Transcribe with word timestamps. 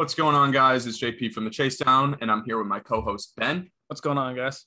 What's 0.00 0.14
going 0.14 0.34
on, 0.34 0.50
guys? 0.50 0.86
It's 0.86 0.98
JP 0.98 1.34
from 1.34 1.44
the 1.44 1.50
Chase 1.50 1.76
Down, 1.76 2.16
and 2.22 2.30
I'm 2.30 2.42
here 2.44 2.56
with 2.56 2.66
my 2.66 2.80
co-host 2.80 3.34
Ben. 3.36 3.70
What's 3.88 4.00
going 4.00 4.16
on, 4.16 4.34
guys? 4.34 4.64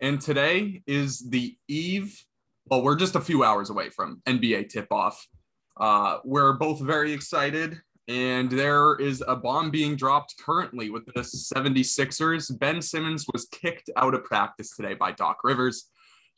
And 0.00 0.20
today 0.20 0.82
is 0.86 1.30
the 1.30 1.56
eve. 1.66 2.26
Well, 2.66 2.82
we're 2.82 2.96
just 2.96 3.16
a 3.16 3.22
few 3.22 3.42
hours 3.42 3.70
away 3.70 3.88
from 3.88 4.20
NBA 4.26 4.68
tip-off. 4.68 5.26
Uh, 5.78 6.18
we're 6.26 6.52
both 6.52 6.78
very 6.78 7.10
excited, 7.10 7.80
and 8.06 8.50
there 8.50 8.96
is 8.96 9.24
a 9.26 9.34
bomb 9.34 9.70
being 9.70 9.96
dropped 9.96 10.34
currently 10.36 10.90
with 10.90 11.06
the 11.06 11.22
76ers. 11.22 12.58
Ben 12.58 12.82
Simmons 12.82 13.24
was 13.32 13.46
kicked 13.46 13.88
out 13.96 14.12
of 14.12 14.24
practice 14.24 14.76
today 14.76 14.92
by 14.92 15.10
Doc 15.12 15.38
Rivers. 15.42 15.88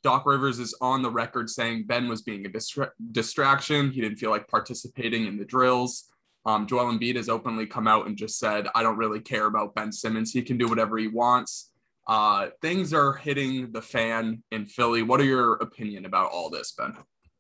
Doc 0.05 0.27
Rivers 0.27 0.61
is 0.61 0.77
on 0.81 1.03
the 1.03 1.11
record 1.11 1.51
saying 1.51 1.87
Ben 1.89 2.07
was 2.07 2.23
being 2.23 2.47
a 2.47 2.49
distra- 2.49 2.91
distraction. 3.11 3.91
He 3.91 4.01
didn't 4.01 4.19
feel 4.19 4.31
like 4.31 4.47
participating 4.47 5.27
in 5.27 5.39
the 5.39 5.45
drills. 5.45 6.12
Um, 6.45 6.67
Joel 6.67 6.93
Embiid 6.93 7.17
has 7.17 7.29
openly 7.29 7.67
come 7.67 7.87
out 7.87 8.07
and 8.07 8.17
just 8.17 8.39
said, 8.39 8.67
I 8.75 8.83
don't 8.83 8.97
really 8.97 9.21
care 9.21 9.47
about 9.47 9.75
Ben 9.75 9.93
Simmons. 9.93 10.33
He 10.33 10.43
can 10.43 10.59
do 10.59 10.69
whatever 10.69 10.99
he 10.99 11.07
wants. 11.09 11.71
Uh, 12.09 12.49
things 12.61 12.93
are 12.93 13.13
hitting 13.13 13.71
the 13.71 13.83
fan 13.83 14.43
in 14.51 14.67
Philly. 14.67 15.03
What 15.03 15.21
are 15.21 15.25
your 15.25 15.55
opinion 15.55 16.05
about 16.05 16.33
all 16.33 16.51
this, 16.51 16.73
Ben? 16.73 16.97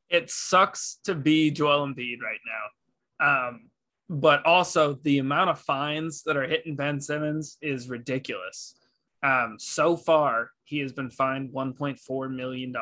It 0.08 0.30
sucks 0.30 0.98
to 1.04 1.14
be 1.14 1.50
Joel 1.50 1.86
Embiid 1.88 2.20
right 2.22 2.38
now. 2.46 3.48
Um, 3.48 3.70
but 4.08 4.44
also 4.44 4.94
the 5.02 5.18
amount 5.18 5.50
of 5.50 5.58
fines 5.58 6.22
that 6.24 6.36
are 6.36 6.46
hitting 6.46 6.76
Ben 6.76 7.00
Simmons 7.00 7.56
is 7.60 7.88
ridiculous. 7.88 8.74
Um, 9.22 9.56
so 9.58 9.96
far, 9.96 10.50
he 10.64 10.78
has 10.80 10.92
been 10.92 11.10
fined 11.10 11.50
$1.4 11.50 12.34
million 12.34 12.74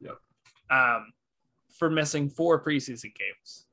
Yep. 0.00 0.18
um, 0.70 1.12
for 1.78 1.88
missing 1.90 2.28
four 2.28 2.62
preseason 2.62 3.14
games. 3.14 3.65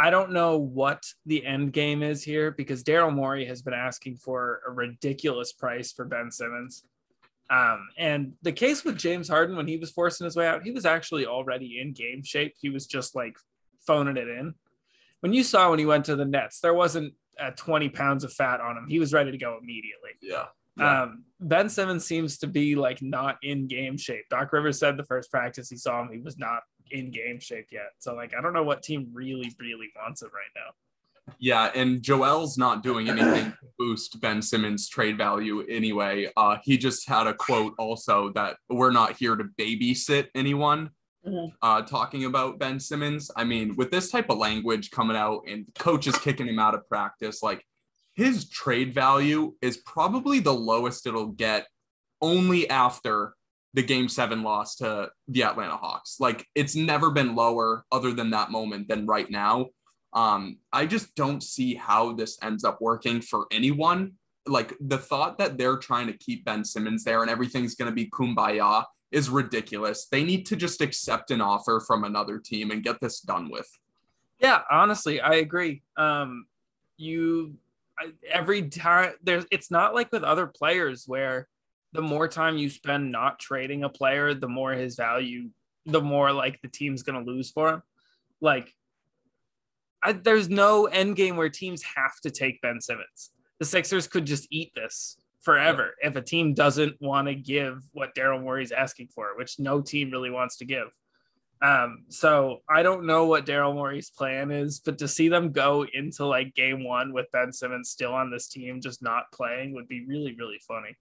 I 0.00 0.08
don't 0.08 0.32
know 0.32 0.56
what 0.56 1.04
the 1.26 1.44
end 1.44 1.74
game 1.74 2.02
is 2.02 2.24
here 2.24 2.52
because 2.52 2.82
Daryl 2.82 3.14
Morey 3.14 3.44
has 3.44 3.60
been 3.60 3.74
asking 3.74 4.16
for 4.16 4.62
a 4.66 4.70
ridiculous 4.70 5.52
price 5.52 5.92
for 5.92 6.06
Ben 6.06 6.30
Simmons. 6.30 6.84
Um, 7.50 7.86
and 7.98 8.32
the 8.40 8.52
case 8.52 8.82
with 8.82 8.96
James 8.96 9.28
Harden 9.28 9.56
when 9.56 9.68
he 9.68 9.76
was 9.76 9.90
forcing 9.90 10.24
his 10.24 10.36
way 10.36 10.46
out, 10.46 10.62
he 10.62 10.70
was 10.70 10.86
actually 10.86 11.26
already 11.26 11.78
in 11.78 11.92
game 11.92 12.22
shape. 12.22 12.54
He 12.58 12.70
was 12.70 12.86
just 12.86 13.14
like 13.14 13.36
phoning 13.86 14.16
it 14.16 14.26
in. 14.26 14.54
When 15.20 15.34
you 15.34 15.44
saw 15.44 15.68
when 15.68 15.78
he 15.78 15.84
went 15.84 16.06
to 16.06 16.16
the 16.16 16.24
Nets, 16.24 16.60
there 16.60 16.72
wasn't 16.72 17.12
uh, 17.38 17.50
20 17.50 17.90
pounds 17.90 18.24
of 18.24 18.32
fat 18.32 18.62
on 18.62 18.78
him. 18.78 18.86
He 18.88 19.00
was 19.00 19.12
ready 19.12 19.32
to 19.32 19.38
go 19.38 19.58
immediately. 19.60 20.12
Yeah. 20.22 20.46
Um, 20.78 21.24
ben 21.40 21.68
Simmons 21.68 22.06
seems 22.06 22.38
to 22.38 22.46
be 22.46 22.74
like 22.74 23.02
not 23.02 23.36
in 23.42 23.66
game 23.66 23.98
shape. 23.98 24.24
Doc 24.30 24.50
Rivers 24.50 24.78
said 24.78 24.96
the 24.96 25.04
first 25.04 25.30
practice 25.30 25.68
he 25.68 25.76
saw 25.76 26.00
him, 26.00 26.08
he 26.10 26.20
was 26.20 26.38
not 26.38 26.62
in 26.90 27.10
game 27.10 27.40
shape 27.40 27.68
yet. 27.70 27.92
So 27.98 28.14
like, 28.14 28.34
I 28.36 28.40
don't 28.40 28.52
know 28.52 28.62
what 28.62 28.82
team 28.82 29.08
really, 29.12 29.54
really 29.58 29.90
wants 29.96 30.22
it 30.22 30.30
right 30.32 30.50
now. 30.54 30.72
Yeah, 31.38 31.70
and 31.74 32.02
Joel's 32.02 32.58
not 32.58 32.82
doing 32.82 33.08
anything 33.08 33.52
to 33.52 33.68
boost 33.78 34.20
Ben 34.20 34.42
Simmons' 34.42 34.88
trade 34.88 35.16
value 35.16 35.64
anyway. 35.68 36.28
Uh, 36.36 36.56
he 36.64 36.76
just 36.76 37.08
had 37.08 37.26
a 37.26 37.34
quote 37.34 37.74
also 37.78 38.32
that 38.32 38.56
we're 38.68 38.90
not 38.90 39.16
here 39.16 39.36
to 39.36 39.44
babysit 39.44 40.28
anyone. 40.34 40.90
Mhm. 41.26 41.52
Uh, 41.60 41.82
talking 41.82 42.24
about 42.24 42.58
Ben 42.58 42.80
Simmons. 42.80 43.30
I 43.36 43.44
mean, 43.44 43.76
with 43.76 43.90
this 43.90 44.10
type 44.10 44.30
of 44.30 44.38
language 44.38 44.90
coming 44.90 45.16
out 45.16 45.42
and 45.46 45.66
coaches 45.78 46.16
kicking 46.18 46.48
him 46.48 46.58
out 46.58 46.74
of 46.74 46.88
practice, 46.88 47.42
like 47.42 47.64
his 48.14 48.48
trade 48.48 48.94
value 48.94 49.54
is 49.60 49.76
probably 49.76 50.40
the 50.40 50.54
lowest 50.54 51.06
it'll 51.06 51.26
get 51.26 51.66
only 52.22 52.68
after 52.70 53.34
the 53.74 53.82
game 53.82 54.08
seven 54.08 54.42
loss 54.42 54.76
to 54.76 55.10
the 55.28 55.44
Atlanta 55.44 55.76
Hawks. 55.76 56.16
Like 56.18 56.46
it's 56.54 56.74
never 56.74 57.10
been 57.10 57.34
lower 57.34 57.84
other 57.92 58.12
than 58.12 58.30
that 58.30 58.50
moment 58.50 58.88
than 58.88 59.06
right 59.06 59.30
now. 59.30 59.66
Um, 60.12 60.58
I 60.72 60.86
just 60.86 61.14
don't 61.14 61.42
see 61.42 61.74
how 61.74 62.12
this 62.12 62.38
ends 62.42 62.64
up 62.64 62.80
working 62.80 63.20
for 63.20 63.46
anyone. 63.52 64.12
Like 64.46 64.74
the 64.80 64.98
thought 64.98 65.38
that 65.38 65.56
they're 65.56 65.76
trying 65.76 66.08
to 66.08 66.12
keep 66.14 66.44
Ben 66.44 66.64
Simmons 66.64 67.04
there 67.04 67.22
and 67.22 67.30
everything's 67.30 67.76
going 67.76 67.90
to 67.90 67.94
be 67.94 68.10
kumbaya 68.10 68.84
is 69.12 69.30
ridiculous. 69.30 70.06
They 70.06 70.24
need 70.24 70.46
to 70.46 70.56
just 70.56 70.80
accept 70.80 71.30
an 71.30 71.40
offer 71.40 71.82
from 71.86 72.04
another 72.04 72.38
team 72.38 72.70
and 72.70 72.82
get 72.82 73.00
this 73.00 73.20
done 73.20 73.50
with. 73.50 73.68
Yeah, 74.40 74.62
honestly, 74.70 75.20
I 75.20 75.34
agree. 75.34 75.82
Um, 75.96 76.46
you 76.96 77.54
every 78.30 78.68
time 78.68 79.12
there's 79.22 79.44
it's 79.50 79.70
not 79.70 79.94
like 79.94 80.10
with 80.12 80.22
other 80.22 80.46
players 80.46 81.04
where 81.06 81.48
the 81.92 82.02
more 82.02 82.28
time 82.28 82.56
you 82.56 82.70
spend 82.70 83.10
not 83.10 83.38
trading 83.38 83.84
a 83.84 83.88
player, 83.88 84.34
the 84.34 84.48
more 84.48 84.72
his 84.72 84.96
value, 84.96 85.50
the 85.86 86.00
more 86.00 86.32
like 86.32 86.60
the 86.60 86.68
team's 86.68 87.02
gonna 87.02 87.24
lose 87.24 87.50
for 87.50 87.70
him. 87.70 87.82
Like 88.40 88.74
I, 90.02 90.12
there's 90.12 90.48
no 90.48 90.86
end 90.86 91.16
game 91.16 91.36
where 91.36 91.48
teams 91.48 91.82
have 91.82 92.18
to 92.22 92.30
take 92.30 92.60
Ben 92.62 92.80
Simmons. 92.80 93.30
The 93.58 93.66
Sixers 93.66 94.06
could 94.06 94.24
just 94.24 94.46
eat 94.50 94.72
this 94.74 95.18
forever 95.40 95.94
if 96.02 96.16
a 96.16 96.22
team 96.22 96.54
doesn't 96.54 97.00
want 97.00 97.28
to 97.28 97.34
give 97.34 97.82
what 97.92 98.14
Daryl 98.14 98.42
Morey's 98.42 98.72
asking 98.72 99.08
for, 99.08 99.36
which 99.36 99.58
no 99.58 99.80
team 99.80 100.10
really 100.10 100.30
wants 100.30 100.56
to 100.58 100.64
give. 100.64 100.88
Um, 101.62 102.04
so 102.08 102.62
I 102.68 102.82
don't 102.82 103.04
know 103.04 103.26
what 103.26 103.44
Daryl 103.44 103.74
Morey's 103.74 104.10
plan 104.10 104.50
is, 104.50 104.80
but 104.80 104.96
to 104.98 105.08
see 105.08 105.28
them 105.28 105.52
go 105.52 105.84
into 105.92 106.24
like 106.24 106.54
game 106.54 106.84
one 106.84 107.12
with 107.12 107.30
Ben 107.32 107.52
Simmons 107.52 107.90
still 107.90 108.14
on 108.14 108.30
this 108.30 108.48
team, 108.48 108.80
just 108.80 109.02
not 109.02 109.30
playing, 109.32 109.74
would 109.74 109.88
be 109.88 110.06
really, 110.06 110.34
really 110.38 110.60
funny. 110.66 110.96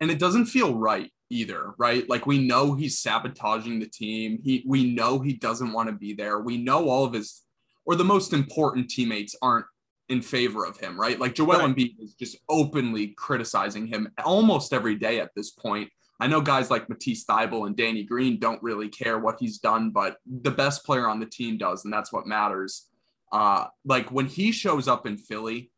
And 0.00 0.10
it 0.10 0.18
doesn't 0.18 0.46
feel 0.46 0.74
right 0.74 1.10
either 1.28 1.74
right? 1.76 2.08
Like 2.08 2.24
we 2.26 2.38
know 2.46 2.74
he's 2.74 3.00
sabotaging 3.00 3.80
the 3.80 3.88
team. 3.88 4.38
He 4.44 4.62
we 4.66 4.92
know 4.94 5.18
he 5.18 5.32
doesn't 5.32 5.72
want 5.72 5.88
to 5.88 5.94
be 5.94 6.14
there. 6.14 6.38
We 6.40 6.56
know 6.58 6.88
all 6.88 7.04
of 7.04 7.14
his 7.14 7.42
or 7.84 7.96
the 7.96 8.04
most 8.04 8.32
important 8.32 8.90
teammates 8.90 9.34
aren't 9.42 9.66
in 10.08 10.22
favor 10.22 10.64
of 10.64 10.76
him 10.78 10.98
right? 11.00 11.18
Like 11.18 11.34
joel 11.34 11.58
Right. 11.58 11.74
embiid 11.74 11.96
is 12.00 12.14
just 12.14 12.36
openly 12.48 13.08
criticizing 13.08 13.88
him 13.88 14.08
almost 14.24 14.72
every 14.72 14.94
day 14.94 15.18
at 15.18 15.30
this 15.34 15.50
point. 15.50 15.90
I 16.20 16.28
know 16.28 16.40
guys 16.40 16.70
like 16.70 16.88
matisse 16.88 17.24
Thybulle 17.24 17.66
and 17.66 17.76
danny 17.76 18.04
green 18.04 18.38
don't 18.38 18.62
really 18.62 18.88
care 18.88 19.18
what 19.18 19.36
he's 19.40 19.58
done 19.58 19.90
but 19.90 20.18
the 20.24 20.52
best 20.52 20.84
player 20.86 21.08
on 21.08 21.18
the 21.18 21.26
team 21.26 21.58
does 21.58 21.84
and 21.84 21.92
that's 21.92 22.12
what 22.12 22.26
matters. 22.28 22.86
Uh 23.32 23.66
like 23.84 24.12
when 24.12 24.26
he 24.26 24.52
shows 24.52 24.86
up 24.86 25.08
in 25.08 25.16
philly 25.18 25.72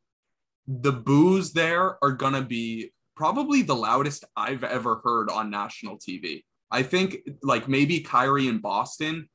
the 0.67 0.93
boos 0.93 1.55
there 1.55 1.97
are 2.05 2.13
gonna 2.13 2.43
be 2.43 2.93
probably 3.19 3.63
the 3.63 3.75
loudest 3.75 4.25
I've 4.37 4.63
ever 4.63 5.01
heard 5.03 5.29
on 5.29 5.51
national 5.51 5.99
TV. 5.99 6.45
I 6.71 6.85
think 6.85 7.19
like 7.43 7.69
maybe 7.69 7.99
Kyrie 8.01 8.47
in 8.47 8.59
Boston. 8.59 9.29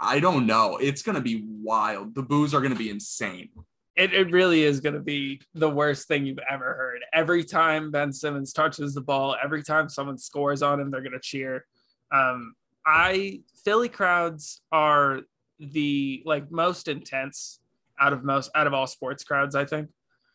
I 0.00 0.18
don't 0.18 0.46
know. 0.46 0.78
It's 0.78 1.02
gonna 1.02 1.20
be 1.20 1.44
wild. 1.46 2.14
The 2.14 2.22
boos 2.22 2.54
are 2.54 2.62
gonna 2.62 2.74
be 2.74 2.88
insane. 2.88 3.50
It, 3.96 4.14
it 4.14 4.30
really 4.30 4.62
is 4.62 4.80
going 4.80 4.94
to 4.94 5.00
be 5.00 5.40
the 5.54 5.70
worst 5.70 6.06
thing 6.06 6.26
you've 6.26 6.38
ever 6.50 6.74
heard. 6.74 7.00
Every 7.14 7.42
time 7.42 7.90
Ben 7.90 8.12
Simmons 8.12 8.52
touches 8.52 8.92
the 8.92 9.00
ball, 9.00 9.34
every 9.42 9.62
time 9.62 9.88
someone 9.88 10.18
scores 10.18 10.60
on 10.60 10.78
him, 10.78 10.90
they're 10.90 11.00
going 11.00 11.12
to 11.12 11.18
cheer. 11.18 11.64
Um, 12.12 12.54
I 12.84 13.40
Philly 13.64 13.88
crowds 13.88 14.60
are 14.70 15.22
the 15.58 16.22
like 16.26 16.50
most 16.50 16.88
intense 16.88 17.58
out 17.98 18.12
of 18.12 18.22
most 18.22 18.50
out 18.54 18.66
of 18.66 18.74
all 18.74 18.86
sports 18.86 19.24
crowds. 19.24 19.54
I 19.54 19.64
think. 19.64 19.88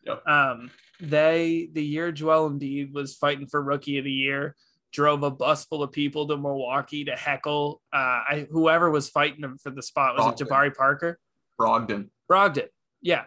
Yep. 0.04 0.26
Um, 0.26 0.70
they 1.02 1.68
the 1.72 1.84
year 1.84 2.12
Joel 2.12 2.50
Embiid 2.50 2.92
was 2.92 3.14
fighting 3.16 3.46
for 3.46 3.60
Rookie 3.60 3.98
of 3.98 4.04
the 4.04 4.12
Year, 4.12 4.54
drove 4.92 5.22
a 5.24 5.30
bus 5.30 5.64
full 5.64 5.82
of 5.82 5.90
people 5.90 6.28
to 6.28 6.36
Milwaukee 6.36 7.04
to 7.04 7.16
heckle 7.16 7.82
uh, 7.92 7.96
I, 7.96 8.46
whoever 8.50 8.90
was 8.90 9.10
fighting 9.10 9.42
him 9.42 9.58
for 9.62 9.70
the 9.70 9.82
spot. 9.82 10.16
Was 10.16 10.40
it 10.40 10.44
Jabari 10.44 10.74
Parker? 10.74 11.18
Brogdon. 11.60 12.08
Brogdon. 12.30 12.68
Yeah. 13.00 13.24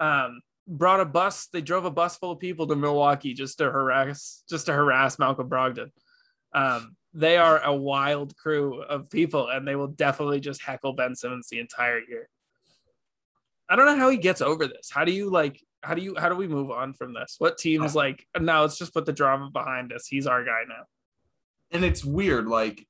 Um, 0.00 0.40
brought 0.66 1.00
a 1.00 1.04
bus. 1.04 1.48
They 1.52 1.60
drove 1.60 1.84
a 1.84 1.90
bus 1.90 2.16
full 2.16 2.32
of 2.32 2.40
people 2.40 2.66
to 2.66 2.76
Milwaukee 2.76 3.32
just 3.32 3.58
to 3.58 3.70
harass, 3.70 4.42
just 4.50 4.66
to 4.66 4.72
harass 4.72 5.18
Malcolm 5.18 5.48
Brogdon. 5.48 5.90
Um, 6.52 6.96
they 7.14 7.36
are 7.36 7.62
a 7.62 7.74
wild 7.74 8.36
crew 8.36 8.82
of 8.82 9.10
people, 9.10 9.48
and 9.48 9.66
they 9.66 9.76
will 9.76 9.88
definitely 9.88 10.40
just 10.40 10.62
heckle 10.62 10.92
Ben 10.92 11.14
Simmons 11.14 11.48
the 11.48 11.58
entire 11.58 12.00
year. 12.00 12.28
I 13.68 13.76
don't 13.76 13.86
know 13.86 13.96
how 13.96 14.08
he 14.08 14.16
gets 14.16 14.40
over 14.40 14.66
this. 14.66 14.90
How 14.90 15.04
do 15.04 15.12
you 15.12 15.30
like? 15.30 15.60
How 15.82 15.94
do 15.94 16.02
you? 16.02 16.14
How 16.16 16.28
do 16.28 16.34
we 16.34 16.48
move 16.48 16.70
on 16.70 16.92
from 16.92 17.14
this? 17.14 17.36
What 17.38 17.58
teams 17.58 17.94
like? 17.94 18.26
No, 18.38 18.62
let's 18.62 18.78
just 18.78 18.92
put 18.92 19.06
the 19.06 19.12
drama 19.12 19.50
behind 19.52 19.92
us. 19.92 20.06
He's 20.06 20.26
our 20.26 20.44
guy 20.44 20.62
now. 20.68 20.84
And 21.70 21.84
it's 21.84 22.04
weird. 22.04 22.46
Like 22.46 22.86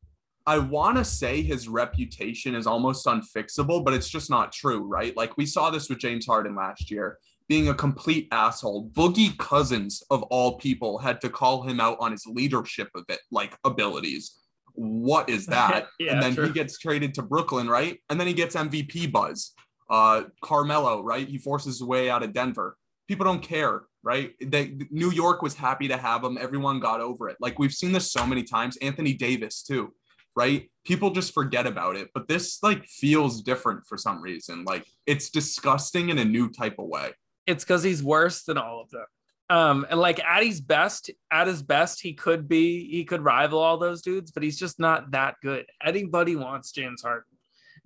I 0.48 0.58
want 0.58 0.96
to 0.96 1.04
say 1.04 1.42
his 1.42 1.68
reputation 1.68 2.54
is 2.54 2.66
almost 2.66 3.04
unfixable, 3.04 3.84
but 3.84 3.92
it's 3.92 4.08
just 4.08 4.30
not 4.30 4.50
true, 4.50 4.80
right? 4.80 5.14
Like 5.14 5.36
we 5.36 5.44
saw 5.44 5.68
this 5.68 5.90
with 5.90 5.98
James 5.98 6.24
Harden 6.24 6.56
last 6.56 6.90
year, 6.90 7.18
being 7.48 7.68
a 7.68 7.74
complete 7.74 8.28
asshole. 8.32 8.88
Boogie 8.94 9.36
Cousins 9.36 10.02
of 10.08 10.22
all 10.22 10.56
people 10.56 10.96
had 10.96 11.20
to 11.20 11.28
call 11.28 11.64
him 11.64 11.80
out 11.80 11.98
on 12.00 12.12
his 12.12 12.24
leadership 12.26 12.88
of 12.94 13.04
it, 13.10 13.20
like 13.30 13.58
abilities. 13.62 14.38
What 14.72 15.28
is 15.28 15.44
that? 15.48 15.88
Yeah, 16.00 16.14
and 16.14 16.22
then 16.22 16.34
true. 16.34 16.46
he 16.46 16.52
gets 16.52 16.78
traded 16.78 17.12
to 17.14 17.22
Brooklyn, 17.22 17.68
right? 17.68 17.98
And 18.08 18.18
then 18.18 18.26
he 18.26 18.32
gets 18.32 18.56
MVP 18.56 19.12
buzz. 19.12 19.52
Uh, 19.90 20.24
Carmelo, 20.42 21.02
right? 21.02 21.26
He 21.28 21.38
forces 21.38 21.78
his 21.78 21.82
way 21.82 22.10
out 22.10 22.22
of 22.22 22.32
Denver. 22.32 22.76
People 23.06 23.24
don't 23.24 23.42
care, 23.42 23.82
right? 24.02 24.32
They, 24.40 24.76
New 24.90 25.10
York 25.10 25.40
was 25.40 25.54
happy 25.54 25.88
to 25.88 25.96
have 25.96 26.22
him. 26.22 26.36
Everyone 26.38 26.78
got 26.78 27.00
over 27.00 27.28
it. 27.30 27.36
Like 27.40 27.58
we've 27.58 27.72
seen 27.72 27.92
this 27.92 28.12
so 28.12 28.26
many 28.26 28.42
times. 28.42 28.76
Anthony 28.78 29.14
Davis 29.14 29.62
too. 29.62 29.94
right? 30.36 30.70
People 30.84 31.10
just 31.10 31.34
forget 31.34 31.66
about 31.66 31.96
it. 31.96 32.10
But 32.14 32.28
this 32.28 32.62
like 32.62 32.86
feels 32.86 33.42
different 33.42 33.86
for 33.86 33.96
some 33.98 34.22
reason. 34.22 34.64
Like 34.64 34.86
it's 35.06 35.30
disgusting 35.30 36.10
in 36.10 36.18
a 36.18 36.24
new 36.24 36.48
type 36.50 36.76
of 36.78 36.86
way. 36.86 37.10
It's 37.46 37.64
because 37.64 37.82
he's 37.82 38.02
worse 38.04 38.44
than 38.44 38.56
all 38.58 38.80
of 38.80 38.90
them. 38.90 39.06
Um, 39.50 39.86
and 39.90 39.98
like 39.98 40.20
at 40.22 40.44
his 40.44 40.60
best, 40.60 41.10
at 41.32 41.46
his 41.46 41.62
best, 41.62 42.02
he 42.02 42.12
could 42.12 42.46
be, 42.48 42.88
he 42.88 43.04
could 43.04 43.22
rival 43.22 43.58
all 43.58 43.78
those 43.78 44.02
dudes, 44.02 44.30
but 44.30 44.42
he's 44.42 44.58
just 44.58 44.78
not 44.78 45.10
that 45.12 45.36
good. 45.42 45.64
Anybody 45.82 46.36
wants 46.36 46.70
James 46.70 47.02
Harden. 47.02 47.24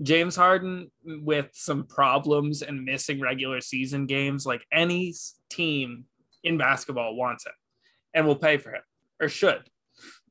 James 0.00 0.36
Harden 0.36 0.90
with 1.04 1.48
some 1.52 1.84
problems 1.84 2.62
and 2.62 2.84
missing 2.84 3.20
regular 3.20 3.60
season 3.60 4.06
games, 4.06 4.46
like 4.46 4.64
any 4.72 5.14
team 5.50 6.04
in 6.44 6.58
basketball 6.58 7.14
wants 7.14 7.46
him 7.46 7.52
and 8.14 8.26
will 8.26 8.36
pay 8.36 8.56
for 8.56 8.70
him 8.70 8.82
or 9.20 9.28
should. 9.28 9.62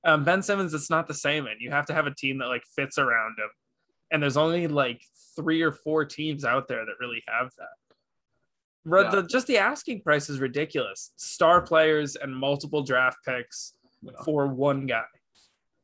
Um, 0.03 0.23
ben 0.23 0.41
Simmons, 0.41 0.73
it's 0.73 0.89
not 0.89 1.07
the 1.07 1.13
same. 1.13 1.45
And 1.45 1.59
you 1.59 1.71
have 1.71 1.85
to 1.87 1.93
have 1.93 2.07
a 2.07 2.15
team 2.15 2.39
that 2.39 2.47
like 2.47 2.63
fits 2.75 2.97
around 2.97 3.37
him. 3.37 3.49
And 4.11 4.21
there's 4.21 4.37
only 4.37 4.67
like 4.67 5.01
three 5.35 5.61
or 5.61 5.71
four 5.71 6.05
teams 6.05 6.43
out 6.43 6.67
there 6.67 6.85
that 6.85 6.93
really 6.99 7.23
have 7.27 7.49
that. 7.57 7.67
Yeah. 8.83 9.21
The, 9.21 9.27
just 9.27 9.47
the 9.47 9.59
asking 9.59 10.01
price 10.01 10.29
is 10.29 10.39
ridiculous. 10.39 11.11
Star 11.15 11.61
players 11.61 12.15
and 12.15 12.35
multiple 12.35 12.83
draft 12.83 13.17
picks 13.25 13.73
yeah. 14.01 14.11
for 14.25 14.47
one 14.47 14.87
guy. 14.87 15.03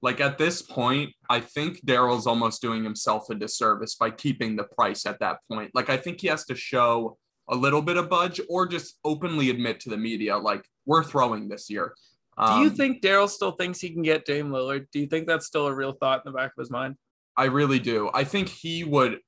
Like 0.01 0.21
at 0.21 0.37
this 0.37 0.61
point, 0.61 1.13
I 1.29 1.39
think 1.39 1.85
Daryl's 1.85 2.27
almost 2.27 2.61
doing 2.61 2.83
himself 2.83 3.29
a 3.29 3.35
disservice 3.35 3.95
by 3.95 4.11
keeping 4.11 4.55
the 4.55 4.63
price 4.63 5.05
at 5.05 5.19
that 5.19 5.37
point. 5.51 5.71
Like 5.73 5.89
I 5.89 5.97
think 5.97 6.21
he 6.21 6.27
has 6.27 6.45
to 6.45 6.55
show 6.55 7.17
a 7.49 7.55
little 7.55 7.81
bit 7.81 7.97
of 7.97 8.09
budge 8.09 8.39
or 8.49 8.67
just 8.67 8.99
openly 9.03 9.49
admit 9.49 9.79
to 9.81 9.89
the 9.89 9.97
media, 9.97 10.37
like 10.37 10.65
we're 10.85 11.03
throwing 11.03 11.47
this 11.47 11.69
year. 11.69 11.93
Um, 12.37 12.57
Do 12.57 12.63
you 12.65 12.69
um, 12.69 12.75
think 12.75 13.01
Daryl 13.01 13.29
still 13.29 13.51
thinks 13.51 13.79
he 13.79 13.89
can 13.89 14.03
get 14.03 14.25
Dame 14.25 14.49
Lillard? 14.49 14.87
Do 14.91 14.99
you 14.99 15.07
think 15.07 15.27
that's 15.27 15.47
still 15.47 15.67
a 15.67 15.73
real 15.73 15.93
thought 15.93 16.21
in 16.25 16.31
the 16.31 16.37
back 16.37 16.51
of 16.55 16.61
his 16.61 16.69
mind? 16.69 16.95
I 17.35 17.45
really 17.45 17.79
do. 17.79 18.09
I 18.13 18.23
think 18.23 18.49
he 18.49 18.83
would. 18.83 19.19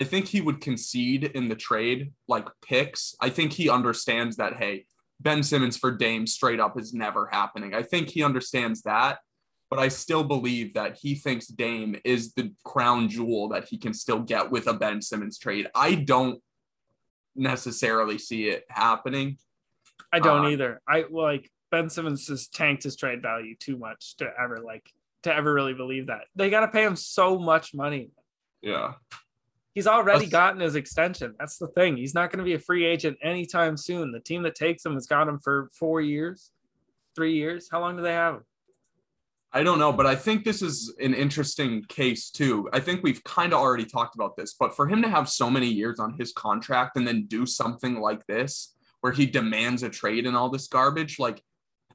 I 0.00 0.04
think 0.04 0.26
he 0.28 0.40
would 0.40 0.60
concede 0.60 1.24
in 1.24 1.48
the 1.48 1.56
trade, 1.56 2.12
like 2.28 2.46
picks. 2.62 3.14
I 3.20 3.30
think 3.30 3.52
he 3.52 3.68
understands 3.68 4.36
that. 4.36 4.56
Hey, 4.56 4.86
Ben 5.20 5.42
Simmons 5.42 5.76
for 5.76 5.90
Dame 5.90 6.26
straight 6.26 6.60
up 6.60 6.78
is 6.78 6.94
never 6.94 7.26
happening. 7.26 7.74
I 7.74 7.82
think 7.82 8.10
he 8.10 8.22
understands 8.22 8.82
that 8.82 9.18
but 9.70 9.78
I 9.78 9.88
still 9.88 10.24
believe 10.24 10.74
that 10.74 10.98
he 11.00 11.14
thinks 11.14 11.46
Dame 11.46 11.96
is 12.04 12.32
the 12.32 12.52
crown 12.64 13.08
jewel 13.08 13.48
that 13.50 13.68
he 13.68 13.76
can 13.76 13.92
still 13.92 14.20
get 14.20 14.50
with 14.50 14.66
a 14.66 14.74
Ben 14.74 15.02
Simmons 15.02 15.38
trade. 15.38 15.68
I 15.74 15.94
don't 15.94 16.40
necessarily 17.36 18.18
see 18.18 18.48
it 18.48 18.64
happening. 18.70 19.38
I 20.12 20.20
don't 20.20 20.46
uh, 20.46 20.48
either. 20.48 20.80
I 20.88 21.04
like 21.10 21.50
Ben 21.70 21.90
Simmons 21.90 22.28
has 22.28 22.48
tanked 22.48 22.82
his 22.82 22.96
trade 22.96 23.20
value 23.20 23.54
too 23.58 23.76
much 23.76 24.16
to 24.18 24.30
ever 24.40 24.58
like 24.58 24.90
to 25.24 25.34
ever 25.34 25.52
really 25.52 25.74
believe 25.74 26.06
that. 26.06 26.24
They 26.34 26.48
got 26.48 26.60
to 26.60 26.68
pay 26.68 26.84
him 26.84 26.96
so 26.96 27.38
much 27.38 27.74
money. 27.74 28.10
Yeah. 28.62 28.94
He's 29.74 29.86
already 29.86 30.20
That's... 30.20 30.32
gotten 30.32 30.60
his 30.60 30.76
extension. 30.76 31.34
That's 31.38 31.58
the 31.58 31.68
thing. 31.68 31.96
He's 31.96 32.14
not 32.14 32.30
going 32.30 32.38
to 32.38 32.44
be 32.44 32.54
a 32.54 32.58
free 32.58 32.86
agent 32.86 33.18
anytime 33.22 33.76
soon. 33.76 34.12
The 34.12 34.20
team 34.20 34.42
that 34.44 34.54
takes 34.54 34.84
him 34.84 34.94
has 34.94 35.06
got 35.06 35.28
him 35.28 35.38
for 35.38 35.70
4 35.74 36.00
years, 36.00 36.50
3 37.14 37.34
years. 37.34 37.68
How 37.70 37.80
long 37.80 37.96
do 37.96 38.02
they 38.02 38.12
have 38.12 38.36
him? 38.36 38.44
I 39.52 39.62
don't 39.62 39.78
know, 39.78 39.92
but 39.92 40.06
I 40.06 40.14
think 40.14 40.44
this 40.44 40.60
is 40.60 40.94
an 41.00 41.14
interesting 41.14 41.82
case 41.88 42.30
too. 42.30 42.68
I 42.72 42.80
think 42.80 43.02
we've 43.02 43.24
kind 43.24 43.54
of 43.54 43.60
already 43.60 43.86
talked 43.86 44.14
about 44.14 44.36
this, 44.36 44.54
but 44.54 44.76
for 44.76 44.86
him 44.86 45.00
to 45.02 45.08
have 45.08 45.28
so 45.28 45.48
many 45.48 45.68
years 45.68 45.98
on 45.98 46.14
his 46.18 46.32
contract 46.32 46.96
and 46.96 47.08
then 47.08 47.26
do 47.26 47.46
something 47.46 47.98
like 47.98 48.26
this, 48.26 48.74
where 49.00 49.12
he 49.12 49.26
demands 49.26 49.82
a 49.82 49.88
trade 49.88 50.26
and 50.26 50.36
all 50.36 50.50
this 50.50 50.66
garbage, 50.66 51.18
like, 51.18 51.42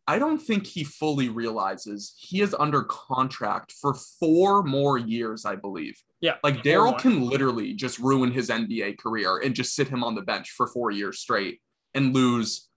I 0.06 0.20
don't 0.20 0.40
think 0.40 0.66
he 0.66 0.84
fully 0.84 1.30
realizes 1.30 2.14
he 2.18 2.42
is 2.42 2.54
under 2.58 2.84
contract 2.84 3.72
for 3.72 3.94
four 3.94 4.64
more 4.64 4.98
years, 4.98 5.46
I 5.46 5.56
believe. 5.56 6.02
Yeah. 6.20 6.36
Like, 6.44 6.62
Daryl 6.62 6.98
can 6.98 7.22
literally 7.22 7.74
just 7.74 8.00
ruin 8.00 8.32
his 8.32 8.50
NBA 8.50 8.98
career 8.98 9.38
and 9.38 9.56
just 9.56 9.76
sit 9.76 9.88
him 9.88 10.04
on 10.04 10.16
the 10.16 10.22
bench 10.22 10.52
for 10.52 10.68
four 10.68 10.92
years 10.92 11.20
straight 11.20 11.62
and 11.94 12.14
lose, 12.14 12.68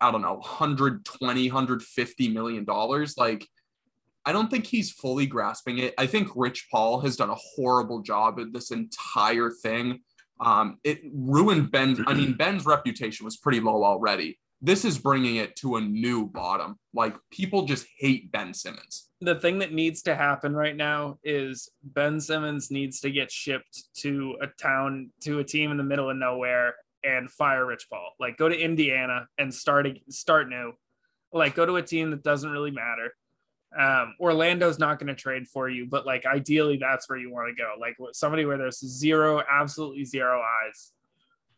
I 0.00 0.10
don't 0.10 0.22
know, 0.22 0.34
120, 0.34 1.48
150 1.48 2.28
million 2.28 2.64
dollars. 2.64 3.16
Like, 3.16 3.46
I 4.26 4.32
don't 4.32 4.50
think 4.50 4.66
he's 4.66 4.90
fully 4.90 5.26
grasping 5.26 5.78
it. 5.78 5.94
I 5.98 6.06
think 6.06 6.28
Rich 6.34 6.68
Paul 6.70 7.00
has 7.00 7.16
done 7.16 7.30
a 7.30 7.34
horrible 7.34 8.00
job 8.00 8.40
at 8.40 8.52
this 8.52 8.70
entire 8.70 9.50
thing. 9.50 10.00
Um, 10.40 10.78
it 10.82 11.02
ruined 11.12 11.70
Ben. 11.70 12.02
I 12.06 12.14
mean, 12.14 12.32
Ben's 12.38 12.64
reputation 12.64 13.24
was 13.24 13.36
pretty 13.36 13.60
low 13.60 13.84
already. 13.84 14.38
This 14.60 14.84
is 14.84 14.98
bringing 14.98 15.36
it 15.36 15.56
to 15.56 15.76
a 15.76 15.80
new 15.80 16.26
bottom. 16.26 16.78
Like 16.94 17.16
people 17.30 17.66
just 17.66 17.86
hate 17.98 18.32
Ben 18.32 18.54
Simmons. 18.54 19.10
The 19.20 19.34
thing 19.34 19.58
that 19.58 19.72
needs 19.72 20.02
to 20.02 20.14
happen 20.14 20.56
right 20.56 20.76
now 20.76 21.18
is 21.22 21.68
Ben 21.82 22.18
Simmons 22.18 22.70
needs 22.70 23.00
to 23.00 23.10
get 23.10 23.30
shipped 23.30 23.84
to 23.98 24.36
a 24.40 24.46
town, 24.46 25.10
to 25.22 25.40
a 25.40 25.44
team 25.44 25.70
in 25.70 25.76
the 25.76 25.82
middle 25.82 26.08
of 26.08 26.16
nowhere 26.16 26.76
and 27.02 27.30
fire 27.30 27.66
Rich 27.66 27.88
Paul. 27.90 28.12
Like 28.18 28.38
go 28.38 28.48
to 28.48 28.58
Indiana 28.58 29.26
and 29.36 29.52
start 29.52 29.86
start 30.08 30.48
new. 30.48 30.72
Like 31.30 31.54
go 31.54 31.66
to 31.66 31.76
a 31.76 31.82
team 31.82 32.10
that 32.12 32.22
doesn't 32.22 32.50
really 32.50 32.70
matter 32.70 33.12
um, 33.78 34.14
Orlando's 34.20 34.78
not 34.78 34.98
going 34.98 35.08
to 35.08 35.14
trade 35.14 35.48
for 35.48 35.68
you, 35.68 35.86
but 35.86 36.06
like 36.06 36.26
ideally 36.26 36.76
that's 36.76 37.08
where 37.08 37.18
you 37.18 37.30
want 37.30 37.48
to 37.48 37.60
go. 37.60 37.74
Like 37.80 37.96
somebody 38.12 38.44
where 38.44 38.58
there's 38.58 38.78
zero, 38.78 39.42
absolutely 39.50 40.04
zero 40.04 40.40
eyes, 40.40 40.92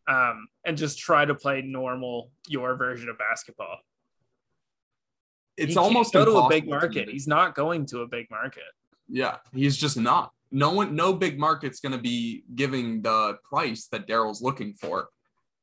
um, 0.09 0.49
and 0.65 0.79
just 0.79 0.99
try 0.99 1.25
to 1.25 1.35
play 1.35 1.63
normal 1.63 2.31
your 2.49 2.75
version 2.77 3.09
of 3.09 3.19
basketball. 3.19 3.79
It's 5.57 5.73
he 5.73 5.79
almost 5.79 6.13
go 6.13 6.25
to 6.25 6.39
a 6.39 6.49
big 6.49 6.69
market. 6.69 7.09
He's 7.09 7.27
not 7.27 7.55
going 7.55 7.87
to 7.87 8.01
a 8.01 8.07
big 8.07 8.31
market. 8.31 8.63
Yeah, 9.09 9.37
he's 9.55 9.77
just 9.77 9.97
not. 9.97 10.33
No 10.51 10.71
one, 10.71 10.95
no 10.95 11.13
big 11.13 11.39
market's 11.39 11.81
going 11.81 11.93
to 11.93 11.99
be 11.99 12.45
giving 12.55 13.03
the 13.03 13.39
price 13.43 13.89
that 13.89 14.07
Daryl's 14.07 14.43
looking 14.43 14.75
for. 14.75 15.09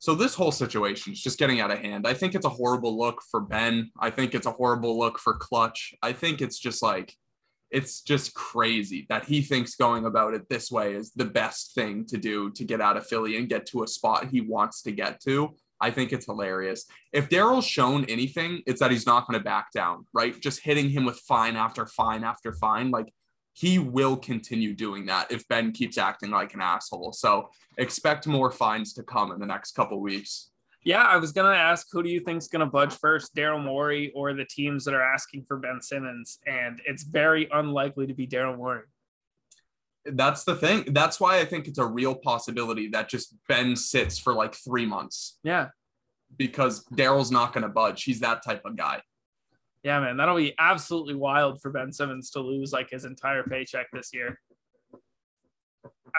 So 0.04 0.16
this 0.16 0.36
whole 0.36 0.52
situation 0.52 1.14
is 1.14 1.22
just 1.22 1.40
getting 1.40 1.62
out 1.62 1.72
of 1.72 1.80
hand. 1.80 2.06
I 2.06 2.14
think 2.14 2.36
it's 2.36 2.46
a 2.46 2.50
horrible 2.50 2.98
look 2.98 3.22
for 3.32 3.40
Ben. 3.40 3.90
I 3.98 4.10
think 4.10 4.36
it's 4.36 4.46
a 4.46 4.52
horrible 4.52 5.00
look 5.00 5.18
for 5.18 5.36
Clutch. 5.36 5.96
I 6.02 6.12
think 6.12 6.42
it's 6.42 6.60
just 6.60 6.84
like 6.84 7.16
it's 7.72 8.02
just 8.02 8.34
crazy 8.34 9.06
that 9.08 9.24
he 9.24 9.42
thinks 9.42 9.76
going 9.76 10.04
about 10.04 10.34
it 10.34 10.50
this 10.50 10.70
way 10.70 10.94
is 10.94 11.12
the 11.12 11.24
best 11.24 11.74
thing 11.74 12.06
to 12.08 12.18
do 12.18 12.52
to 12.52 12.66
get 12.66 12.82
out 12.82 12.98
of 12.98 13.08
Philly 13.08 13.38
and 13.38 13.48
get 13.48 13.66
to 13.68 13.84
a 13.84 13.88
spot 13.88 14.28
he 14.30 14.42
wants 14.42 14.82
to 14.82 14.92
get 14.92 15.22
to. 15.22 15.56
I 15.80 15.90
think 15.90 16.12
it's 16.12 16.26
hilarious. 16.26 16.84
If 17.14 17.30
Daryl's 17.30 17.66
shown 17.66 18.04
anything, 18.10 18.62
it's 18.68 18.82
that 18.82 18.92
he's 18.92 19.08
not 19.08 19.26
going 19.26 19.40
to 19.40 19.44
back 19.46 19.72
down, 19.72 20.06
right? 20.12 20.38
Just 20.38 20.60
hitting 20.64 20.90
him 20.90 21.06
with 21.06 21.20
fine 21.20 21.56
after 21.56 21.86
fine 21.86 22.26
after 22.26 22.52
fine. 22.52 22.92
Like 22.92 23.14
he 23.54 23.78
will 23.78 24.18
continue 24.18 24.74
doing 24.74 25.06
that 25.06 25.32
if 25.32 25.48
Ben 25.48 25.72
keeps 25.72 25.98
acting 25.98 26.32
like 26.32 26.54
an 26.54 26.62
asshole. 26.62 27.14
So 27.14 27.50
expect 27.78 28.28
more 28.28 28.52
fines 28.52 28.94
to 28.94 29.04
come 29.04 29.32
in 29.32 29.40
the 29.40 29.46
next 29.46 29.74
couple 29.74 30.02
weeks. 30.02 30.50
Yeah, 30.83 31.04
I 31.04 31.18
was 31.18 31.31
gonna 31.31 31.56
ask 31.56 31.88
who 31.92 32.04
do 32.04 32.10
you 32.10 32.19
think's 32.19 32.48
gonna 32.48 32.66
budge 32.66 32.94
first, 32.94 33.33
Daryl 33.36 33.64
Morey 33.64 34.12
or 34.16 34.33
the 34.33 34.44
teams 34.44 34.83
that 34.86 34.94
are 34.94 35.04
asking 35.04 35.45
for 35.45 35.57
Ben 35.57 35.80
Simmons, 35.81 36.40
and 36.45 36.81
it's 36.86 37.04
very 37.04 37.48
unlikely 37.54 38.07
to 38.07 38.14
be 38.14 38.28
Daryl 38.28 38.57
Morey. 38.57 38.83
That's 40.06 40.44
the 40.44 40.56
thing. 40.56 40.83
That's 40.88 41.22
why 41.22 41.40
I 41.40 41.45
think 41.45 41.68
it's 41.68 41.78
a 41.78 41.86
real 41.86 42.16
possibility 42.16 42.90
that 42.90 43.07
just 43.07 43.36
Ben 43.48 43.78
sits 43.78 44.18
for 44.19 44.33
like 44.33 44.56
three 44.56 44.86
months. 44.86 45.40
Yeah, 45.44 45.69
because 46.36 46.83
Daryl's 46.88 47.31
not 47.31 47.54
gonna 47.54 47.69
budge. 47.69 48.04
He's 48.04 48.19
that 48.19 48.44
type 48.44 48.66
of 48.66 48.76
guy 48.76 49.04
yeah, 49.83 49.99
man, 49.99 50.18
that'll 50.18 50.37
be 50.37 50.54
absolutely 50.57 51.16
wild 51.16 51.61
for 51.61 51.69
Ben 51.71 51.92
Simmons 51.92 52.30
to 52.31 52.40
lose 52.40 52.71
like 52.71 52.90
his 52.90 53.06
entire 53.06 53.44
paycheck 53.44 53.87
this 53.92 54.11
year. 54.13 54.40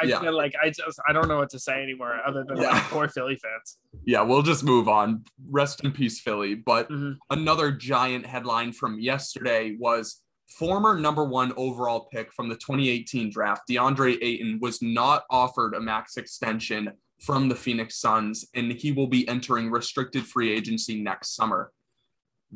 I 0.01 0.07
yeah. 0.07 0.21
feel 0.21 0.37
like 0.37 0.55
I 0.61 0.71
just 0.71 0.99
I 1.09 1.13
don't 1.13 1.29
know 1.29 1.39
what 1.39 1.51
to 1.51 1.59
say 1.59 1.83
anymore 1.83 2.21
other 2.27 2.45
than 2.47 2.57
yeah. 2.57 2.71
like 2.71 2.83
poor 2.85 3.09
Philly 3.09 3.37
fans. 3.37 3.79
Yeah, 4.05 4.23
we'll 4.23 4.43
just 4.43 4.65
move 4.65 4.89
on. 4.89 5.25
Rest 5.51 5.85
in 5.85 5.93
peace, 5.93 6.21
Philly. 6.21 6.55
But 6.55 6.91
mm-hmm. 6.91 7.13
another 7.31 7.71
giant 7.71 8.27
headline 8.27 8.73
from 8.73 8.99
yesterday 8.99 9.77
was 9.79 10.21
former 10.49 10.99
number 10.99 11.25
one 11.25 11.53
overall 11.57 12.09
pick 12.13 12.33
from 12.33 12.49
the 12.49 12.57
2018 12.57 13.31
draft, 13.31 13.63
DeAndre 13.71 14.19
Ayton, 14.21 14.59
was 14.61 14.83
not 14.83 15.25
offered 15.31 15.75
a 15.75 15.81
max 15.81 16.17
extension 16.17 16.93
from 17.21 17.49
the 17.49 17.55
Phoenix 17.55 17.97
Suns, 17.99 18.47
and 18.55 18.73
he 18.73 18.93
will 18.93 19.07
be 19.07 19.27
entering 19.29 19.71
restricted 19.71 20.27
free 20.27 20.53
agency 20.53 21.01
next 21.01 21.35
summer. 21.35 21.71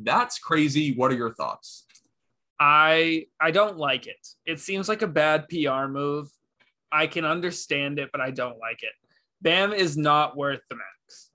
That's 0.03 0.39
crazy. 0.39 0.95
What 0.95 1.11
are 1.11 1.15
your 1.15 1.33
thoughts? 1.33 1.85
I 2.59 3.27
I 3.39 3.51
don't 3.51 3.77
like 3.77 4.07
it. 4.07 4.27
It 4.45 4.59
seems 4.59 4.89
like 4.89 5.01
a 5.01 5.07
bad 5.07 5.47
PR 5.47 5.87
move. 5.87 6.29
I 6.91 7.07
can 7.07 7.25
understand 7.25 7.99
it, 7.99 8.09
but 8.11 8.21
I 8.21 8.31
don't 8.31 8.57
like 8.57 8.83
it. 8.83 8.91
Bam 9.41 9.73
is 9.73 9.95
not 9.95 10.35
worth 10.35 10.61
the 10.69 10.75
max. 10.75 11.29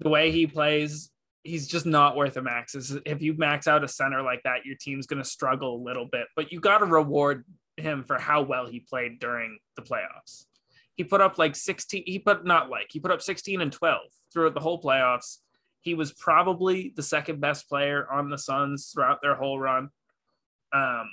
The 0.00 0.08
way 0.08 0.30
he 0.30 0.46
plays, 0.46 1.10
he's 1.42 1.66
just 1.66 1.84
not 1.84 2.16
worth 2.16 2.36
a 2.36 2.42
max. 2.42 2.74
If 3.04 3.20
you 3.20 3.34
max 3.36 3.66
out 3.66 3.84
a 3.84 3.88
center 3.88 4.22
like 4.22 4.42
that, 4.44 4.64
your 4.64 4.76
team's 4.80 5.06
going 5.06 5.22
to 5.22 5.28
struggle 5.28 5.76
a 5.76 5.82
little 5.82 6.06
bit, 6.06 6.26
but 6.36 6.52
you 6.52 6.60
got 6.60 6.78
to 6.78 6.86
reward 6.86 7.44
him 7.76 8.04
for 8.04 8.18
how 8.18 8.42
well 8.42 8.66
he 8.66 8.80
played 8.80 9.18
during 9.18 9.58
the 9.76 9.82
playoffs. 9.82 10.44
He 10.94 11.04
put 11.04 11.20
up 11.20 11.38
like 11.38 11.56
16, 11.56 12.04
he 12.06 12.18
put 12.18 12.44
not 12.44 12.70
like, 12.70 12.86
he 12.90 13.00
put 13.00 13.10
up 13.10 13.22
16 13.22 13.60
and 13.60 13.72
12 13.72 14.00
throughout 14.32 14.54
the 14.54 14.60
whole 14.60 14.80
playoffs. 14.80 15.38
He 15.88 15.94
was 15.94 16.12
probably 16.12 16.92
the 16.96 17.02
second 17.02 17.40
best 17.40 17.66
player 17.66 18.06
on 18.12 18.28
the 18.28 18.36
Suns 18.36 18.90
throughout 18.92 19.22
their 19.22 19.34
whole 19.34 19.58
run. 19.58 19.88
Um, 20.70 21.08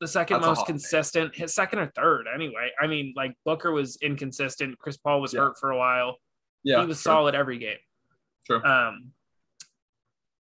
The 0.00 0.08
second 0.08 0.40
That's 0.40 0.58
most 0.58 0.66
consistent, 0.66 1.36
his 1.36 1.54
second 1.54 1.78
or 1.78 1.86
third 1.94 2.26
anyway. 2.32 2.70
I 2.80 2.88
mean, 2.88 3.14
like 3.16 3.36
Booker 3.44 3.70
was 3.70 3.96
inconsistent. 4.02 4.76
Chris 4.78 4.96
Paul 4.96 5.20
was 5.20 5.32
Yeah. 5.32 5.42
hurt 5.42 5.58
for 5.60 5.70
a 5.70 5.78
while. 5.78 6.18
Yeah, 6.64 6.80
he 6.80 6.86
was 6.86 6.96
sure, 6.98 7.12
solid 7.12 7.36
every 7.36 7.58
game. 7.58 7.78
Sure. 8.44 8.66
Um, 8.66 9.12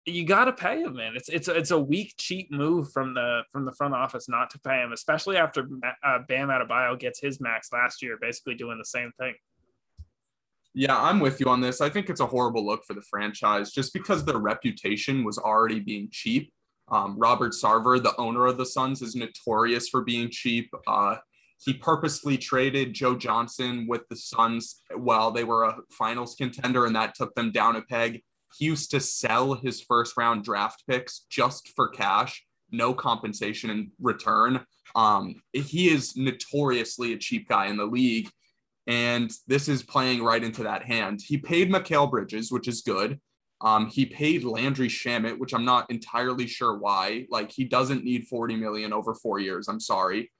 you 0.06 0.24
got 0.24 0.46
to 0.46 0.54
pay 0.54 0.80
him, 0.82 0.94
man. 0.96 1.16
It's 1.16 1.28
it's 1.28 1.48
a, 1.48 1.54
it's 1.54 1.70
a 1.70 1.78
weak, 1.78 2.14
cheap 2.16 2.50
move 2.50 2.92
from 2.92 3.12
the 3.12 3.42
from 3.52 3.66
the 3.66 3.72
front 3.72 3.94
office 3.94 4.26
not 4.26 4.48
to 4.52 4.58
pay 4.60 4.80
him, 4.82 4.92
especially 4.92 5.36
after 5.36 5.68
uh, 6.02 6.20
Bam 6.28 6.48
Adebayo 6.48 6.98
gets 6.98 7.20
his 7.20 7.40
max 7.40 7.70
last 7.72 8.02
year, 8.02 8.16
basically 8.20 8.54
doing 8.54 8.78
the 8.78 8.84
same 8.86 9.12
thing. 9.20 9.34
Yeah, 10.78 11.00
I'm 11.00 11.20
with 11.20 11.40
you 11.40 11.46
on 11.46 11.62
this. 11.62 11.80
I 11.80 11.88
think 11.88 12.10
it's 12.10 12.20
a 12.20 12.26
horrible 12.26 12.66
look 12.66 12.84
for 12.84 12.92
the 12.92 13.00
franchise 13.00 13.72
just 13.72 13.94
because 13.94 14.26
their 14.26 14.36
reputation 14.36 15.24
was 15.24 15.38
already 15.38 15.80
being 15.80 16.10
cheap. 16.12 16.52
Um, 16.88 17.18
Robert 17.18 17.52
Sarver, 17.52 18.00
the 18.00 18.14
owner 18.18 18.44
of 18.44 18.58
the 18.58 18.66
Suns, 18.66 19.00
is 19.00 19.16
notorious 19.16 19.88
for 19.88 20.04
being 20.04 20.28
cheap. 20.28 20.70
Uh, 20.86 21.16
he 21.64 21.72
purposely 21.72 22.36
traded 22.36 22.92
Joe 22.92 23.16
Johnson 23.16 23.86
with 23.88 24.02
the 24.10 24.16
Suns 24.16 24.82
while 24.94 25.30
they 25.30 25.44
were 25.44 25.64
a 25.64 25.78
finals 25.90 26.34
contender, 26.34 26.84
and 26.84 26.94
that 26.94 27.14
took 27.14 27.34
them 27.34 27.52
down 27.52 27.76
a 27.76 27.80
peg. 27.80 28.22
He 28.58 28.66
used 28.66 28.90
to 28.90 29.00
sell 29.00 29.54
his 29.54 29.80
first 29.80 30.14
round 30.18 30.44
draft 30.44 30.84
picks 30.86 31.20
just 31.30 31.72
for 31.74 31.88
cash, 31.88 32.44
no 32.70 32.92
compensation 32.92 33.70
in 33.70 33.92
return. 33.98 34.66
Um, 34.94 35.36
he 35.54 35.88
is 35.88 36.18
notoriously 36.18 37.14
a 37.14 37.18
cheap 37.18 37.48
guy 37.48 37.68
in 37.68 37.78
the 37.78 37.86
league. 37.86 38.28
And 38.86 39.30
this 39.46 39.68
is 39.68 39.82
playing 39.82 40.22
right 40.22 40.42
into 40.42 40.62
that 40.62 40.84
hand. 40.84 41.20
He 41.24 41.38
paid 41.38 41.70
Mikal 41.70 42.10
Bridges, 42.10 42.52
which 42.52 42.68
is 42.68 42.82
good. 42.82 43.20
Um, 43.60 43.88
he 43.88 44.06
paid 44.06 44.44
Landry 44.44 44.88
Shamet, 44.88 45.38
which 45.38 45.54
I'm 45.54 45.64
not 45.64 45.90
entirely 45.90 46.46
sure 46.46 46.76
why. 46.78 47.26
Like 47.30 47.50
he 47.50 47.64
doesn't 47.64 48.04
need 48.04 48.28
40 48.28 48.56
million 48.56 48.92
over 48.92 49.14
four 49.14 49.38
years. 49.38 49.68
I'm 49.68 49.80
sorry. 49.80 50.30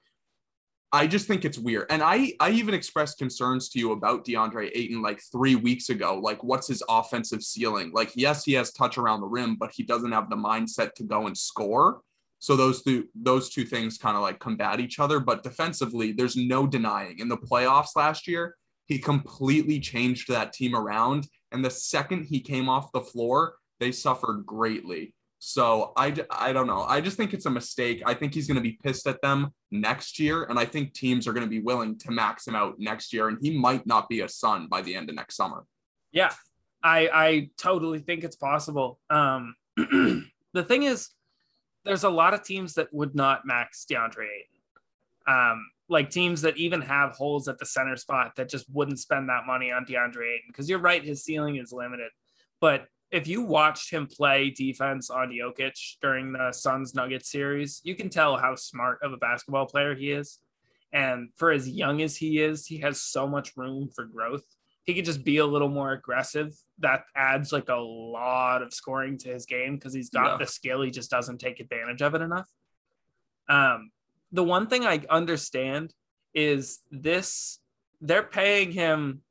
I 0.93 1.05
just 1.07 1.27
think 1.27 1.43
it's 1.43 1.57
weird. 1.57 1.87
And 1.89 2.01
I 2.01 2.33
I 2.39 2.51
even 2.51 2.73
expressed 2.73 3.17
concerns 3.17 3.67
to 3.69 3.79
you 3.79 3.91
about 3.91 4.23
DeAndre 4.23 4.71
Ayton 4.73 5.01
like 5.01 5.21
three 5.31 5.55
weeks 5.55 5.89
ago. 5.89 6.19
Like, 6.19 6.43
what's 6.43 6.67
his 6.67 6.81
offensive 6.87 7.43
ceiling? 7.43 7.91
Like, 7.93 8.11
yes, 8.15 8.45
he 8.45 8.53
has 8.53 8.71
touch 8.71 8.97
around 8.97 9.19
the 9.19 9.27
rim, 9.27 9.55
but 9.55 9.71
he 9.73 9.83
doesn't 9.83 10.13
have 10.13 10.29
the 10.29 10.37
mindset 10.37 10.93
to 10.93 11.03
go 11.03 11.27
and 11.27 11.37
score. 11.37 12.01
So 12.39 12.55
those 12.55 12.83
two 12.83 13.07
those 13.15 13.49
two 13.49 13.65
things 13.65 13.97
kind 13.97 14.15
of 14.15 14.21
like 14.21 14.39
combat 14.39 14.79
each 14.79 14.99
other. 14.99 15.19
But 15.19 15.43
defensively, 15.43 16.11
there's 16.11 16.35
no 16.35 16.67
denying. 16.67 17.19
In 17.19 17.29
the 17.29 17.37
playoffs 17.37 17.95
last 17.95 18.27
year, 18.27 18.55
he 18.85 18.99
completely 18.99 19.79
changed 19.79 20.29
that 20.29 20.53
team 20.53 20.75
around. 20.75 21.27
And 21.51 21.63
the 21.63 21.69
second 21.69 22.25
he 22.25 22.39
came 22.39 22.69
off 22.69 22.91
the 22.91 23.01
floor, 23.01 23.55
they 23.79 23.91
suffered 23.91 24.45
greatly. 24.45 25.13
So 25.39 25.93
I, 25.95 26.15
I 26.31 26.51
don't 26.51 26.65
know. 26.65 26.81
I 26.81 26.99
just 26.99 27.15
think 27.15 27.33
it's 27.33 27.45
a 27.45 27.51
mistake. 27.51 28.01
I 28.05 28.13
think 28.15 28.33
he's 28.33 28.47
going 28.47 28.55
to 28.55 28.61
be 28.61 28.79
pissed 28.83 29.05
at 29.07 29.21
them 29.21 29.53
next 29.69 30.19
year. 30.19 30.45
And 30.45 30.57
I 30.57 30.65
think 30.65 30.93
teams 30.93 31.27
are 31.27 31.33
going 31.33 31.45
to 31.45 31.49
be 31.49 31.59
willing 31.59 31.97
to 31.99 32.11
max 32.11 32.47
him 32.47 32.55
out 32.55 32.75
next 32.79 33.13
year. 33.13 33.27
And 33.27 33.37
he 33.39 33.57
might 33.57 33.85
not 33.85 34.09
be 34.09 34.21
a 34.21 34.29
Sun 34.29 34.67
by 34.67 34.81
the 34.81 34.95
end 34.95 35.09
of 35.09 35.15
next 35.15 35.35
summer. 35.35 35.63
Yeah, 36.11 36.33
I 36.83 37.09
I 37.13 37.49
totally 37.57 37.99
think 37.99 38.23
it's 38.23 38.35
possible. 38.35 38.99
Um, 39.09 39.55
the 39.77 40.63
thing 40.67 40.83
is, 40.83 41.09
there's 41.87 42.03
a 42.03 42.09
lot 42.09 42.33
of 42.33 42.43
teams 42.43 42.73
that 42.75 42.93
would 42.93 43.15
not 43.15 43.45
max 43.45 43.85
DeAndre 43.89 44.25
Ayton. 44.25 44.57
Um, 45.27 45.65
like 45.89 46.09
teams 46.09 46.41
that 46.41 46.57
even 46.57 46.81
have 46.81 47.11
holes 47.11 47.47
at 47.47 47.57
the 47.57 47.65
center 47.65 47.95
spot 47.95 48.33
that 48.35 48.49
just 48.49 48.65
wouldn't 48.71 48.99
spend 48.99 49.29
that 49.29 49.45
money 49.45 49.71
on 49.71 49.85
DeAndre 49.85 50.35
Ayton. 50.35 50.49
Because 50.49 50.69
you're 50.69 50.79
right, 50.79 51.03
his 51.03 51.23
ceiling 51.23 51.55
is 51.57 51.71
limited. 51.71 52.11
But 52.59 52.87
if 53.09 53.27
you 53.27 53.41
watched 53.41 53.91
him 53.91 54.07
play 54.07 54.49
defense 54.49 55.09
on 55.09 55.29
Jokic 55.29 55.79
during 56.01 56.33
the 56.33 56.51
Suns 56.51 56.93
Nuggets 56.93 57.31
series, 57.31 57.79
you 57.83 57.95
can 57.95 58.09
tell 58.09 58.35
how 58.35 58.55
smart 58.55 58.99
of 59.01 59.13
a 59.13 59.17
basketball 59.17 59.65
player 59.65 59.95
he 59.95 60.11
is. 60.11 60.39
And 60.91 61.29
for 61.35 61.51
as 61.51 61.69
young 61.69 62.01
as 62.01 62.17
he 62.17 62.39
is, 62.39 62.65
he 62.65 62.79
has 62.79 63.01
so 63.01 63.27
much 63.27 63.55
room 63.55 63.89
for 63.95 64.05
growth. 64.05 64.45
He 64.87 64.95
could 64.95 65.05
just 65.05 65.23
be 65.25 65.37
a 65.37 65.45
little 65.45 65.67
more 65.67 65.91
aggressive. 65.91 66.55
That 66.79 67.03
adds 67.13 67.51
like 67.51 67.67
a 67.67 67.75
lot 67.75 68.61
of 68.63 68.73
scoring 68.73 69.17
to 69.19 69.29
his 69.29 69.45
game 69.45 69.75
because 69.75 69.93
he's 69.93 70.09
got 70.09 70.31
Yeah. 70.31 70.37
the 70.37 70.47
skill. 70.47 70.81
He 70.81 70.91
just 70.91 71.11
doesn't 71.11 71.39
take 71.39 71.59
advantage 71.59 72.01
of 72.01 72.15
it 72.15 72.21
enough. 72.21 72.47
Um, 73.49 73.91
the 74.31 74.43
one 74.45 74.67
thing 74.67 74.85
I 74.85 75.03
understand 75.09 75.93
is 76.33 76.79
this 76.89 77.59
they're 77.99 78.23
paying 78.23 78.71
him 78.71 79.23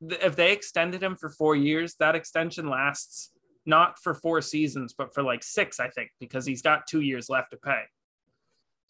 if 0.00 0.34
they 0.34 0.50
extended 0.52 1.00
him 1.00 1.14
for 1.14 1.30
four 1.30 1.54
years, 1.54 1.94
that 1.96 2.16
extension 2.16 2.68
lasts 2.68 3.30
not 3.64 4.02
for 4.02 4.14
four 4.14 4.40
seasons, 4.40 4.92
but 4.92 5.14
for 5.14 5.22
like 5.22 5.44
six, 5.44 5.78
I 5.78 5.88
think, 5.90 6.10
because 6.18 6.44
he's 6.44 6.62
got 6.62 6.88
two 6.88 7.02
years 7.02 7.28
left 7.28 7.52
to 7.52 7.56
pay. 7.56 7.82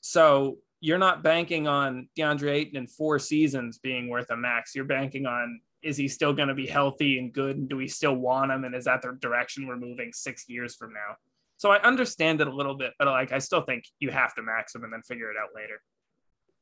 So 0.00 0.58
you're 0.80 0.99
not 0.99 1.22
banking 1.22 1.68
on 1.68 2.08
DeAndre 2.16 2.52
Ayton 2.52 2.76
in 2.76 2.87
four 2.87 3.18
seasons 3.18 3.78
being 3.78 4.08
worth 4.08 4.30
a 4.30 4.37
max. 4.37 4.75
You're 4.75 4.87
banking 4.87 5.26
on 5.26 5.61
is 5.83 5.97
he 5.97 6.09
still 6.09 6.33
going 6.33 6.49
to 6.49 6.55
be 6.55 6.67
healthy 6.67 7.19
and 7.19 7.33
good? 7.33 7.57
And 7.57 7.69
do 7.69 7.77
we 7.77 7.89
still 7.89 8.15
want 8.15 8.51
him? 8.53 8.65
And 8.65 8.75
is 8.75 8.85
that 8.85 9.03
the 9.03 9.17
direction 9.21 9.67
we're 9.67 9.77
moving 9.77 10.12
six 10.12 10.45
years 10.49 10.75
from 10.77 10.93
now? 10.93 11.17
So 11.57 11.71
I 11.71 11.81
understand 11.83 12.41
it 12.41 12.49
a 12.49 12.55
little 12.55 12.75
bit, 12.75 12.93
but 12.99 13.07
like 13.09 13.33
I 13.33 13.39
still 13.39 13.62
think 13.62 13.85
you 14.01 14.11
have 14.11 14.35
to 14.35 14.43
max 14.43 14.75
him 14.75 14.85
and 14.85 14.93
then 14.93 15.03
figure 15.03 15.31
it 15.31 15.37
out 15.37 15.51
later. 15.55 15.81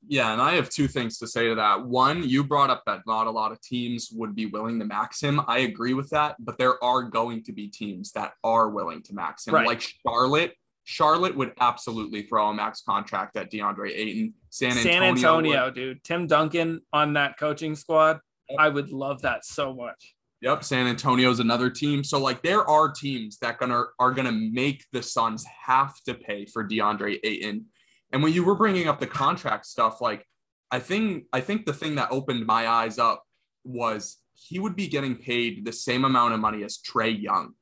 Yeah, 0.09 0.33
and 0.33 0.41
I 0.41 0.55
have 0.55 0.71
two 0.71 0.89
things 0.89 1.19
to 1.19 1.27
say 1.27 1.49
to 1.49 1.55
that. 1.57 1.87
One, 1.87 2.23
you 2.27 2.43
brought 2.43 2.71
up 2.71 2.83
that 2.87 3.01
not 3.07 3.27
a 3.27 3.31
lot 3.31 3.53
of 3.53 3.61
teams 3.61 4.11
would 4.13 4.35
be 4.35 4.47
willing 4.47 4.79
to 4.79 4.87
max 4.87 5.21
him. 5.21 5.41
I 5.47 5.59
agree 5.61 5.93
with 5.93 6.09
that, 6.11 6.37
but 6.39 6.57
there 6.57 6.83
are 6.83 7.03
going 7.03 7.45
to 7.45 7.53
be 7.53 7.69
teams 7.69 8.13
that 8.13 8.33
are 8.43 8.71
willing 8.71 9.03
to 9.05 9.15
max 9.15 9.47
him, 9.47 9.55
Right. 9.55 9.67
like 9.67 9.83
Charlotte. 10.07 10.55
Charlotte 10.85 11.37
would 11.37 11.53
absolutely 11.61 12.23
throw 12.23 12.49
a 12.49 12.55
max 12.55 12.81
contract 12.83 13.37
at 13.37 13.53
DeAndre 13.53 13.91
Ayton. 13.95 14.35
San 14.49 14.71
Antonio, 14.71 14.93
San 14.93 15.03
Antonio, 15.03 15.71
dude. 15.71 16.03
Tim 16.03 16.27
Duncan 16.27 16.81
on 16.93 17.13
that 17.13 17.39
coaching 17.39 17.77
squad. 17.77 18.21
I 18.59 18.69
would 18.69 18.91
love 18.91 19.23
that 19.23 19.45
so 19.45 19.75
much. 19.75 20.15
Yep, 20.43 20.65
San 20.65 20.87
Antonio's 20.87 21.39
another 21.39 21.69
team. 21.69 22.03
So 22.03 22.19
like 22.19 22.43
there 22.43 22.69
are 22.69 22.91
teams 22.91 23.39
that 23.39 23.59
gonna 23.59 23.85
are 23.99 24.13
gonna 24.13 24.33
make 24.33 24.87
the 24.93 25.03
Suns 25.03 25.45
have 25.67 25.95
to 26.07 26.15
pay 26.15 26.47
for 26.47 26.67
DeAndre 26.67 27.19
Ayton. 27.23 27.67
And 28.13 28.23
when 28.23 28.33
you 28.33 28.45
were 28.45 28.55
bringing 28.55 28.89
up 28.89 29.01
the 29.01 29.07
contract 29.07 29.67
stuff, 29.67 30.01
like 30.01 30.27
I 30.71 30.79
think 30.79 31.27
I 31.33 31.41
think 31.41 31.67
the 31.67 31.75
thing 31.75 31.97
that 31.97 32.11
opened 32.11 32.47
my 32.47 32.67
eyes 32.67 32.99
up 32.99 33.23
was 33.65 34.17
he 34.35 34.59
would 34.59 34.77
be 34.77 34.89
getting 34.89 35.17
paid 35.17 35.65
the 35.65 35.73
same 35.73 36.05
amount 36.05 36.33
of 36.33 36.41
money 36.41 36.65
as 36.65 36.79
Trae 36.79 37.21
Young. 37.21 37.53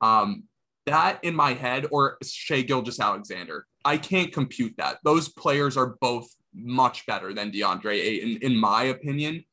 Um, 0.00 0.44
that 0.86 1.18
in 1.24 1.34
my 1.34 1.54
head, 1.54 1.86
or 1.90 2.16
Shai 2.22 2.62
Gilgeous-Alexander, 2.62 3.66
I 3.84 3.98
can't 3.98 4.32
compute 4.32 4.74
that. 4.78 4.98
Those 5.02 5.28
players 5.28 5.76
are 5.76 5.96
both 6.00 6.28
much 6.54 7.04
better 7.06 7.34
than 7.34 7.50
DeAndre 7.50 7.94
Ayton, 7.94 8.38
in 8.40 8.56
my 8.56 8.84
opinion. 8.84 9.44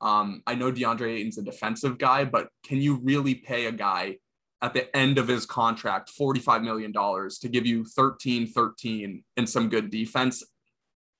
Um, 0.00 0.42
I 0.46 0.54
know 0.54 0.70
DeAndre 0.70 1.16
Ayton's 1.16 1.38
a 1.38 1.42
defensive 1.42 1.98
guy, 1.98 2.24
but 2.24 2.48
can 2.64 2.80
you 2.80 2.96
really 3.02 3.34
pay 3.34 3.66
a 3.66 3.72
guy 3.72 4.18
at 4.62 4.74
the 4.74 4.94
end 4.96 5.18
of 5.18 5.28
his 5.28 5.46
contract 5.46 6.10
$45 6.18 6.62
million 6.62 6.92
to 6.92 7.48
give 7.48 7.66
you 7.66 7.84
13 7.84 8.46
13 8.46 9.24
and 9.36 9.48
some 9.48 9.68
good 9.68 9.90
defense? 9.90 10.44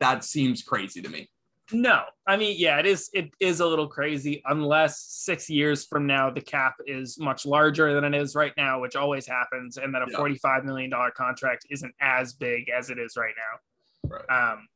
That 0.00 0.24
seems 0.24 0.62
crazy 0.62 1.02
to 1.02 1.08
me. 1.08 1.28
No, 1.70 2.02
I 2.26 2.38
mean, 2.38 2.54
yeah, 2.58 2.78
it 2.78 2.86
is. 2.86 3.10
It 3.12 3.30
is 3.40 3.60
a 3.60 3.66
little 3.66 3.88
crazy 3.88 4.40
unless 4.46 5.00
six 5.02 5.50
years 5.50 5.84
from 5.84 6.06
now 6.06 6.30
the 6.30 6.40
cap 6.40 6.74
is 6.86 7.18
much 7.18 7.44
larger 7.44 7.92
than 7.92 8.04
it 8.14 8.18
is 8.18 8.34
right 8.34 8.54
now, 8.56 8.80
which 8.80 8.96
always 8.96 9.26
happens, 9.26 9.76
and 9.76 9.94
that 9.94 10.00
a 10.00 10.06
Yeah. 10.10 10.16
forty-five 10.16 10.64
million 10.64 10.88
dollar 10.88 11.10
contract 11.10 11.66
isn't 11.68 11.94
as 12.00 12.32
big 12.32 12.70
as 12.70 12.88
it 12.88 12.98
is 12.98 13.18
right 13.18 13.34
now. 13.36 14.16
Right. 14.16 14.30
Um, 14.52 14.68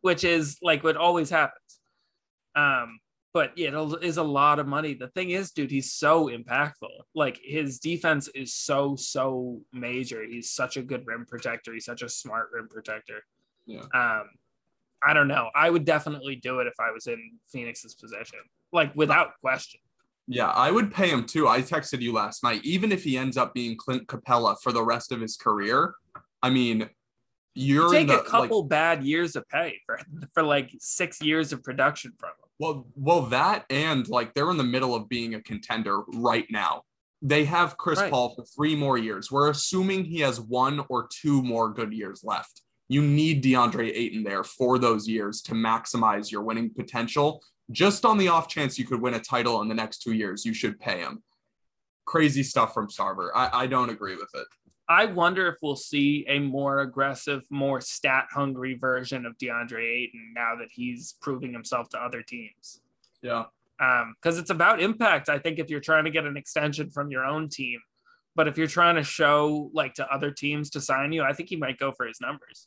which 0.00 0.24
is 0.24 0.56
like 0.62 0.82
what 0.82 0.96
always 0.96 1.28
happens. 1.28 1.80
Um, 2.54 2.98
but 3.34 3.52
it 3.56 3.74
is 4.02 4.18
a 4.18 4.22
lot 4.22 4.58
of 4.58 4.66
money. 4.66 4.94
The 4.94 5.08
thing 5.08 5.30
is, 5.30 5.52
dude, 5.52 5.70
he's 5.70 5.92
so 5.92 6.28
impactful. 6.28 6.90
Like 7.14 7.40
his 7.42 7.78
defense 7.78 8.28
is 8.34 8.54
so 8.54 8.96
so 8.96 9.62
major. 9.72 10.22
He's 10.24 10.50
such 10.50 10.76
a 10.76 10.82
good 10.82 11.06
rim 11.06 11.26
protector. 11.26 11.72
He's 11.72 11.86
such 11.86 12.02
a 12.02 12.08
smart 12.08 12.50
rim 12.52 12.68
protector. 12.68 13.24
Yeah. 13.66 13.80
Um, 13.94 14.28
I 15.04 15.14
don't 15.14 15.28
know. 15.28 15.50
I 15.54 15.68
would 15.68 15.84
definitely 15.84 16.36
do 16.36 16.60
it 16.60 16.66
if 16.66 16.74
I 16.78 16.92
was 16.92 17.06
in 17.06 17.38
Phoenix's 17.48 17.94
position, 17.94 18.38
like 18.72 18.94
without 18.94 19.38
question. 19.40 19.80
Yeah, 20.28 20.48
I 20.48 20.70
would 20.70 20.94
pay 20.94 21.08
him 21.08 21.24
too. 21.26 21.48
I 21.48 21.62
texted 21.62 22.00
you 22.00 22.12
last 22.12 22.44
night. 22.44 22.60
Even 22.64 22.92
if 22.92 23.02
he 23.02 23.18
ends 23.18 23.36
up 23.36 23.52
being 23.54 23.76
Clint 23.76 24.06
Capela 24.06 24.56
for 24.62 24.70
the 24.70 24.84
rest 24.84 25.10
of 25.10 25.20
his 25.20 25.36
career, 25.36 25.94
I 26.42 26.50
mean, 26.50 26.88
you're 27.54 27.92
You 27.92 28.00
in 28.00 28.06
take 28.06 28.16
the, 28.16 28.22
a 28.22 28.24
couple 28.24 28.62
bad 28.62 29.02
years 29.02 29.36
of 29.36 29.48
pay 29.48 29.80
for 29.84 29.98
for 30.32 30.42
like 30.42 30.70
six 30.78 31.20
years 31.20 31.52
of 31.52 31.62
production 31.64 32.12
from 32.18 32.30
him. 32.30 32.48
Well, 32.62 32.86
well, 32.94 33.22
that 33.22 33.64
and 33.70 34.06
like 34.08 34.34
they're 34.34 34.52
in 34.52 34.56
the 34.56 34.62
middle 34.62 34.94
of 34.94 35.08
being 35.08 35.34
a 35.34 35.42
contender 35.42 36.02
right 36.14 36.46
now. 36.48 36.82
They 37.20 37.44
have 37.46 37.76
Chris 37.76 37.98
Right. 37.98 38.08
Paul 38.08 38.36
for 38.36 38.44
three 38.44 38.76
more 38.76 38.96
years. 38.96 39.32
We're 39.32 39.50
assuming 39.50 40.04
he 40.04 40.20
has 40.20 40.40
one 40.40 40.84
or 40.88 41.08
two 41.10 41.42
more 41.42 41.72
good 41.72 41.92
years 41.92 42.22
left. 42.22 42.62
You 42.86 43.02
need 43.02 43.42
DeAndre 43.42 43.90
Ayton 43.92 44.22
there 44.22 44.44
for 44.44 44.78
those 44.78 45.08
years 45.08 45.42
to 45.42 45.54
maximize 45.54 46.30
your 46.30 46.42
winning 46.42 46.70
potential. 46.72 47.42
Just 47.72 48.04
on 48.04 48.16
the 48.16 48.28
off 48.28 48.46
chance 48.46 48.78
you 48.78 48.84
could 48.84 49.02
win 49.02 49.14
a 49.14 49.18
title 49.18 49.60
in 49.62 49.68
the 49.68 49.74
next 49.74 49.98
two 50.04 50.12
years, 50.12 50.44
you 50.44 50.54
should 50.54 50.78
pay 50.78 51.00
him. 51.00 51.20
Crazy 52.04 52.44
stuff 52.44 52.72
from 52.72 52.86
Sarver. 52.86 53.30
I, 53.34 53.62
I 53.64 53.66
don't 53.66 53.90
agree 53.90 54.14
with 54.14 54.30
it. 54.34 54.46
I 54.88 55.06
wonder 55.06 55.48
if 55.48 55.56
we'll 55.62 55.76
see 55.76 56.24
a 56.28 56.38
more 56.38 56.80
aggressive, 56.80 57.42
more 57.50 57.80
stat 57.80 58.26
hungry 58.30 58.74
version 58.74 59.26
of 59.26 59.38
DeAndre 59.38 60.04
Ayton 60.04 60.32
now 60.34 60.56
that 60.58 60.68
he's 60.70 61.14
proving 61.20 61.52
himself 61.52 61.88
to 61.90 61.98
other 61.98 62.22
teams. 62.22 62.80
Yeah. 63.22 63.44
Um, 63.80 64.14
because 64.20 64.38
it's 64.38 64.50
about 64.50 64.80
impact. 64.80 65.28
I 65.28 65.38
think 65.38 65.58
if 65.58 65.70
you're 65.70 65.80
trying 65.80 66.04
to 66.04 66.10
get 66.10 66.26
an 66.26 66.36
extension 66.36 66.90
from 66.90 67.10
your 67.10 67.24
own 67.24 67.48
team, 67.48 67.80
but 68.34 68.48
if 68.48 68.56
you're 68.56 68.66
trying 68.66 68.96
to 68.96 69.02
show 69.02 69.70
like 69.72 69.94
to 69.94 70.06
other 70.12 70.30
teams 70.30 70.70
to 70.70 70.80
sign 70.80 71.12
you, 71.12 71.22
I 71.22 71.32
think 71.32 71.48
he 71.48 71.56
might 71.56 71.78
go 71.78 71.92
for 71.92 72.06
his 72.06 72.20
numbers. 72.20 72.66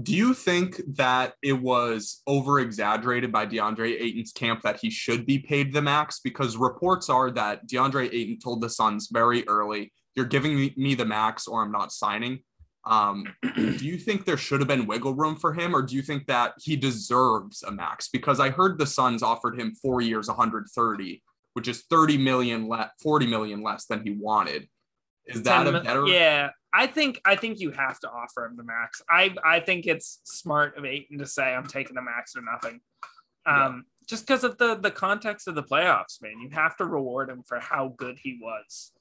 Do 0.00 0.14
you 0.14 0.34
think 0.34 0.80
that 0.96 1.34
it 1.42 1.52
was 1.52 2.22
over 2.26 2.60
exaggerated 2.60 3.32
by 3.32 3.46
DeAndre 3.46 4.00
Ayton's 4.00 4.32
camp 4.32 4.62
that 4.62 4.78
he 4.80 4.88
should 4.88 5.26
be 5.26 5.38
paid 5.38 5.72
the 5.72 5.82
max? 5.82 6.20
Because 6.20 6.56
reports 6.56 7.10
are 7.10 7.30
that 7.32 7.66
DeAndre 7.66 8.12
Ayton 8.12 8.38
told 8.38 8.60
the 8.60 8.70
Suns 8.70 9.08
very 9.10 9.46
early, 9.48 9.92
you're 10.20 10.28
giving 10.28 10.70
me 10.76 10.94
the 10.94 11.06
max 11.06 11.48
or 11.48 11.62
I'm 11.62 11.72
not 11.72 11.92
signing. 11.92 12.40
Um, 12.84 13.24
do 13.56 13.86
you 13.86 13.96
think 13.96 14.26
there 14.26 14.36
should 14.36 14.60
have 14.60 14.68
been 14.68 14.86
wiggle 14.86 15.14
room 15.14 15.36
for 15.36 15.54
him, 15.54 15.74
or 15.74 15.80
do 15.80 15.96
you 15.96 16.02
think 16.02 16.26
that 16.26 16.52
he 16.60 16.76
deserves 16.76 17.62
a 17.62 17.70
max? 17.70 18.08
Because 18.08 18.38
I 18.38 18.50
heard 18.50 18.78
the 18.78 18.86
Suns 18.86 19.22
offered 19.22 19.58
him 19.58 19.74
four 19.74 20.02
years, 20.02 20.28
130, 20.28 21.22
which 21.54 21.68
is 21.68 21.84
30 21.88 22.18
million 22.18 22.68
less, 22.68 22.90
40 23.02 23.28
million 23.28 23.62
less 23.62 23.86
than 23.86 24.04
he 24.04 24.10
wanted. 24.10 24.68
Is 25.24 25.42
that 25.44 25.66
a 25.66 25.80
better? 25.80 26.06
Yeah, 26.06 26.50
I 26.74 26.86
think 26.86 27.18
I 27.24 27.36
think 27.36 27.60
you 27.60 27.70
have 27.70 27.98
to 28.00 28.10
offer 28.10 28.44
him 28.44 28.56
the 28.56 28.64
max. 28.64 29.00
I 29.08 29.34
I 29.42 29.60
think 29.60 29.86
it's 29.86 30.20
smart 30.24 30.76
of 30.76 30.84
Ayton 30.84 31.18
to 31.18 31.26
say 31.26 31.54
I'm 31.54 31.66
taking 31.66 31.94
the 31.94 32.02
max 32.02 32.36
or 32.36 32.42
nothing. 32.42 32.80
Um, 33.46 33.56
yeah. 33.56 34.06
just 34.06 34.26
because 34.26 34.44
of 34.44 34.58
the 34.58 34.74
the 34.74 34.90
context 34.90 35.48
of 35.48 35.54
the 35.54 35.62
playoffs, 35.62 36.20
man. 36.20 36.40
You 36.40 36.50
have 36.50 36.76
to 36.76 36.84
reward 36.84 37.30
him 37.30 37.42
for 37.46 37.58
how 37.58 37.94
good 37.96 38.18
he 38.22 38.38
was 38.42 38.92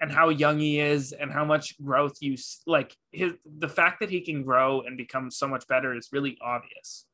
and 0.00 0.12
how 0.12 0.28
young 0.28 0.58
he 0.58 0.78
is 0.78 1.12
and 1.12 1.32
how 1.32 1.44
much 1.44 1.80
growth 1.82 2.16
you 2.20 2.36
like 2.66 2.96
his 3.12 3.32
the 3.58 3.68
fact 3.68 4.00
that 4.00 4.10
he 4.10 4.20
can 4.20 4.42
grow 4.42 4.82
and 4.82 4.96
become 4.96 5.30
so 5.30 5.48
much 5.48 5.66
better 5.68 5.94
is 5.94 6.08
really 6.12 6.36
obvious. 6.40 7.06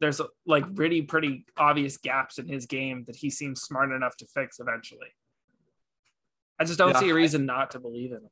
There's 0.00 0.20
like 0.46 0.64
really 0.74 1.02
pretty 1.02 1.44
obvious 1.56 1.96
gaps 1.96 2.38
in 2.38 2.46
his 2.46 2.66
game 2.66 3.04
that 3.08 3.16
he 3.16 3.30
seems 3.30 3.62
smart 3.62 3.90
enough 3.90 4.16
to 4.18 4.26
fix 4.26 4.60
eventually. 4.60 5.08
I 6.58 6.64
just 6.64 6.78
don't 6.78 6.92
yeah. 6.92 7.00
see 7.00 7.10
a 7.10 7.14
reason 7.14 7.46
not 7.46 7.72
to 7.72 7.80
believe 7.80 8.12
in 8.12 8.18
him. 8.18 8.30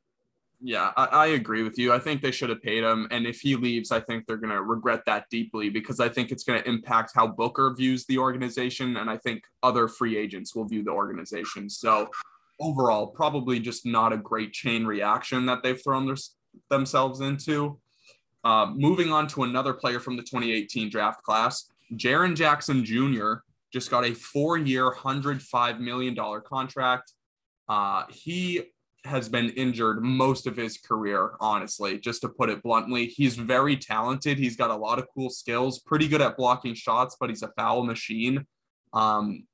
Yeah, 0.60 0.92
I, 0.96 1.04
I, 1.04 1.26
agree 1.28 1.62
with 1.62 1.78
you. 1.78 1.92
I 1.92 1.98
think 1.98 2.22
they 2.22 2.30
should 2.30 2.48
have 2.48 2.62
paid 2.62 2.82
him. 2.82 3.06
And 3.10 3.26
if 3.26 3.40
he 3.40 3.56
leaves, 3.56 3.92
I 3.92 4.00
think 4.00 4.26
they're 4.26 4.38
going 4.38 4.54
to 4.54 4.62
regret 4.62 5.02
that 5.04 5.26
deeply 5.30 5.68
because 5.68 6.00
I 6.00 6.08
think 6.08 6.32
it's 6.32 6.44
going 6.44 6.62
to 6.62 6.68
impact 6.68 7.12
how 7.14 7.26
Booker 7.26 7.74
views 7.76 8.06
the 8.06 8.16
organization. 8.16 8.96
And 8.96 9.10
I 9.10 9.18
think 9.18 9.44
other 9.62 9.86
free 9.86 10.16
agents 10.16 10.54
will 10.54 10.64
view 10.64 10.82
the 10.82 10.92
organization. 10.92 11.68
So 11.68 12.08
overall, 12.60 13.08
probably 13.08 13.60
just 13.60 13.86
not 13.86 14.12
a 14.12 14.16
great 14.16 14.52
chain 14.52 14.84
reaction 14.84 15.46
that 15.46 15.62
they've 15.62 15.82
thrown 15.82 16.06
their, 16.06 16.16
themselves 16.70 17.20
into. 17.20 17.78
Uh, 18.44 18.66
moving 18.74 19.10
on 19.10 19.26
to 19.26 19.42
another 19.42 19.72
player 19.72 19.98
from 19.98 20.16
the 20.16 20.22
2018 20.22 20.88
draft 20.88 21.22
class, 21.22 21.68
Jaren 21.94 22.36
Jackson 22.36 22.84
Jr. 22.84 23.34
just 23.72 23.90
got 23.90 24.04
a 24.04 24.14
four 24.14 24.56
year, 24.56 24.90
$105 24.90 25.80
million 25.80 26.16
contract. 26.44 27.12
Uh, 27.68 28.04
he 28.08 28.62
has 29.04 29.28
been 29.28 29.50
injured 29.50 30.02
most 30.02 30.46
of 30.46 30.56
his 30.56 30.78
career, 30.78 31.32
honestly, 31.40 31.98
just 31.98 32.20
to 32.22 32.28
put 32.28 32.50
it 32.50 32.62
bluntly. 32.62 33.06
He's 33.06 33.36
very 33.36 33.76
talented. 33.76 34.38
He's 34.38 34.56
got 34.56 34.70
a 34.70 34.76
lot 34.76 34.98
of 34.98 35.06
cool 35.14 35.30
skills, 35.30 35.78
pretty 35.78 36.08
good 36.08 36.20
at 36.20 36.36
blocking 36.36 36.74
shots, 36.74 37.16
but 37.18 37.30
he's 37.30 37.42
a 37.42 37.52
foul 37.56 37.84
machine. 37.84 38.46
Um, 38.92 39.44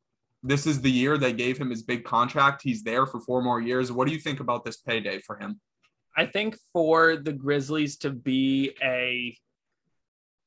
this 0.43 0.67
is 0.67 0.81
the 0.81 0.91
year 0.91 1.17
they 1.17 1.33
gave 1.33 1.59
him 1.59 1.71
his 1.71 1.83
big 1.83 2.05
contract. 2.05 2.63
He's 2.63 2.83
there 2.83 3.07
for 3.07 3.21
four 3.21 3.43
more 3.43 3.61
years. 3.61 3.93
What 3.93 4.09
do 4.09 4.15
you 4.15 4.21
think 4.21 4.41
about 4.41 4.65
this 4.65 4.79
payday 4.79 5.21
for 5.21 5.37
him? 5.39 5.61
I 6.17 6.27
think 6.27 6.57
for 6.73 7.17
the 7.17 7.33
Grizzlies 7.33 7.97
to 7.99 8.11
be 8.11 8.77
a 8.83 9.37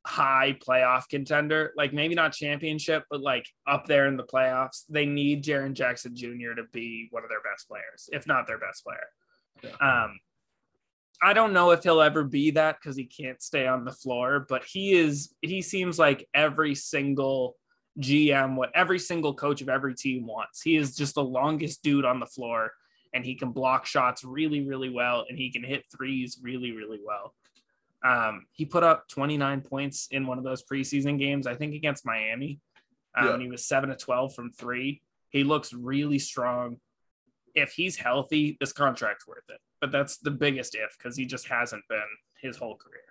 high 0.05 0.57
playoff 0.65 1.09
contender, 1.09 1.71
like 1.75 1.93
maybe 1.93 2.13
not 2.13 2.33
championship, 2.33 3.03
but 3.09 3.21
like 3.21 3.47
up 3.65 3.85
there 3.85 4.07
in 4.07 4.17
the 4.17 4.23
playoffs, 4.23 4.83
they 4.89 5.05
need 5.05 5.43
Jaren 5.43 5.73
Jackson 5.73 6.15
Jr. 6.15 6.53
to 6.57 6.63
be 6.71 7.07
one 7.11 7.23
of 7.23 7.29
their 7.29 7.41
best 7.41 7.67
players, 7.67 8.09
if 8.11 8.27
not 8.27 8.47
their 8.47 8.59
best 8.59 8.83
player. 8.83 9.07
Yeah. 9.63 10.03
Um, 10.03 10.19
I 11.21 11.34
don't 11.34 11.53
know 11.53 11.71
if 11.71 11.84
he'll 11.84 12.01
ever 12.01 12.23
be 12.23 12.51
that 12.51 12.77
because 12.79 12.97
he 12.97 13.05
can't 13.05 13.41
stay 13.41 13.65
on 13.65 13.86
the 13.86 13.91
floor, 13.91 14.45
but 14.47 14.63
he 14.65 14.93
is, 14.93 15.34
he 15.41 15.62
seems 15.62 15.97
like 15.97 16.27
every 16.34 16.75
single 16.75 17.55
GM, 17.99 18.55
what 18.55 18.71
every 18.75 18.99
single 18.99 19.34
coach 19.34 19.62
of 19.62 19.69
every 19.69 19.95
team 19.95 20.27
wants. 20.27 20.62
He 20.62 20.75
is 20.75 20.95
just 20.95 21.15
the 21.15 21.23
longest 21.23 21.84
dude 21.84 22.05
on 22.05 22.19
the 22.19 22.25
floor 22.25 22.71
and 23.13 23.25
he 23.25 23.36
can 23.36 23.51
block 23.51 23.86
shots 23.86 24.23
really, 24.23 24.62
really 24.67 24.89
well 24.89 25.25
and 25.29 25.38
he 25.38 25.51
can 25.51 25.63
hit 25.63 25.86
threes 25.95 26.39
really, 26.41 26.73
really 26.73 26.99
well. 27.03 27.34
Um, 28.03 28.45
he 28.51 28.65
put 28.65 28.84
up 28.84 29.08
29 29.08 29.62
points 29.62 30.08
in 30.12 30.27
one 30.27 30.38
of 30.38 30.43
those 30.43 30.63
preseason 30.63 31.17
games, 31.17 31.47
I 31.47 31.55
think 31.55 31.73
against 31.73 32.05
Miami. 32.05 32.60
Um, 33.15 33.27
yeah. 33.27 33.38
He 33.39 33.49
was 33.49 33.65
seven 33.65 33.89
to 33.89 33.95
12 33.95 34.36
from 34.36 34.51
three. 34.51 35.01
He 35.29 35.43
looks 35.43 35.73
really 35.73 36.19
strong. 36.19 36.77
If 37.55 37.71
he's 37.71 37.95
healthy, 37.95 38.58
this 38.60 38.73
contract's 38.73 39.25
worth 39.25 39.49
it. 39.49 39.60
But 39.79 39.91
that's 39.91 40.17
the 40.17 40.31
biggest 40.31 40.75
if 40.75 40.97
because 40.97 41.15
he 41.15 41.25
just 41.25 41.47
hasn't 41.47 41.84
been 41.88 41.99
his 42.41 42.58
whole 42.58 42.75
career. 42.75 43.05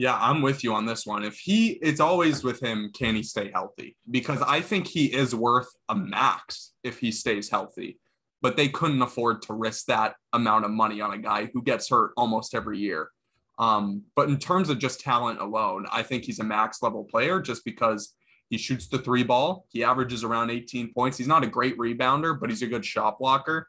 Yeah, 0.00 0.16
I'm 0.18 0.40
with 0.40 0.64
you 0.64 0.72
on 0.72 0.86
this 0.86 1.04
one. 1.04 1.24
If 1.24 1.36
he, 1.36 1.72
it's 1.82 2.00
always 2.00 2.42
with 2.42 2.58
him, 2.62 2.90
can 2.98 3.14
he 3.14 3.22
stay 3.22 3.50
healthy? 3.52 3.98
Because 4.10 4.40
I 4.40 4.62
think 4.62 4.86
he 4.86 5.04
is 5.04 5.34
worth 5.34 5.68
a 5.90 5.94
max 5.94 6.72
if 6.82 7.00
he 7.00 7.12
stays 7.12 7.50
healthy. 7.50 7.98
But 8.40 8.56
they 8.56 8.68
couldn't 8.68 9.02
afford 9.02 9.42
to 9.42 9.52
risk 9.52 9.84
that 9.88 10.14
amount 10.32 10.64
of 10.64 10.70
money 10.70 11.02
on 11.02 11.12
a 11.12 11.18
guy 11.18 11.50
who 11.52 11.60
gets 11.60 11.90
hurt 11.90 12.12
almost 12.16 12.54
every 12.54 12.78
year. 12.78 13.10
Um, 13.58 14.04
but 14.16 14.30
in 14.30 14.38
terms 14.38 14.70
of 14.70 14.78
just 14.78 15.00
talent 15.00 15.38
alone, 15.38 15.84
I 15.92 16.02
think 16.02 16.24
he's 16.24 16.40
a 16.40 16.44
max 16.44 16.82
level 16.82 17.04
player 17.04 17.38
just 17.42 17.62
because 17.62 18.14
he 18.48 18.56
shoots 18.56 18.88
the 18.88 19.00
three 19.00 19.22
ball. 19.22 19.66
He 19.68 19.84
averages 19.84 20.24
around 20.24 20.48
18 20.48 20.94
points. 20.94 21.18
He's 21.18 21.28
not 21.28 21.44
a 21.44 21.46
great 21.46 21.76
rebounder, 21.76 22.40
but 22.40 22.48
he's 22.48 22.62
a 22.62 22.66
good 22.66 22.86
shot 22.86 23.18
blocker. 23.18 23.68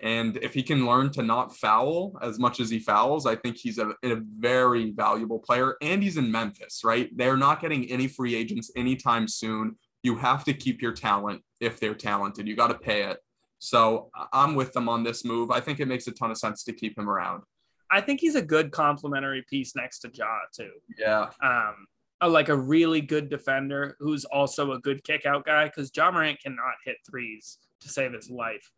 And 0.00 0.36
if 0.38 0.52
he 0.52 0.62
can 0.62 0.84
learn 0.84 1.10
to 1.12 1.22
not 1.22 1.56
foul 1.56 2.18
as 2.20 2.38
much 2.38 2.60
as 2.60 2.68
he 2.68 2.78
fouls, 2.78 3.24
I 3.26 3.34
think 3.34 3.56
he's 3.56 3.78
a, 3.78 3.94
a 4.02 4.16
very 4.38 4.90
valuable 4.90 5.38
player. 5.38 5.76
And 5.80 6.02
he's 6.02 6.18
in 6.18 6.30
Memphis, 6.30 6.82
right? 6.84 7.10
They're 7.16 7.36
not 7.36 7.62
getting 7.62 7.90
any 7.90 8.06
free 8.06 8.34
agents 8.34 8.70
anytime 8.76 9.26
soon. 9.26 9.78
You 10.02 10.16
have 10.16 10.44
to 10.44 10.52
keep 10.52 10.82
your 10.82 10.92
talent 10.92 11.42
if 11.60 11.80
they're 11.80 11.94
talented. 11.94 12.46
You 12.46 12.56
got 12.56 12.68
to 12.68 12.78
pay 12.78 13.04
it. 13.04 13.18
So 13.58 14.10
I'm 14.32 14.54
with 14.54 14.72
them 14.72 14.88
on 14.88 15.02
this 15.02 15.24
move. 15.24 15.50
I 15.50 15.60
think 15.60 15.80
it 15.80 15.88
makes 15.88 16.06
a 16.06 16.12
ton 16.12 16.30
of 16.30 16.36
sense 16.36 16.62
to 16.64 16.72
keep 16.72 16.98
him 16.98 17.08
around. 17.08 17.42
I 17.90 18.00
think 18.00 18.20
he's 18.20 18.34
a 18.34 18.42
good 18.42 18.72
complementary 18.72 19.44
piece 19.48 19.74
next 19.74 20.00
to 20.00 20.10
Ja 20.12 20.26
too. 20.54 20.72
Yeah. 20.98 21.30
Um, 21.42 21.86
a, 22.20 22.28
like 22.28 22.48
a 22.48 22.56
really 22.56 23.00
good 23.00 23.28
defender 23.28 23.96
who's 23.98 24.24
also 24.24 24.72
a 24.72 24.80
good 24.80 25.04
kick 25.04 25.26
out 25.26 25.46
guy 25.46 25.66
because 25.66 25.90
Ja 25.94 26.10
Morant 26.10 26.40
cannot 26.40 26.74
hit 26.84 26.96
threes 27.08 27.58
to 27.80 27.88
save 27.88 28.12
his 28.12 28.30
life. 28.30 28.70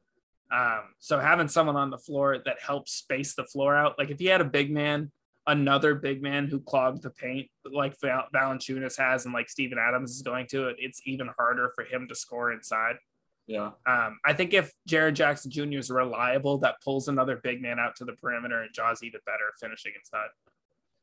Um, 0.50 0.94
so 0.98 1.18
having 1.18 1.48
someone 1.48 1.76
on 1.76 1.90
the 1.90 1.98
floor 1.98 2.38
that 2.44 2.56
helps 2.60 2.92
space 2.92 3.34
the 3.34 3.44
floor 3.44 3.76
out, 3.76 3.98
like 3.98 4.10
if 4.10 4.18
he 4.18 4.26
had 4.26 4.40
a 4.40 4.44
big 4.46 4.70
man, 4.70 5.10
another 5.46 5.94
big 5.94 6.22
man 6.22 6.46
who 6.46 6.60
clogged 6.60 7.02
the 7.02 7.10
paint 7.10 7.48
like 7.70 7.98
Val- 8.00 8.28
Valanciunas 8.34 8.98
has 8.98 9.24
and 9.24 9.34
like 9.34 9.48
Steven 9.48 9.78
Adams 9.78 10.10
is 10.12 10.22
going 10.22 10.46
to, 10.48 10.72
it's 10.78 11.00
even 11.04 11.28
harder 11.38 11.72
for 11.74 11.84
him 11.84 12.06
to 12.08 12.14
score 12.14 12.52
inside. 12.52 12.96
Yeah. 13.46 13.70
Um, 13.86 14.18
I 14.24 14.34
think 14.34 14.52
if 14.52 14.72
Jaren 14.88 15.14
Jackson 15.14 15.50
Jr. 15.50 15.78
is 15.78 15.90
reliable, 15.90 16.58
that 16.58 16.82
pulls 16.82 17.08
another 17.08 17.36
big 17.36 17.62
man 17.62 17.78
out 17.78 17.96
to 17.96 18.04
the 18.04 18.12
perimeter 18.12 18.60
and 18.62 18.72
Ja's 18.74 19.02
even 19.02 19.20
better 19.24 19.54
finishing 19.58 19.92
inside. 19.98 20.28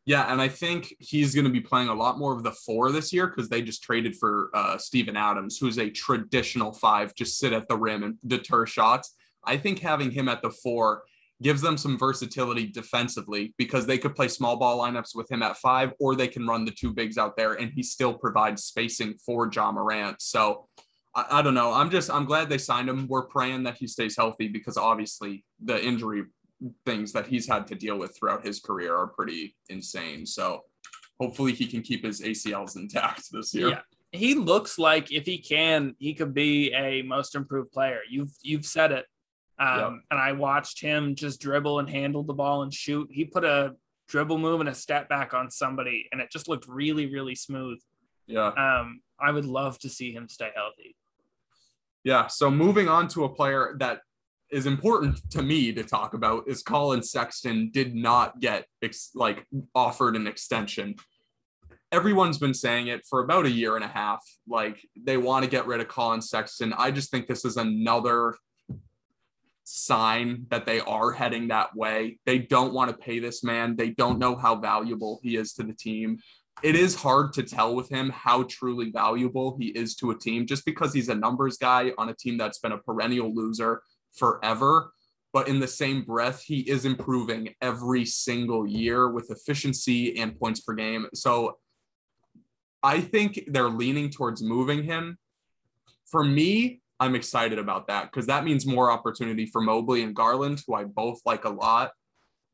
Yeah, 0.05 0.31
and 0.31 0.39
I 0.39 0.49
think 0.49 0.95
he's 0.99 1.33
going 1.33 1.45
to 1.45 1.51
be 1.51 1.59
playing 1.59 1.89
a 1.89 1.95
lot 1.95 2.19
more 2.19 2.31
of 2.31 2.43
the 2.43 2.51
four 2.51 2.91
this 2.91 3.11
year 3.11 3.25
because 3.25 3.49
they 3.49 3.63
just 3.63 3.81
traded 3.81 4.15
for 4.15 4.51
uh, 4.53 4.77
Steven 4.77 5.17
Adams, 5.17 5.57
who's 5.57 5.79
a 5.79 5.89
traditional 5.89 6.71
five, 6.71 7.15
just 7.15 7.39
sit 7.39 7.53
at 7.53 7.67
the 7.67 7.75
rim 7.75 8.03
and 8.03 8.17
deter 8.27 8.67
shots. 8.67 9.15
I 9.45 9.57
think 9.57 9.79
having 9.79 10.11
him 10.11 10.27
at 10.27 10.41
the 10.41 10.49
four 10.49 11.03
gives 11.41 11.61
them 11.61 11.77
some 11.77 11.97
versatility 11.97 12.67
defensively 12.67 13.53
because 13.57 13.85
they 13.85 13.97
could 13.97 14.15
play 14.15 14.27
small 14.27 14.55
ball 14.55 14.79
lineups 14.79 15.15
with 15.15 15.29
him 15.29 15.43
at 15.43 15.57
five, 15.57 15.91
or 15.99 16.15
they 16.15 16.27
can 16.27 16.47
run 16.47 16.65
the 16.65 16.71
two 16.71 16.93
bigs 16.93 17.17
out 17.17 17.35
there, 17.35 17.53
and 17.53 17.71
he 17.73 17.83
still 17.83 18.13
provides 18.13 18.63
spacing 18.63 19.15
for 19.25 19.49
Ja 19.53 19.71
Morant. 19.71 20.21
So 20.21 20.67
I, 21.13 21.25
I, 21.31 21.41
don't 21.41 21.53
know. 21.53 21.73
I'm 21.73 21.89
just 21.89 22.09
I'm 22.09 22.25
glad 22.25 22.49
they 22.49 22.57
signed 22.57 22.89
him. 22.89 23.07
We're 23.07 23.27
praying 23.27 23.63
that 23.63 23.77
he 23.77 23.87
stays 23.87 24.15
healthy 24.15 24.47
because 24.47 24.77
obviously 24.77 25.43
the 25.63 25.83
injury 25.83 26.23
things 26.85 27.11
that 27.13 27.27
he's 27.27 27.47
had 27.47 27.67
to 27.67 27.75
deal 27.75 27.97
with 27.97 28.15
throughout 28.17 28.45
his 28.45 28.59
career 28.59 28.95
are 28.95 29.07
pretty 29.07 29.55
insane. 29.69 30.25
So 30.25 30.61
hopefully 31.19 31.53
he 31.53 31.67
can 31.67 31.81
keep 31.81 32.03
his 32.03 32.21
ACLs 32.21 32.75
intact 32.75 33.25
this 33.31 33.53
year. 33.53 33.69
Yeah. 33.69 33.79
He 34.11 34.33
looks 34.33 34.79
like 34.79 35.11
if 35.11 35.25
he 35.25 35.37
can, 35.37 35.95
he 35.99 36.13
could 36.13 36.33
be 36.33 36.73
a 36.73 37.01
most 37.01 37.35
improved 37.35 37.71
player. 37.73 37.99
You've 38.09 38.31
you've 38.41 38.65
said 38.65 38.93
it. 38.93 39.05
Um, 39.57 39.79
yep. 39.79 39.91
and 40.11 40.19
I 40.19 40.33
watched 40.33 40.81
him 40.81 41.15
just 41.15 41.39
dribble 41.39 41.79
and 41.79 41.89
handle 41.89 42.23
the 42.23 42.33
ball 42.33 42.63
and 42.63 42.73
shoot. 42.73 43.09
He 43.11 43.25
put 43.25 43.45
a 43.45 43.75
dribble 44.07 44.37
move 44.37 44.59
and 44.59 44.69
a 44.69 44.75
step 44.75 45.07
back 45.09 45.33
on 45.33 45.49
somebody, 45.49 46.07
and 46.11 46.21
it 46.21 46.31
just 46.31 46.47
looked 46.47 46.67
really, 46.67 47.07
really 47.07 47.35
smooth. 47.35 47.79
Yeah. 48.27 48.47
Um, 48.47 49.01
I 49.19 49.31
would 49.31 49.45
love 49.45 49.79
to 49.79 49.89
see 49.89 50.11
him 50.11 50.27
stay 50.27 50.49
healthy. 50.55 50.95
Yeah. 52.03 52.27
So 52.27 52.51
moving 52.51 52.87
on 52.87 53.07
to 53.09 53.23
a 53.23 53.29
player 53.29 53.75
that 53.79 54.01
is 54.51 54.65
important 54.65 55.19
to 55.31 55.41
me 55.41 55.73
to 55.73 55.83
talk 55.83 56.13
about 56.13 56.47
is 56.47 56.61
Collin 56.61 57.01
Sexton 57.01 57.71
did 57.71 57.95
not 57.95 58.39
get 58.39 58.65
ex- 58.81 59.11
like 59.15 59.45
offered 59.73 60.15
an 60.15 60.27
extension. 60.27 60.95
Everyone's 61.91 62.37
been 62.37 62.53
saying 62.53 62.87
it 62.87 63.01
for 63.09 63.23
about 63.23 63.45
a 63.45 63.49
year 63.49 63.75
and 63.75 63.83
a 63.83 63.87
half. 63.87 64.23
Like 64.47 64.85
they 64.95 65.17
want 65.17 65.45
to 65.45 65.49
get 65.49 65.65
rid 65.65 65.81
of 65.81 65.87
Collin 65.87 66.21
Sexton. 66.21 66.73
I 66.77 66.91
just 66.91 67.09
think 67.09 67.27
this 67.27 67.45
is 67.45 67.57
another 67.57 68.35
sign 69.65 70.45
that 70.49 70.65
they 70.65 70.79
are 70.81 71.11
heading 71.11 71.47
that 71.49 71.75
way. 71.75 72.19
They 72.25 72.39
don't 72.39 72.73
want 72.73 72.91
to 72.91 72.97
pay 72.97 73.19
this 73.19 73.43
man. 73.43 73.75
They 73.75 73.89
don't 73.89 74.19
know 74.19 74.35
how 74.35 74.55
valuable 74.55 75.19
he 75.23 75.35
is 75.35 75.53
to 75.53 75.63
the 75.63 75.73
team. 75.73 76.19
It 76.63 76.75
is 76.75 76.95
hard 76.95 77.33
to 77.33 77.43
tell 77.43 77.75
with 77.75 77.89
him 77.89 78.09
how 78.11 78.43
truly 78.43 78.91
valuable 78.91 79.57
he 79.59 79.67
is 79.67 79.95
to 79.97 80.11
a 80.11 80.17
team 80.17 80.45
just 80.45 80.65
because 80.65 80.93
he's 80.93 81.09
a 81.09 81.15
numbers 81.15 81.57
guy 81.57 81.91
on 81.97 82.09
a 82.09 82.13
team 82.13 82.37
that's 82.37 82.59
been 82.59 82.71
a 82.71 82.77
perennial 82.77 83.33
loser 83.33 83.81
forever. 84.13 84.91
But 85.33 85.49
in 85.49 85.59
the 85.59 85.67
same 85.67 86.03
breath, 86.03 86.43
he 86.43 86.59
is 86.61 86.85
improving 86.85 87.55
every 87.59 88.05
single 88.05 88.65
year 88.65 89.09
with 89.09 89.31
efficiency 89.31 90.17
and 90.17 90.39
points 90.39 90.61
per 90.61 90.73
game. 90.73 91.07
So 91.13 91.57
I 92.81 93.01
think 93.01 93.41
they're 93.47 93.67
leaning 93.67 94.11
towards 94.11 94.41
moving 94.41 94.83
him. 94.83 95.17
For 96.05 96.23
me, 96.23 96.81
I'm 96.99 97.15
excited 97.15 97.59
about 97.59 97.87
that 97.87 98.11
because 98.11 98.27
that 98.27 98.45
means 98.45 98.65
more 98.65 98.91
opportunity 98.91 99.45
for 99.45 99.61
Mobley 99.61 100.03
and 100.03 100.15
Garland, 100.15 100.63
who 100.65 100.75
I 100.75 100.85
both 100.85 101.19
like 101.25 101.45
a 101.45 101.49
lot. 101.49 101.91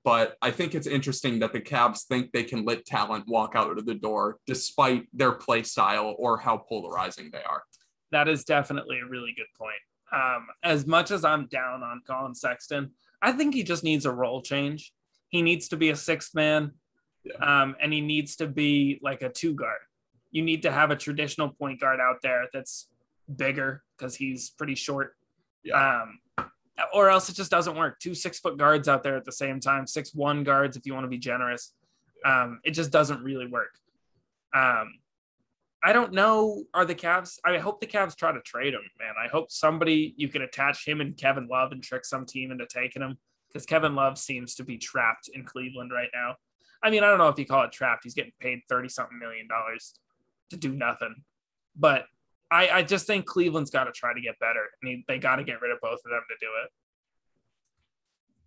But 0.04 0.36
I 0.42 0.50
think 0.50 0.74
it's 0.74 0.88
interesting 0.88 1.40
that 1.40 1.54
the 1.54 1.62
Cavs 1.62 2.08
think 2.08 2.32
they 2.32 2.44
can 2.44 2.66
let 2.66 2.86
talent 2.86 3.26
walk 3.28 3.54
out 3.56 3.78
of 3.78 3.86
the 3.86 3.94
door 3.94 4.38
despite 4.48 5.06
their 5.14 5.34
play 5.34 5.62
style 5.62 6.16
or 6.18 6.38
how 6.38 6.58
polarizing 6.58 7.30
they 7.32 7.44
are. 7.44 7.62
That 8.12 8.28
is 8.28 8.44
definitely 8.44 9.00
a 9.00 9.06
really 9.06 9.34
good 9.38 9.46
point. 9.56 9.76
Um, 10.12 10.48
as 10.64 10.88
much 10.88 11.12
as 11.12 11.24
I'm 11.24 11.48
down 11.48 11.84
on 11.84 12.02
Collin 12.06 12.34
Sexton, 12.34 12.92
I 13.22 13.32
think 13.32 13.54
he 13.54 13.64
just 13.64 13.84
needs 13.84 14.06
a 14.06 14.12
role 14.12 14.42
change. 14.42 14.92
He 15.30 15.42
needs 15.42 15.68
to 15.70 15.78
be 15.78 15.92
a 15.92 15.96
sixth 15.96 16.36
man, 16.36 16.72
yeah. 17.24 17.36
um, 17.36 17.76
and 17.80 17.94
he 17.94 18.02
needs 18.02 18.36
to 18.38 18.48
be 18.48 19.00
like 19.02 19.22
a 19.22 19.30
two 19.30 19.54
guard. 19.54 19.80
You 20.32 20.42
need 20.42 20.64
to 20.64 20.72
have 20.72 20.92
a 20.92 20.96
traditional 20.96 21.50
point 21.50 21.80
guard 21.80 22.00
out 22.02 22.18
there 22.22 22.48
that's 22.52 22.90
bigger 23.34 23.84
because 24.02 24.16
he's 24.16 24.50
pretty 24.50 24.76
short. 24.76 25.16
Yeah. 25.64 26.02
Um, 26.02 26.48
or 26.94 27.10
else 27.10 27.30
it 27.30 27.36
just 27.36 27.52
doesn't 27.52 27.78
work. 27.78 28.00
Two 28.00 28.16
six 28.16 28.40
foot 28.40 28.58
guards 28.58 28.88
out 28.88 29.04
there 29.04 29.16
at 29.16 29.26
the 29.26 29.32
same 29.32 29.60
time, 29.60 29.86
six 29.86 30.14
one 30.16 30.44
guards 30.44 30.76
if 30.76 30.86
you 30.86 30.94
want 30.94 31.04
to 31.04 31.10
be 31.10 31.20
generous. 31.20 31.74
Um, 32.26 32.60
it 32.64 32.72
just 32.72 32.92
doesn't 32.92 33.24
really 33.24 33.48
work. 33.48 33.76
Um, 34.54 34.96
I 35.84 35.94
don't 35.94 36.14
know. 36.14 36.64
Are 36.74 36.86
the 36.86 36.96
Cavs? 36.96 37.40
I 37.46 37.58
hope 37.58 37.80
the 37.80 37.88
Cavs 37.88 38.16
try 38.16 38.32
to 38.32 38.42
trade 38.42 38.74
him, 38.74 38.82
man. 39.00 39.14
I 39.24 39.28
hope 39.28 39.52
somebody 39.52 40.14
you 40.18 40.28
can 40.28 40.42
attach 40.42 40.88
him 40.88 41.02
and 41.02 41.18
Kevin 41.18 41.48
Love 41.48 41.72
and 41.72 41.84
trick 41.84 42.06
some 42.06 42.26
team 42.26 42.52
into 42.52 42.66
taking 42.66 43.02
him 43.02 43.18
because 43.48 43.66
Kevin 43.66 43.96
Love 43.96 44.18
seems 44.18 44.56
to 44.56 44.64
be 44.64 44.78
trapped 44.78 45.30
in 45.34 45.44
Cleveland 45.44 45.92
right 45.92 46.10
now. 46.14 46.36
I 46.84 46.90
mean, 46.90 47.04
I 47.04 47.10
don't 47.10 47.20
know 47.20 47.28
if 47.28 47.38
you 47.38 47.46
call 47.46 47.64
it 47.64 47.72
trapped. 47.72 48.04
He's 48.04 48.14
getting 48.14 48.34
paid 48.40 48.62
30 48.70 48.90
something 48.90 49.20
million 49.20 49.48
dollars 49.48 49.94
to 50.50 50.58
do 50.58 50.74
nothing. 50.74 51.16
But 51.76 52.06
I, 52.52 52.70
I 52.70 52.84
just 52.84 53.08
think 53.08 53.26
Cleveland's 53.26 53.72
got 53.72 53.86
to 53.86 53.92
try 53.92 54.14
to 54.14 54.22
get 54.22 54.38
better. 54.40 54.60
I 54.60 54.86
mean, 54.86 55.04
they 55.08 55.18
got 55.18 55.38
to 55.38 55.44
get 55.44 55.62
rid 55.62 55.72
of 55.72 55.80
both 55.82 56.00
of 56.06 56.12
them 56.12 56.22
to 56.30 56.36
do 56.40 56.52
it. 56.64 56.72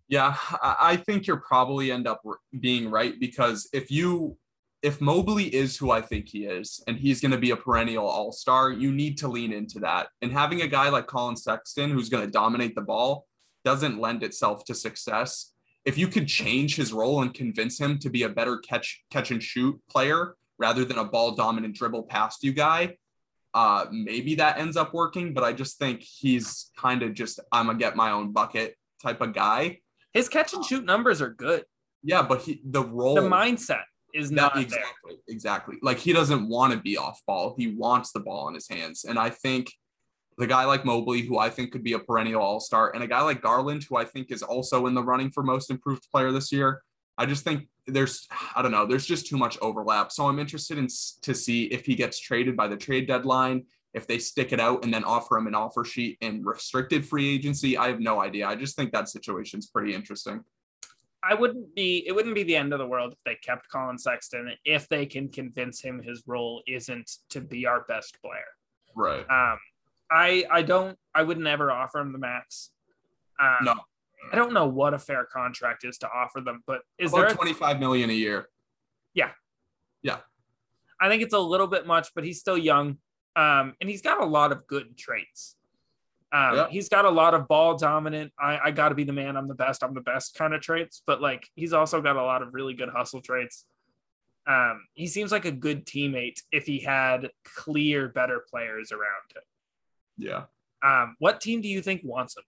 Yeah, 0.07 0.37
I 0.61 0.97
think 0.97 1.25
you're 1.25 1.37
probably 1.37 1.91
end 1.91 2.07
up 2.07 2.21
being 2.59 2.91
right 2.91 3.19
because 3.19 3.67
if 3.73 3.89
you 3.89 4.37
if 4.83 5.01
Mobley 5.01 5.45
is 5.45 5.75
who 5.77 5.89
I 5.89 5.99
think 5.99 6.29
he 6.29 6.45
is, 6.45 6.83
and 6.85 6.95
he's 6.95 7.19
going 7.19 7.31
to 7.31 7.39
be 7.39 7.49
a 7.49 7.57
perennial 7.57 8.05
all 8.05 8.31
star, 8.31 8.71
you 8.71 8.91
need 8.91 9.17
to 9.17 9.27
lean 9.27 9.51
into 9.51 9.79
that. 9.79 10.09
And 10.21 10.31
having 10.31 10.61
a 10.61 10.67
guy 10.67 10.89
like 10.89 11.07
Collin 11.07 11.35
Sexton 11.35 11.89
who's 11.89 12.07
going 12.07 12.23
to 12.23 12.31
dominate 12.31 12.75
the 12.75 12.81
ball 12.81 13.25
doesn't 13.63 13.99
lend 13.99 14.21
itself 14.21 14.63
to 14.65 14.75
success. 14.75 15.53
If 15.85 15.97
you 15.97 16.07
could 16.07 16.27
change 16.27 16.75
his 16.75 16.93
role 16.93 17.23
and 17.23 17.33
convince 17.33 17.79
him 17.79 17.97
to 17.97 18.11
be 18.11 18.21
a 18.21 18.29
better 18.29 18.59
catch 18.59 19.03
catch 19.09 19.31
and 19.31 19.41
shoot 19.41 19.75
player 19.89 20.35
rather 20.59 20.85
than 20.85 20.99
a 20.99 21.03
ball 21.03 21.31
dominant 21.31 21.73
dribble 21.73 22.03
past 22.03 22.43
you 22.43 22.53
guy, 22.53 22.95
uh, 23.55 23.85
maybe 23.89 24.35
that 24.35 24.59
ends 24.59 24.77
up 24.77 24.93
working. 24.93 25.33
But 25.33 25.43
I 25.43 25.53
just 25.53 25.79
think 25.79 26.01
he's 26.01 26.71
kind 26.77 27.01
of 27.01 27.13
just 27.13 27.39
I'm 27.51 27.65
gonna 27.65 27.79
get 27.79 27.95
my 27.95 28.11
own 28.11 28.31
bucket 28.31 28.75
type 29.01 29.21
of 29.21 29.33
guy. 29.33 29.79
His 30.13 30.29
catch 30.29 30.53
and 30.53 30.63
shoot 30.63 30.85
numbers 30.85 31.21
are 31.21 31.31
good. 31.31 31.63
Yeah, 32.03 32.21
but 32.21 32.41
he 32.41 32.61
the 32.63 32.83
role 32.83 33.15
the 33.15 33.21
mindset 33.21 33.83
is 34.15 34.31
not 34.31 34.57
exactly 34.57 34.87
there. 35.07 35.17
exactly 35.27 35.75
like 35.81 35.97
he 35.97 36.13
doesn't 36.13 36.47
want 36.47 36.71
to 36.71 36.79
be 36.79 36.97
off 36.97 37.21
ball 37.27 37.53
he 37.57 37.75
wants 37.75 38.13
the 38.13 38.19
ball 38.19 38.47
in 38.47 38.53
his 38.53 38.67
hands 38.69 39.03
and 39.03 39.19
i 39.19 39.29
think 39.29 39.71
the 40.37 40.47
guy 40.47 40.63
like 40.63 40.85
mobley 40.85 41.21
who 41.21 41.37
i 41.37 41.49
think 41.49 41.71
could 41.71 41.83
be 41.83 41.93
a 41.93 41.99
perennial 41.99 42.41
all-star 42.41 42.93
and 42.95 43.03
a 43.03 43.07
guy 43.07 43.21
like 43.21 43.41
garland 43.41 43.83
who 43.83 43.97
i 43.97 44.05
think 44.05 44.31
is 44.31 44.41
also 44.41 44.87
in 44.87 44.93
the 44.93 45.03
running 45.03 45.29
for 45.29 45.43
most 45.43 45.69
improved 45.69 46.07
player 46.11 46.31
this 46.31 46.51
year 46.51 46.81
i 47.17 47.25
just 47.25 47.43
think 47.43 47.67
there's 47.87 48.27
i 48.55 48.61
don't 48.61 48.71
know 48.71 48.85
there's 48.85 49.05
just 49.05 49.27
too 49.27 49.37
much 49.37 49.57
overlap 49.61 50.11
so 50.11 50.27
i'm 50.27 50.39
interested 50.39 50.77
in 50.77 50.87
to 51.21 51.33
see 51.33 51.65
if 51.65 51.85
he 51.85 51.95
gets 51.95 52.19
traded 52.19 52.55
by 52.55 52.67
the 52.67 52.77
trade 52.77 53.07
deadline 53.07 53.63
if 53.93 54.07
they 54.07 54.17
stick 54.17 54.51
it 54.51 54.59
out 54.59 54.83
and 54.83 54.93
then 54.93 55.03
offer 55.03 55.37
him 55.37 55.47
an 55.47 55.55
offer 55.55 55.85
sheet 55.85 56.17
in 56.21 56.43
restricted 56.43 57.05
free 57.05 57.33
agency 57.33 57.77
i 57.77 57.87
have 57.87 57.99
no 57.99 58.21
idea 58.21 58.47
i 58.47 58.55
just 58.55 58.75
think 58.75 58.91
that 58.91 59.09
situation's 59.09 59.67
pretty 59.67 59.93
interesting 59.93 60.43
I 61.27 61.33
wouldn't 61.33 61.73
be 61.73 62.03
it 62.05 62.11
wouldn't 62.13 62.35
be 62.35 62.43
the 62.43 62.55
end 62.55 62.71
of 62.71 62.77
the 62.77 62.85
world 62.85 63.13
if 63.13 63.17
they 63.25 63.33
kept 63.35 63.67
Collin 63.69 63.97
Sexton 63.97 64.51
if 64.63 64.87
they 64.87 65.07
can 65.07 65.27
convince 65.29 65.81
him 65.81 65.99
his 65.99 66.21
role 66.27 66.61
isn't 66.67 67.09
to 67.29 67.41
be 67.41 67.65
our 67.65 67.83
best 67.87 68.19
player. 68.21 68.45
Right. 68.95 69.25
Um 69.27 69.57
I 70.11 70.45
I 70.51 70.61
don't 70.61 70.97
I 71.15 71.23
would 71.23 71.39
never 71.39 71.71
offer 71.71 71.99
him 71.99 72.11
the 72.11 72.19
max. 72.19 72.69
Um, 73.41 73.65
no. 73.65 73.73
I 74.31 74.35
don't 74.35 74.53
know 74.53 74.67
what 74.67 74.93
a 74.93 74.99
fair 74.99 75.25
contract 75.25 75.85
is 75.85 75.97
to 75.99 76.09
offer 76.09 76.41
them, 76.41 76.63
but 76.65 76.81
is 76.97 77.13
About 77.13 77.29
there 77.29 77.35
25 77.35 77.79
million 77.79 78.09
a 78.09 78.13
year? 78.13 78.49
Yeah. 79.13 79.31
Yeah. 80.01 80.17
I 80.99 81.09
think 81.09 81.21
it's 81.21 81.33
a 81.33 81.39
little 81.39 81.67
bit 81.67 81.85
much, 81.85 82.09
but 82.15 82.23
he's 82.23 82.39
still 82.39 82.57
young. 82.57 82.97
Um, 83.35 83.73
and 83.81 83.89
he's 83.89 84.01
got 84.01 84.21
a 84.21 84.25
lot 84.25 84.51
of 84.51 84.65
good 84.67 84.97
traits. 84.97 85.55
Um. 86.31 86.67
He's 86.69 86.89
got 86.89 87.05
a 87.05 87.09
lot 87.09 87.33
of 87.33 87.47
ball 87.47 87.77
dominant. 87.77 88.33
I, 88.39 88.59
I 88.65 88.71
got 88.71 88.89
to 88.89 88.95
be 88.95 89.03
the 89.03 89.13
man. 89.13 89.37
I'm 89.37 89.47
the 89.47 89.55
best. 89.55 89.83
I'm 89.83 89.93
the 89.93 90.01
best 90.01 90.35
kind 90.35 90.53
of 90.53 90.61
traits. 90.61 91.01
But 91.05 91.21
like, 91.21 91.47
he's 91.55 91.73
also 91.73 92.01
got 92.01 92.15
a 92.15 92.23
lot 92.23 92.41
of 92.41 92.53
really 92.53 92.73
good 92.73 92.89
hustle 92.89 93.21
traits. 93.21 93.65
Um, 94.47 94.85
he 94.93 95.07
seems 95.07 95.31
like 95.31 95.45
a 95.45 95.51
good 95.51 95.85
teammate 95.85 96.41
if 96.51 96.65
he 96.65 96.79
had 96.79 97.29
clear, 97.43 98.09
better 98.09 98.43
players 98.49 98.91
around 98.91 99.31
him. 99.33 99.41
Yeah. 100.17 100.43
Um, 100.83 101.15
what 101.19 101.41
team 101.41 101.61
do 101.61 101.67
you 101.67 101.81
think 101.81 102.01
wants 102.03 102.37
him? 102.37 102.43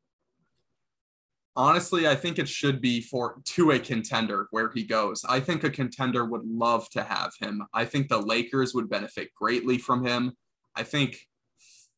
Honestly, 1.57 2.07
I 2.07 2.13
think 2.13 2.37
it 2.37 2.47
should 2.47 2.81
be 2.81 3.01
for 3.01 3.41
to 3.43 3.71
a 3.71 3.79
contender 3.79 4.47
where 4.51 4.69
he 4.69 4.83
goes. 4.83 5.25
I 5.27 5.39
think 5.39 5.63
a 5.63 5.71
contender 5.71 6.23
would 6.23 6.45
love 6.45 6.87
to 6.91 7.03
have 7.03 7.31
him. 7.41 7.63
I 7.73 7.83
think 7.83 8.09
the 8.09 8.19
Lakers 8.19 8.75
would 8.75 8.91
benefit 8.91 9.33
greatly 9.33 9.79
from 9.79 10.05
him. 10.05 10.33
I 10.75 10.83
think 10.83 11.17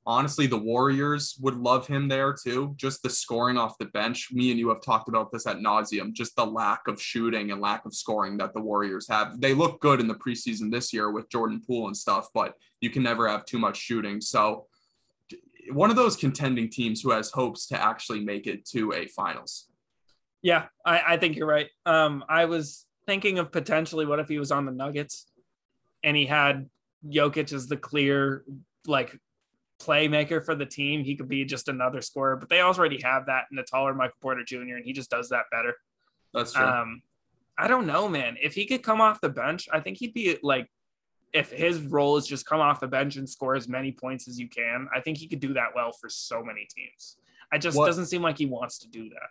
honestly, 0.05 0.47
the 0.47 0.57
Warriors 0.57 1.35
would 1.41 1.57
love 1.57 1.87
him 1.87 2.07
there 2.07 2.33
too. 2.33 2.73
Just 2.77 3.03
the 3.03 3.09
scoring 3.09 3.57
off 3.57 3.77
the 3.79 3.87
bench. 3.87 4.29
Me 4.31 4.49
and 4.49 4.57
you 4.57 4.69
have 4.69 4.81
talked 4.81 5.09
about 5.09 5.29
this 5.29 5.45
at 5.45 5.57
nauseum. 5.57 6.13
Just 6.13 6.37
the 6.37 6.45
lack 6.45 6.87
of 6.87 7.01
shooting 7.01 7.51
and 7.51 7.59
lack 7.59 7.85
of 7.85 7.93
scoring 7.93 8.37
that 8.37 8.53
the 8.53 8.61
Warriors 8.61 9.09
have. 9.09 9.41
They 9.41 9.53
look 9.53 9.81
good 9.81 9.99
in 9.99 10.07
the 10.07 10.15
preseason 10.15 10.71
this 10.71 10.93
year 10.93 11.11
with 11.11 11.29
Jordan 11.29 11.61
Poole 11.67 11.87
and 11.87 11.97
stuff, 11.97 12.29
but 12.33 12.53
you 12.79 12.89
can 12.89 13.03
never 13.03 13.27
have 13.27 13.43
too 13.43 13.59
much 13.59 13.75
shooting. 13.75 14.21
So, 14.21 14.67
one 15.71 15.89
of 15.89 15.95
those 15.95 16.15
contending 16.15 16.69
teams 16.69 17.01
who 17.01 17.11
has 17.11 17.31
hopes 17.31 17.67
to 17.67 17.81
actually 17.81 18.23
make 18.23 18.47
it 18.47 18.65
to 18.69 18.93
a 18.93 19.07
finals. 19.07 19.67
Yeah, 20.41 20.65
I, 20.85 21.01
I 21.07 21.17
think 21.17 21.35
you're 21.35 21.47
right. 21.47 21.67
Um, 21.85 22.23
I 22.29 22.45
was 22.45 22.85
thinking 23.05 23.39
of 23.39 23.51
potentially 23.51 24.05
what 24.05 24.19
if 24.19 24.27
he 24.27 24.39
was 24.39 24.51
on 24.51 24.65
the 24.65 24.71
Nuggets 24.71 25.25
and 26.03 26.15
he 26.15 26.25
had 26.25 26.69
Jokic 27.05 27.51
as 27.53 27.67
the 27.67 27.77
clear 27.77 28.43
like 28.87 29.17
playmaker 29.81 30.43
for 30.43 30.55
the 30.55 30.65
team. 30.65 31.03
He 31.03 31.15
could 31.15 31.27
be 31.29 31.45
just 31.45 31.67
another 31.67 32.01
scorer, 32.01 32.35
but 32.35 32.49
they 32.49 32.61
already 32.61 33.01
have 33.03 33.25
that 33.27 33.45
in 33.51 33.57
the 33.57 33.63
taller 33.63 33.93
Michael 33.93 34.15
Porter 34.21 34.43
Jr. 34.45 34.75
and 34.75 34.85
he 34.85 34.93
just 34.93 35.09
does 35.09 35.29
that 35.29 35.45
better. 35.51 35.75
That's 36.33 36.53
true. 36.53 36.65
Um, 36.65 37.01
I 37.57 37.67
don't 37.67 37.87
know, 37.87 38.07
man. 38.07 38.37
If 38.41 38.53
he 38.53 38.65
could 38.65 38.83
come 38.83 39.01
off 39.01 39.19
the 39.21 39.29
bench, 39.29 39.67
I 39.71 39.81
think 39.81 39.97
he'd 39.97 40.13
be 40.13 40.37
like, 40.41 40.67
if 41.33 41.51
his 41.51 41.79
role 41.81 42.17
is 42.17 42.25
just 42.25 42.45
come 42.45 42.59
off 42.59 42.79
the 42.79 42.87
bench 42.87 43.15
and 43.15 43.29
score 43.29 43.55
as 43.55 43.67
many 43.67 43.91
points 43.91 44.27
as 44.27 44.39
you 44.39 44.47
can, 44.47 44.87
I 44.93 44.99
think 44.99 45.17
he 45.17 45.27
could 45.27 45.39
do 45.39 45.53
that 45.53 45.69
well 45.75 45.91
for 45.91 46.09
so 46.09 46.43
many 46.43 46.67
teams. 46.75 47.17
It 47.53 47.59
just 47.59 47.77
what? 47.77 47.87
doesn't 47.87 48.07
seem 48.07 48.21
like 48.21 48.37
he 48.37 48.45
wants 48.45 48.79
to 48.79 48.89
do 48.89 49.09
that 49.09 49.29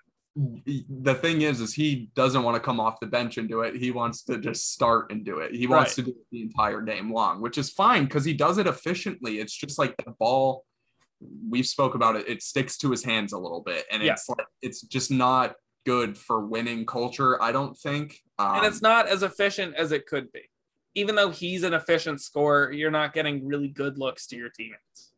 the 0.96 1.14
thing 1.14 1.42
is 1.42 1.60
is 1.60 1.74
he 1.74 2.10
doesn't 2.14 2.42
want 2.42 2.54
to 2.54 2.60
come 2.60 2.78
off 2.78 3.00
the 3.00 3.06
bench 3.06 3.38
and 3.38 3.48
do 3.48 3.62
it 3.62 3.74
he 3.74 3.90
wants 3.90 4.22
to 4.22 4.38
just 4.38 4.72
start 4.72 5.10
and 5.10 5.24
do 5.24 5.38
it 5.38 5.52
he 5.54 5.66
wants 5.66 5.90
right. 5.98 6.04
to 6.06 6.12
do 6.12 6.16
it 6.16 6.26
the 6.30 6.42
entire 6.42 6.80
game 6.80 7.12
long 7.12 7.40
which 7.40 7.58
is 7.58 7.70
fine 7.70 8.04
because 8.04 8.24
he 8.24 8.32
does 8.32 8.58
it 8.58 8.66
efficiently 8.66 9.40
it's 9.40 9.56
just 9.56 9.78
like 9.78 9.96
the 10.04 10.12
ball 10.18 10.64
we've 11.48 11.66
spoke 11.66 11.94
about 11.94 12.14
it 12.14 12.28
it 12.28 12.42
sticks 12.42 12.76
to 12.76 12.90
his 12.90 13.04
hands 13.04 13.32
a 13.32 13.38
little 13.38 13.62
bit 13.62 13.84
and 13.90 14.02
yeah. 14.02 14.12
it's 14.12 14.28
like 14.28 14.46
it's 14.62 14.82
just 14.82 15.10
not 15.10 15.54
good 15.84 16.16
for 16.16 16.46
winning 16.46 16.86
culture 16.86 17.42
i 17.42 17.50
don't 17.50 17.76
think 17.76 18.20
um, 18.38 18.58
and 18.58 18.66
it's 18.66 18.82
not 18.82 19.08
as 19.08 19.24
efficient 19.24 19.74
as 19.74 19.90
it 19.90 20.06
could 20.06 20.30
be 20.30 20.42
even 20.94 21.14
though 21.14 21.30
he's 21.30 21.62
an 21.62 21.74
efficient 21.74 22.20
scorer 22.20 22.72
you're 22.72 22.90
not 22.90 23.12
getting 23.12 23.46
really 23.46 23.68
good 23.68 23.98
looks 23.98 24.26
to 24.26 24.36
your 24.36 24.48
teammates 24.48 25.12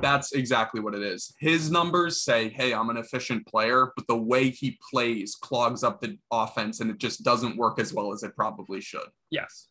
That's 0.00 0.32
exactly 0.32 0.80
what 0.80 0.94
it 0.94 1.02
is. 1.02 1.34
His 1.38 1.70
numbers 1.70 2.22
say, 2.22 2.48
hey, 2.48 2.72
I'm 2.72 2.90
an 2.90 2.96
efficient 2.96 3.46
player, 3.46 3.92
but 3.96 4.06
the 4.06 4.16
way 4.16 4.48
he 4.50 4.78
plays 4.90 5.34
clogs 5.34 5.82
up 5.82 6.00
the 6.00 6.16
offense 6.30 6.80
and 6.80 6.90
it 6.90 6.98
just 6.98 7.22
doesn't 7.24 7.56
work 7.56 7.78
as 7.78 7.92
well 7.92 8.12
as 8.12 8.22
it 8.22 8.34
probably 8.36 8.80
should. 8.80 9.08
Yes. 9.30 9.68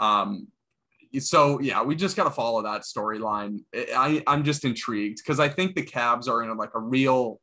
Um, 0.00 0.48
so 1.18 1.60
yeah, 1.60 1.82
we 1.82 1.96
just 1.96 2.16
got 2.16 2.24
to 2.24 2.30
follow 2.30 2.62
that 2.62 2.82
storyline. 2.82 3.60
I 3.74 4.22
I'm 4.26 4.42
just 4.44 4.64
intrigued 4.64 5.18
because 5.18 5.40
I 5.40 5.48
think 5.48 5.74
the 5.74 5.82
Cavs 5.82 6.28
are 6.28 6.42
in 6.42 6.50
a, 6.50 6.54
like 6.54 6.74
a 6.74 6.80
real 6.80 7.40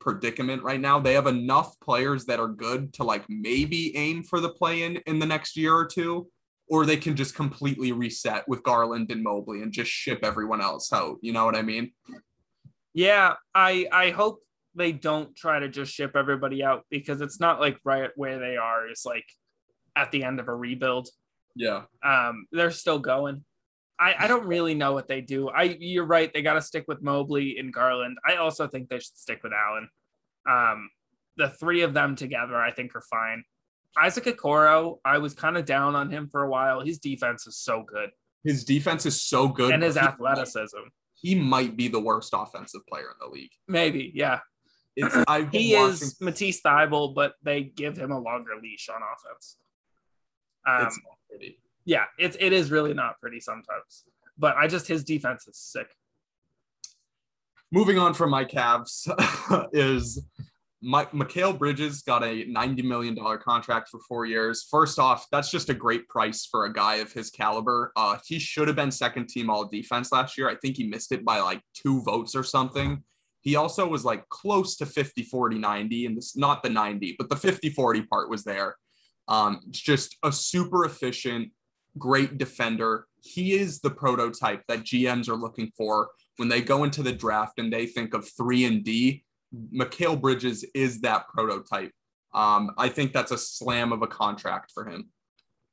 predicament 0.00 0.62
right 0.62 0.80
now. 0.80 1.00
They 1.00 1.14
have 1.14 1.26
enough 1.26 1.78
players 1.80 2.26
that 2.26 2.38
are 2.38 2.48
good 2.48 2.92
to 2.94 3.04
like 3.04 3.24
maybe 3.28 3.96
aim 3.96 4.22
for 4.22 4.40
the 4.40 4.50
play 4.50 4.82
in 4.82 4.96
in 5.06 5.18
the 5.18 5.26
next 5.26 5.56
year 5.56 5.74
or 5.74 5.86
two, 5.86 6.28
or 6.70 6.84
they 6.84 6.96
can 6.96 7.16
just 7.16 7.34
completely 7.34 7.92
reset 7.92 8.46
with 8.48 8.62
Garland 8.62 9.10
and 9.10 9.22
Mobley 9.22 9.62
and 9.62 9.72
just 9.72 9.90
ship 9.90 10.20
everyone 10.22 10.60
else 10.60 10.92
out. 10.92 11.18
You 11.20 11.32
know 11.32 11.44
what 11.44 11.56
I 11.56 11.62
mean? 11.62 11.92
Yeah, 12.94 13.34
I 13.54 13.86
I 13.92 14.10
hope 14.10 14.42
they 14.74 14.92
don't 14.92 15.34
try 15.36 15.58
to 15.58 15.68
just 15.68 15.92
ship 15.92 16.12
everybody 16.14 16.62
out 16.62 16.84
because 16.90 17.20
it's 17.20 17.40
not 17.40 17.60
like 17.60 17.78
right 17.84 18.10
where 18.16 18.38
they 18.38 18.56
are 18.56 18.88
is 18.88 19.02
like 19.04 19.24
at 19.96 20.12
the 20.12 20.24
end 20.24 20.40
of 20.40 20.48
a 20.48 20.54
rebuild. 20.54 21.08
Yeah. 21.54 21.82
Um, 22.04 22.46
they're 22.52 22.70
still 22.70 22.98
going. 22.98 23.44
I, 24.00 24.14
I 24.16 24.26
don't 24.28 24.46
really 24.46 24.74
know 24.74 24.92
what 24.92 25.08
they 25.08 25.20
do. 25.20 25.48
I 25.48 25.76
you're 25.80 26.06
right. 26.06 26.32
They 26.32 26.42
got 26.42 26.54
to 26.54 26.62
stick 26.62 26.84
with 26.86 27.02
Mobley 27.02 27.58
and 27.58 27.72
Garland. 27.72 28.18
I 28.26 28.36
also 28.36 28.68
think 28.68 28.88
they 28.88 29.00
should 29.00 29.18
stick 29.18 29.42
with 29.42 29.52
Allen. 29.52 29.88
Um, 30.48 30.90
the 31.36 31.48
three 31.48 31.82
of 31.82 31.94
them 31.94 32.14
together, 32.14 32.56
I 32.56 32.70
think, 32.70 32.94
are 32.94 33.02
fine. 33.02 33.44
Isaac 33.96 34.24
Okoro, 34.24 34.98
I 35.04 35.18
was 35.18 35.34
kind 35.34 35.56
of 35.56 35.64
down 35.64 35.94
on 35.94 36.10
him 36.10 36.28
for 36.28 36.42
a 36.42 36.50
while. 36.50 36.80
His 36.80 36.98
defense 36.98 37.46
is 37.46 37.56
so 37.56 37.82
good. 37.82 38.10
His 38.44 38.64
defense 38.64 39.06
is 39.06 39.20
so 39.20 39.48
good, 39.48 39.72
and 39.72 39.82
his 39.82 39.96
athleticism. 39.96 40.78
He 41.14 41.34
might 41.34 41.76
be 41.76 41.88
the 41.88 41.98
worst 41.98 42.32
offensive 42.32 42.86
player 42.86 43.06
in 43.10 43.16
the 43.20 43.32
league. 43.32 43.50
Maybe, 43.66 44.12
yeah. 44.14 44.40
he 44.96 45.02
watching... 45.02 45.72
is 45.72 46.16
Matisse 46.20 46.60
Thybulle, 46.60 47.14
but 47.14 47.34
they 47.42 47.62
give 47.62 47.96
him 47.96 48.12
a 48.12 48.18
longer 48.18 48.52
leash 48.62 48.88
on 48.88 48.96
offense. 48.96 49.58
Um, 50.66 50.86
it's 50.86 50.96
not 50.96 51.18
pretty. 51.28 51.60
Yeah, 51.84 52.04
it's 52.18 52.36
it 52.38 52.52
is 52.52 52.70
really 52.70 52.94
not 52.94 53.20
pretty 53.20 53.40
sometimes. 53.40 54.04
But 54.36 54.56
I 54.56 54.68
just 54.68 54.86
his 54.86 55.04
defense 55.04 55.46
is 55.48 55.58
sick. 55.58 55.88
Moving 57.70 57.98
on 57.98 58.14
from 58.14 58.30
my 58.30 58.44
Cavs 58.44 59.08
is 59.72 60.24
Mike 60.80 61.10
Mikal 61.10 61.58
Bridges 61.58 62.02
got 62.02 62.22
a 62.22 62.44
$90 62.44 62.84
million 62.84 63.16
contract 63.38 63.88
for 63.88 63.98
four 64.08 64.26
years. 64.26 64.66
First 64.70 64.98
off, 64.98 65.26
that's 65.32 65.50
just 65.50 65.70
a 65.70 65.74
great 65.74 66.06
price 66.08 66.46
for 66.46 66.66
a 66.66 66.72
guy 66.72 66.96
of 66.96 67.12
his 67.12 67.30
caliber. 67.30 67.92
Uh, 67.96 68.18
he 68.24 68.38
should 68.38 68.68
have 68.68 68.76
been 68.76 68.92
second 68.92 69.28
team 69.28 69.50
all 69.50 69.66
defense 69.66 70.12
last 70.12 70.38
year. 70.38 70.48
I 70.48 70.54
think 70.54 70.76
he 70.76 70.86
missed 70.86 71.10
it 71.10 71.24
by 71.24 71.40
like 71.40 71.60
two 71.74 72.02
votes 72.02 72.36
or 72.36 72.44
something. 72.44 73.02
He 73.40 73.56
also 73.56 73.88
was 73.88 74.04
like 74.04 74.28
close 74.28 74.76
to 74.76 74.86
50, 74.86 75.24
40, 75.24 75.58
90, 75.58 76.06
and 76.06 76.16
this 76.16 76.36
not 76.36 76.62
the 76.62 76.70
90, 76.70 77.16
but 77.18 77.28
the 77.28 77.36
50, 77.36 77.70
40 77.70 78.02
part 78.02 78.30
was 78.30 78.44
there. 78.44 78.76
Um, 79.26 79.60
just 79.70 80.16
a 80.22 80.30
super 80.30 80.84
efficient, 80.84 81.50
great 81.98 82.38
defender. 82.38 83.06
He 83.20 83.54
is 83.54 83.80
the 83.80 83.90
prototype 83.90 84.62
that 84.68 84.84
GMs 84.84 85.28
are 85.28 85.36
looking 85.36 85.72
for 85.76 86.08
when 86.36 86.48
they 86.48 86.60
go 86.60 86.84
into 86.84 87.02
the 87.02 87.12
draft 87.12 87.58
and 87.58 87.72
they 87.72 87.86
think 87.86 88.14
of 88.14 88.28
three 88.28 88.64
and 88.64 88.84
D. 88.84 89.24
Mikal 89.54 90.20
Bridges 90.20 90.64
is 90.74 91.00
that 91.02 91.28
prototype. 91.28 91.92
Um, 92.34 92.72
I 92.76 92.88
think 92.88 93.12
that's 93.12 93.32
a 93.32 93.38
slam 93.38 93.92
of 93.92 94.02
a 94.02 94.06
contract 94.06 94.72
for 94.72 94.88
him. 94.88 95.10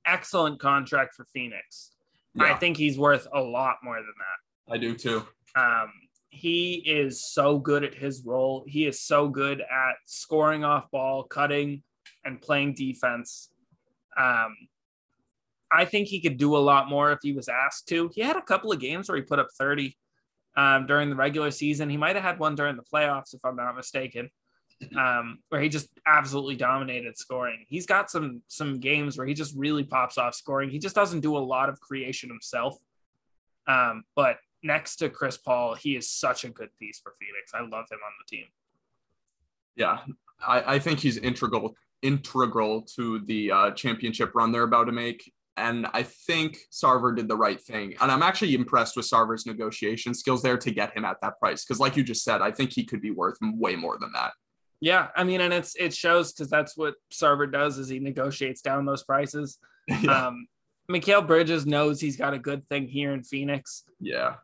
Excellent 0.05 0.59
contract 0.59 1.15
for 1.15 1.25
Phoenix. 1.33 1.91
Yeah. 2.35 2.45
I 2.45 2.55
think 2.55 2.77
he's 2.77 2.97
worth 2.97 3.27
a 3.33 3.41
lot 3.41 3.77
more 3.83 3.95
than 3.95 4.05
that. 4.05 4.73
I 4.73 4.77
do 4.77 4.95
too. 4.95 5.25
Um, 5.55 5.91
he 6.29 6.83
is 6.85 7.23
so 7.31 7.57
good 7.57 7.83
at 7.83 7.93
his 7.93 8.23
role. 8.25 8.65
He 8.67 8.85
is 8.85 9.01
so 9.01 9.29
good 9.29 9.61
at 9.61 9.95
scoring 10.05 10.63
off 10.63 10.91
ball, 10.91 11.23
cutting, 11.23 11.81
and 12.23 12.41
playing 12.41 12.73
defense. 12.73 13.49
Um, 14.17 14.55
I 15.71 15.85
think 15.85 16.07
he 16.07 16.21
could 16.21 16.37
do 16.37 16.55
a 16.55 16.59
lot 16.59 16.89
more 16.89 17.11
if 17.11 17.19
he 17.21 17.31
was 17.31 17.47
asked 17.47 17.87
to. 17.89 18.09
He 18.13 18.21
had 18.21 18.35
a 18.35 18.41
couple 18.41 18.71
of 18.71 18.79
games 18.79 19.09
where 19.09 19.17
he 19.17 19.23
put 19.23 19.39
up 19.39 19.47
30 19.57 19.97
um, 20.55 20.85
during 20.85 21.09
the 21.09 21.15
regular 21.15 21.51
season. 21.51 21.89
He 21.89 21.97
might 21.97 22.15
have 22.15 22.23
had 22.23 22.39
one 22.39 22.55
during 22.55 22.75
the 22.75 22.83
playoffs, 22.83 23.33
if 23.33 23.43
I'm 23.43 23.55
not 23.55 23.75
mistaken, 23.75 24.29
um, 24.97 25.39
where 25.49 25.61
he 25.61 25.69
just 25.69 25.89
absolutely 26.05 26.55
dominated 26.55 27.17
scoring. 27.17 27.65
He's 27.67 27.85
got 27.85 28.09
some 28.09 28.41
some 28.47 28.79
games 28.79 29.17
where 29.17 29.27
he 29.27 29.33
just 29.33 29.55
really 29.55 29.83
pops 29.83 30.17
off 30.17 30.35
scoring. 30.35 30.69
He 30.69 30.79
just 30.79 30.95
doesn't 30.95 31.21
do 31.21 31.37
a 31.37 31.39
lot 31.39 31.69
of 31.69 31.79
creation 31.79 32.29
himself. 32.29 32.77
Um, 33.67 34.03
but 34.15 34.37
next 34.63 34.97
to 34.97 35.09
Chris 35.09 35.37
Paul, 35.37 35.75
he 35.75 35.95
is 35.95 36.09
such 36.09 36.43
a 36.43 36.49
good 36.49 36.69
piece 36.79 36.99
for 36.99 37.13
Phoenix. 37.19 37.51
I 37.53 37.61
love 37.61 37.85
him 37.91 37.99
on 38.05 38.11
the 38.19 38.35
team. 38.35 38.45
Yeah, 39.75 39.99
I, 40.45 40.75
I 40.75 40.79
think 40.79 40.99
he's 40.99 41.17
integral 41.17 41.75
integral 42.01 42.83
to 42.83 43.19
the 43.19 43.51
uh, 43.51 43.71
championship 43.71 44.35
run 44.35 44.51
they're 44.51 44.63
about 44.63 44.85
to 44.85 44.91
make. 44.91 45.33
And 45.57 45.87
I 45.93 46.03
think 46.03 46.57
Sarver 46.71 47.15
did 47.15 47.27
the 47.27 47.37
right 47.37 47.61
thing. 47.61 47.95
And 48.01 48.11
I'm 48.11 48.23
actually 48.23 48.53
impressed 48.55 48.97
with 48.97 49.09
Sarver's 49.09 49.45
negotiation 49.45 50.13
skills 50.13 50.41
there 50.41 50.57
to 50.57 50.71
get 50.71 50.95
him 50.95 51.05
at 51.05 51.21
that 51.21 51.39
price. 51.39 51.63
Because, 51.63 51.79
like 51.79 51.95
you 51.95 52.03
just 52.03 52.23
said, 52.23 52.41
I 52.41 52.51
think 52.51 52.73
he 52.73 52.83
could 52.83 53.01
be 53.01 53.11
worth 53.11 53.37
way 53.41 53.75
more 53.75 53.97
than 53.97 54.11
that. 54.13 54.33
Yeah, 54.81 55.07
I 55.15 55.23
mean, 55.23 55.41
and 55.41 55.53
it's 55.53 55.75
it 55.75 55.93
shows 55.93 56.33
because 56.33 56.49
that's 56.49 56.75
what 56.75 56.95
Sarver 57.11 57.51
does 57.51 57.77
is 57.77 57.87
he 57.87 57.99
negotiates 57.99 58.61
down 58.61 58.85
those 58.85 59.03
prices. 59.03 59.57
yeah. 59.87 60.27
Um, 60.27 60.47
Mikal 60.91 61.25
Bridges 61.25 61.65
knows 61.65 61.99
he's 61.99 62.17
got 62.17 62.33
a 62.33 62.39
good 62.39 62.67
thing 62.69 62.87
here 62.87 63.13
in 63.13 63.23
Phoenix. 63.23 63.83
Yeah. 63.99 64.35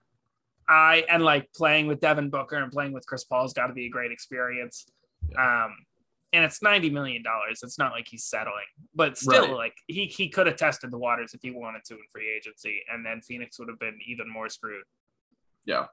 I 0.68 1.06
and 1.10 1.24
like 1.24 1.52
playing 1.54 1.88
with 1.88 2.00
Devin 2.00 2.30
Booker 2.30 2.56
and 2.56 2.72
playing 2.72 2.94
with 2.94 3.06
Chris 3.06 3.24
Paul's 3.24 3.54
got 3.54 3.68
to 3.68 3.74
be 3.74 3.88
a 3.88 3.90
great 3.90 4.12
experience. 4.12 4.86
Um, 5.38 5.76
and 6.34 6.44
it's 6.46 6.62
90 6.62 6.90
million 6.90 7.24
dollars 7.24 7.62
it's 7.64 7.78
not 7.78 7.92
like 7.92 8.08
he's 8.08 8.24
settling 8.24 8.64
but 8.96 9.18
still 9.18 9.48
right. 9.48 9.56
like 9.56 9.74
he 9.88 10.06
he 10.06 10.30
could 10.30 10.48
have 10.48 10.56
tested 10.56 10.92
the 10.92 10.98
waters 10.98 11.34
if 11.34 11.42
he 11.42 11.52
wanted 11.52 11.84
to 11.86 11.94
in 11.94 12.02
free 12.12 12.30
agency 12.36 12.82
and 12.92 13.06
then 13.06 13.22
phoenix 13.22 13.60
would 13.60 13.70
have 13.70 13.80
been 13.80 13.98
even 14.06 14.30
more 14.30 14.50
screwed. 14.50 14.84
Yeah. 15.66 15.88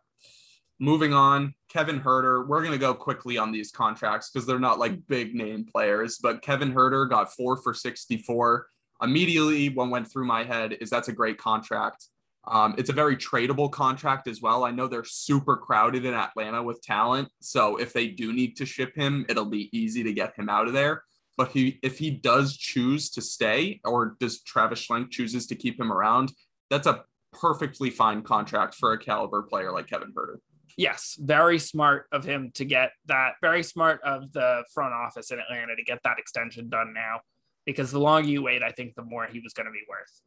Moving 0.80 1.12
on 1.12 1.54
Kevin 1.68 2.00
Huerter 2.00 2.46
we're 2.46 2.60
going 2.60 2.72
to 2.72 2.78
go 2.78 2.94
quickly 2.94 3.36
on 3.36 3.50
these 3.50 3.70
contracts 3.70 4.30
because 4.30 4.46
they're 4.46 4.60
not 4.60 4.78
like 4.78 4.92
mm-hmm. 4.92 5.00
big 5.08 5.34
name 5.34 5.64
players 5.64 6.18
but 6.22 6.42
Kevin 6.42 6.72
Huerter 6.72 7.08
got 7.08 7.32
four 7.34 7.56
for 7.56 7.74
64 7.74 8.66
immediately 9.02 9.68
what 9.68 9.90
went 9.90 10.10
through 10.10 10.26
my 10.26 10.44
head 10.44 10.76
is 10.80 10.90
that's 10.90 11.08
a 11.08 11.12
great 11.12 11.38
contract 11.38 12.06
um, 12.50 12.74
it's 12.78 12.90
a 12.90 12.94
very 12.94 13.16
tradable 13.16 13.70
contract 13.70 14.28
as 14.28 14.40
well. 14.40 14.64
I 14.64 14.70
know 14.70 14.88
they're 14.88 15.04
super 15.04 15.56
crowded 15.56 16.04
in 16.04 16.14
Atlanta 16.14 16.62
with 16.62 16.80
talent. 16.82 17.28
So 17.40 17.76
if 17.76 17.92
they 17.92 18.08
do 18.08 18.32
need 18.32 18.56
to 18.56 18.66
ship 18.66 18.94
him, 18.96 19.26
it'll 19.28 19.44
be 19.44 19.68
easy 19.76 20.02
to 20.04 20.12
get 20.12 20.34
him 20.36 20.48
out 20.48 20.66
of 20.66 20.72
there. 20.72 21.04
But 21.36 21.52
he, 21.52 21.78
if 21.82 21.98
he 21.98 22.10
does 22.10 22.56
choose 22.56 23.10
to 23.10 23.22
stay, 23.22 23.80
or 23.84 24.16
does 24.18 24.42
Travis 24.42 24.86
Schlenk 24.86 25.10
chooses 25.10 25.46
to 25.46 25.54
keep 25.54 25.78
him 25.78 25.92
around, 25.92 26.32
that's 26.68 26.86
a 26.86 27.04
perfectly 27.32 27.90
fine 27.90 28.22
contract 28.22 28.74
for 28.74 28.92
a 28.92 28.98
caliber 28.98 29.42
player 29.42 29.70
like 29.70 29.86
Kevin 29.86 30.12
Huerter. 30.12 30.38
Yes, 30.76 31.16
very 31.20 31.58
smart 31.58 32.06
of 32.12 32.24
him 32.24 32.50
to 32.54 32.64
get 32.64 32.92
that. 33.06 33.34
Very 33.40 33.62
smart 33.62 34.00
of 34.02 34.32
the 34.32 34.64
front 34.72 34.94
office 34.94 35.30
in 35.30 35.38
Atlanta 35.38 35.76
to 35.76 35.82
get 35.82 36.00
that 36.04 36.18
extension 36.18 36.68
done 36.68 36.92
now, 36.94 37.20
because 37.66 37.90
the 37.90 38.00
longer 38.00 38.28
you 38.28 38.42
wait, 38.42 38.62
I 38.62 38.72
think 38.72 38.94
the 38.94 39.02
more 39.02 39.26
he 39.26 39.40
was 39.40 39.52
going 39.52 39.66
to 39.66 39.72
be 39.72 39.82
worth. 39.88 40.20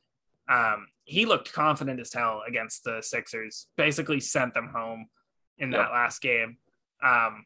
Um, 0.52 0.88
he 1.06 1.26
looked 1.26 1.54
confident 1.54 2.00
as 2.00 2.14
hell 2.14 2.44
against 2.48 2.84
the 2.84 3.02
Sixers, 3.02 3.68
basically 3.78 4.20
sent 4.20 4.54
them 4.54 4.70
home 4.74 5.08
in 5.58 5.72
that 5.72 5.78
yep. 5.78 5.92
last 5.92 6.22
game. 6.22 6.58
Um, 7.04 7.46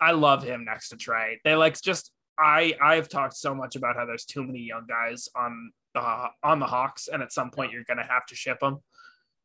I 0.00 0.12
love 0.12 0.42
him 0.42 0.64
next 0.64 0.90
to 0.90 0.96
Trey. 0.96 1.40
They 1.44 1.54
like 1.54 1.80
just 1.80 2.12
I 2.38 2.74
I've 2.80 3.08
talked 3.08 3.36
so 3.36 3.54
much 3.54 3.76
about 3.76 3.96
how 3.96 4.06
there's 4.06 4.24
too 4.24 4.44
many 4.44 4.60
young 4.60 4.86
guys 4.88 5.28
on 5.36 5.72
the 5.94 6.26
on 6.42 6.60
the 6.60 6.66
Hawks, 6.66 7.08
and 7.08 7.22
at 7.22 7.32
some 7.32 7.50
point 7.50 7.72
you're 7.72 7.84
going 7.84 7.98
to 7.98 8.04
have 8.04 8.26
to 8.26 8.36
ship 8.36 8.60
them. 8.60 8.78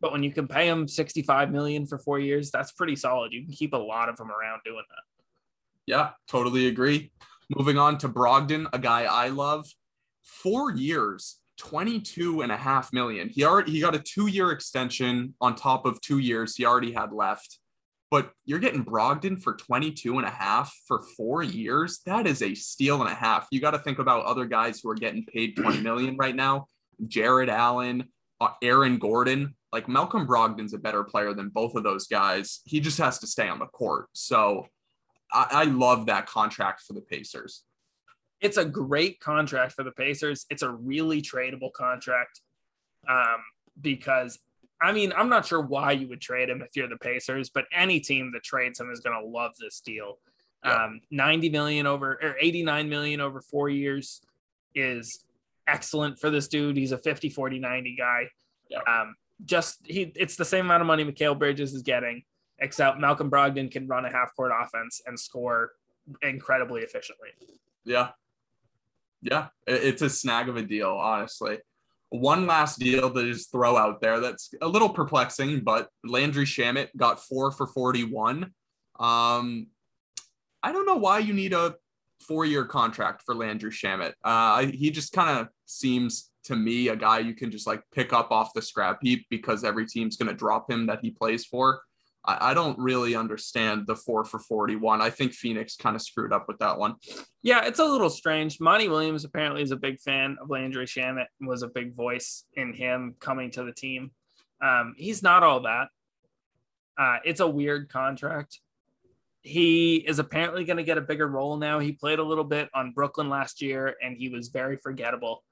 But 0.02 0.12
when 0.12 0.24
you 0.24 0.32
can 0.32 0.48
pay 0.48 0.70
them 0.70 0.88
65 0.88 1.52
million 1.52 1.86
for 1.86 1.98
four 1.98 2.20
years, 2.20 2.52
that's 2.52 2.72
pretty 2.72 2.96
solid. 2.96 3.34
You 3.34 3.44
can 3.44 3.54
keep 3.54 3.74
a 3.74 3.78
lot 3.78 4.08
of 4.08 4.16
them 4.16 4.32
around 4.32 4.62
doing 4.64 4.84
that. 4.90 5.04
Yeah, 5.86 6.12
totally 6.28 6.68
agree. 6.68 7.12
Moving 7.56 7.78
on 7.78 7.98
to 8.00 8.10
Brogdon, 8.10 8.68
a 8.72 8.80
guy 8.80 9.04
I 9.04 9.30
love. 9.30 9.68
Four 10.24 10.72
years, 10.72 11.39
22 11.60 12.42
and 12.42 12.52
a 12.52 12.58
half 12.58 12.92
million. 12.92 13.30
He 13.30 13.44
already 13.44 13.74
he 13.74 13.82
got 13.82 13.94
a 13.94 14.00
two-year 14.00 14.52
extension 14.52 15.36
on 15.40 15.56
top 15.56 15.86
of 15.86 16.02
two 16.02 16.18
years 16.18 16.56
he 16.56 16.66
already 16.66 16.94
had 16.94 17.12
left. 17.12 17.60
But 18.10 18.32
you're 18.44 18.60
getting 18.60 18.84
Brogdon 18.84 19.40
for 19.40 19.54
22 19.54 20.18
and 20.18 20.26
a 20.26 20.32
half 20.32 20.74
for 20.88 21.04
four 21.16 21.44
years. 21.44 22.00
That 22.08 22.26
is 22.26 22.42
a 22.42 22.56
steal 22.56 23.02
and 23.02 23.12
a 23.12 23.14
half. 23.14 23.48
You 23.52 23.62
got 23.62 23.72
to 23.72 23.80
think 23.80 24.00
about 24.00 24.26
other 24.26 24.46
guys 24.46 24.80
who 24.80 24.90
are 24.90 24.96
getting 24.96 25.26
paid 25.26 25.56
20 25.56 25.82
million 25.84 26.18
right 26.18 26.36
now. 26.36 26.66
Jarrett 27.08 27.50
Allen, 27.50 28.06
uh, 28.42 28.50
Aaron 28.64 28.98
Gordon. 28.98 29.56
Like 29.72 29.88
Malcolm 29.88 30.26
Brogdon's 30.26 30.74
a 30.74 30.80
better 30.80 31.04
player 31.04 31.36
than 31.36 31.50
both 31.50 31.76
of 31.76 31.84
those 31.84 32.08
guys. 32.08 32.62
He 32.66 32.80
just 32.80 32.98
has 32.98 33.20
to 33.20 33.28
stay 33.28 33.48
on 33.48 33.60
the 33.60 33.68
court. 33.68 34.08
So 34.14 34.66
I, 35.32 35.48
I 35.52 35.64
love 35.66 36.08
that 36.08 36.26
contract 36.26 36.82
for 36.82 36.94
the 36.94 37.02
Pacers 37.02 37.64
it's 38.42 38.58
a 38.58 38.66
great 38.66 39.20
contract 39.20 39.74
for 39.74 39.84
the 39.84 39.92
Pacers. 39.92 40.46
It's 40.50 40.62
a 40.62 40.70
really 40.70 41.22
tradable 41.22 41.72
contract 41.74 42.42
um, 43.08 43.38
because 43.82 44.40
I 44.82 44.94
mean, 44.94 45.12
I'm 45.16 45.30
not 45.30 45.46
sure 45.46 45.62
why 45.62 45.92
you 45.92 46.08
would 46.08 46.22
trade 46.22 46.50
him 46.50 46.62
if 46.62 46.76
you're 46.76 46.88
the 46.88 46.98
Pacers, 46.98 47.50
but 47.50 47.66
any 47.74 48.00
team 48.00 48.32
that 48.34 48.44
trades 48.44 48.80
him 48.80 48.90
is 48.92 49.02
going 49.02 49.20
to 49.20 49.28
love 49.28 49.52
this 49.60 49.82
deal. 49.82 50.20
Yeah. 50.64 50.86
Um, 50.86 51.02
90 51.12 51.50
million 51.50 51.86
over 51.86 52.20
or 52.22 52.36
89 52.40 52.90
million 52.90 53.22
over 53.22 53.42
four 53.42 53.70
years 53.70 54.22
is 54.76 55.24
excellent 55.68 56.20
for 56.20 56.30
this 56.30 56.48
dude. 56.48 56.78
He's 56.78 56.92
a 56.92 56.98
50, 56.98 57.30
40, 57.30 57.60
90 57.60 57.96
guy. 57.98 58.30
Yeah. 58.70 58.80
Um, 58.88 59.16
just 59.46 59.80
he, 59.84 60.12
it's 60.16 60.36
the 60.36 60.46
same 60.46 60.66
amount 60.66 60.82
of 60.82 60.88
money 60.88 61.04
Mikal 61.04 61.38
Bridges 61.38 61.74
is 61.74 61.82
getting, 61.82 62.24
except 62.60 63.00
Malcolm 63.00 63.30
Brogdon 63.30 63.72
can 63.72 63.88
run 63.88 64.06
a 64.06 64.12
half 64.12 64.36
court 64.36 64.52
offense 64.58 65.02
and 65.06 65.20
score 65.20 65.72
incredibly 66.22 66.82
efficiently. 66.82 67.30
Yeah. 67.86 68.10
Yeah. 69.22 69.48
It's 69.68 70.02
a 70.02 70.10
snag 70.10 70.50
of 70.50 70.58
a 70.58 70.62
deal, 70.62 70.92
honestly. 70.92 71.58
One 72.10 72.48
last 72.48 72.80
deal 72.80 73.12
to 73.12 73.32
just 73.32 73.52
throw 73.52 73.78
out 73.78 74.02
there 74.02 74.20
that's 74.20 74.52
a 74.62 74.68
little 74.68 74.90
perplexing, 74.90 75.62
but 75.64 75.90
Landry 76.04 76.46
Shamet 76.46 76.88
got 76.98 77.22
four 77.22 77.52
for 77.52 77.68
41. 77.68 78.52
Um, 79.00 79.68
I 80.64 80.72
don't 80.72 80.86
know 80.86 80.96
why 80.98 81.20
you 81.20 81.34
need 81.34 81.54
a 81.54 81.76
four 82.28 82.46
year 82.46 82.66
contract 82.66 83.24
for 83.26 83.36
Landry 83.36 83.72
Shamet. 83.72 84.14
Uh, 84.24 84.66
he 84.66 84.92
just 84.92 85.14
kind 85.14 85.40
of 85.40 85.48
seems 85.66 86.32
to 86.46 86.56
me 86.56 86.88
a 86.88 86.96
guy 86.96 87.20
you 87.20 87.36
can 87.36 87.52
just 87.52 87.68
like 87.68 87.84
pick 87.94 88.12
up 88.12 88.32
off 88.32 88.54
the 88.54 88.62
scrap 88.62 89.00
heap 89.02 89.26
because 89.30 89.64
every 89.64 89.86
team's 89.86 90.18
going 90.18 90.30
to 90.30 90.36
drop 90.36 90.70
him 90.70 90.88
that 90.88 91.00
he 91.02 91.12
plays 91.12 91.46
for. 91.46 91.82
I, 92.26 92.52
I 92.52 92.54
don't 92.54 92.78
really 92.80 93.16
understand 93.16 93.88
the 93.88 93.96
four 93.96 94.26
for 94.26 94.40
41. 94.40 95.02
I 95.02 95.10
think 95.10 95.34
Phoenix 95.34 95.76
kind 95.76 95.96
of 95.96 96.02
screwed 96.02 96.34
up 96.34 96.48
with 96.48 96.60
that 96.60 96.78
one. 96.78 96.96
Yeah, 97.44 97.66
it's 97.66 97.80
a 97.80 97.86
little 97.86 98.10
strange. 98.10 98.60
Monty 98.60 98.88
Williams 98.88 99.26
apparently 99.26 99.62
is 99.62 99.72
a 99.72 99.78
big 99.78 100.00
fan 100.00 100.38
of 100.42 100.50
Landry 100.50 100.86
Shamet 100.86 101.26
and 101.40 101.50
was 101.50 101.64
a 101.64 101.68
big 101.68 101.96
voice 101.96 102.46
in 102.54 102.74
him 102.74 103.16
coming 103.20 103.52
to 103.52 103.64
the 103.64 103.72
team. 103.72 104.12
Um, 104.62 104.96
he's 104.98 105.24
not 105.24 105.44
all 105.44 105.62
that. 105.62 105.88
Uh, 106.98 107.18
it's 107.24 107.40
a 107.40 107.48
weird 107.48 107.90
contract 107.90 108.60
he 109.42 109.96
is 109.96 110.20
apparently 110.20 110.66
going 110.66 110.78
to 110.78 110.84
get 110.84 110.98
a 110.98 111.02
bigger 111.02 111.28
role 111.28 111.58
now. 111.58 111.80
He 111.80 111.92
played 111.92 112.20
a 112.20 112.24
little 112.24 112.44
bit 112.44 112.70
on 112.74 112.92
Brooklyn 112.92 113.30
last 113.30 113.62
year 113.62 113.96
and 114.02 114.18
he 114.18 114.30
was 114.30 114.50
very 114.50 114.78
forgettable. 114.78 115.44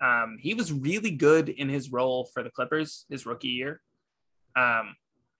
Um, 0.00 0.38
he 0.40 0.54
was 0.54 0.72
really 0.72 1.10
good 1.10 1.48
in 1.48 1.68
his 1.68 1.92
role 1.92 2.28
for 2.32 2.42
the 2.42 2.50
Clippers 2.50 3.06
his 3.08 3.26
rookie 3.26 3.48
year. 3.48 3.80
Um, 4.56 4.96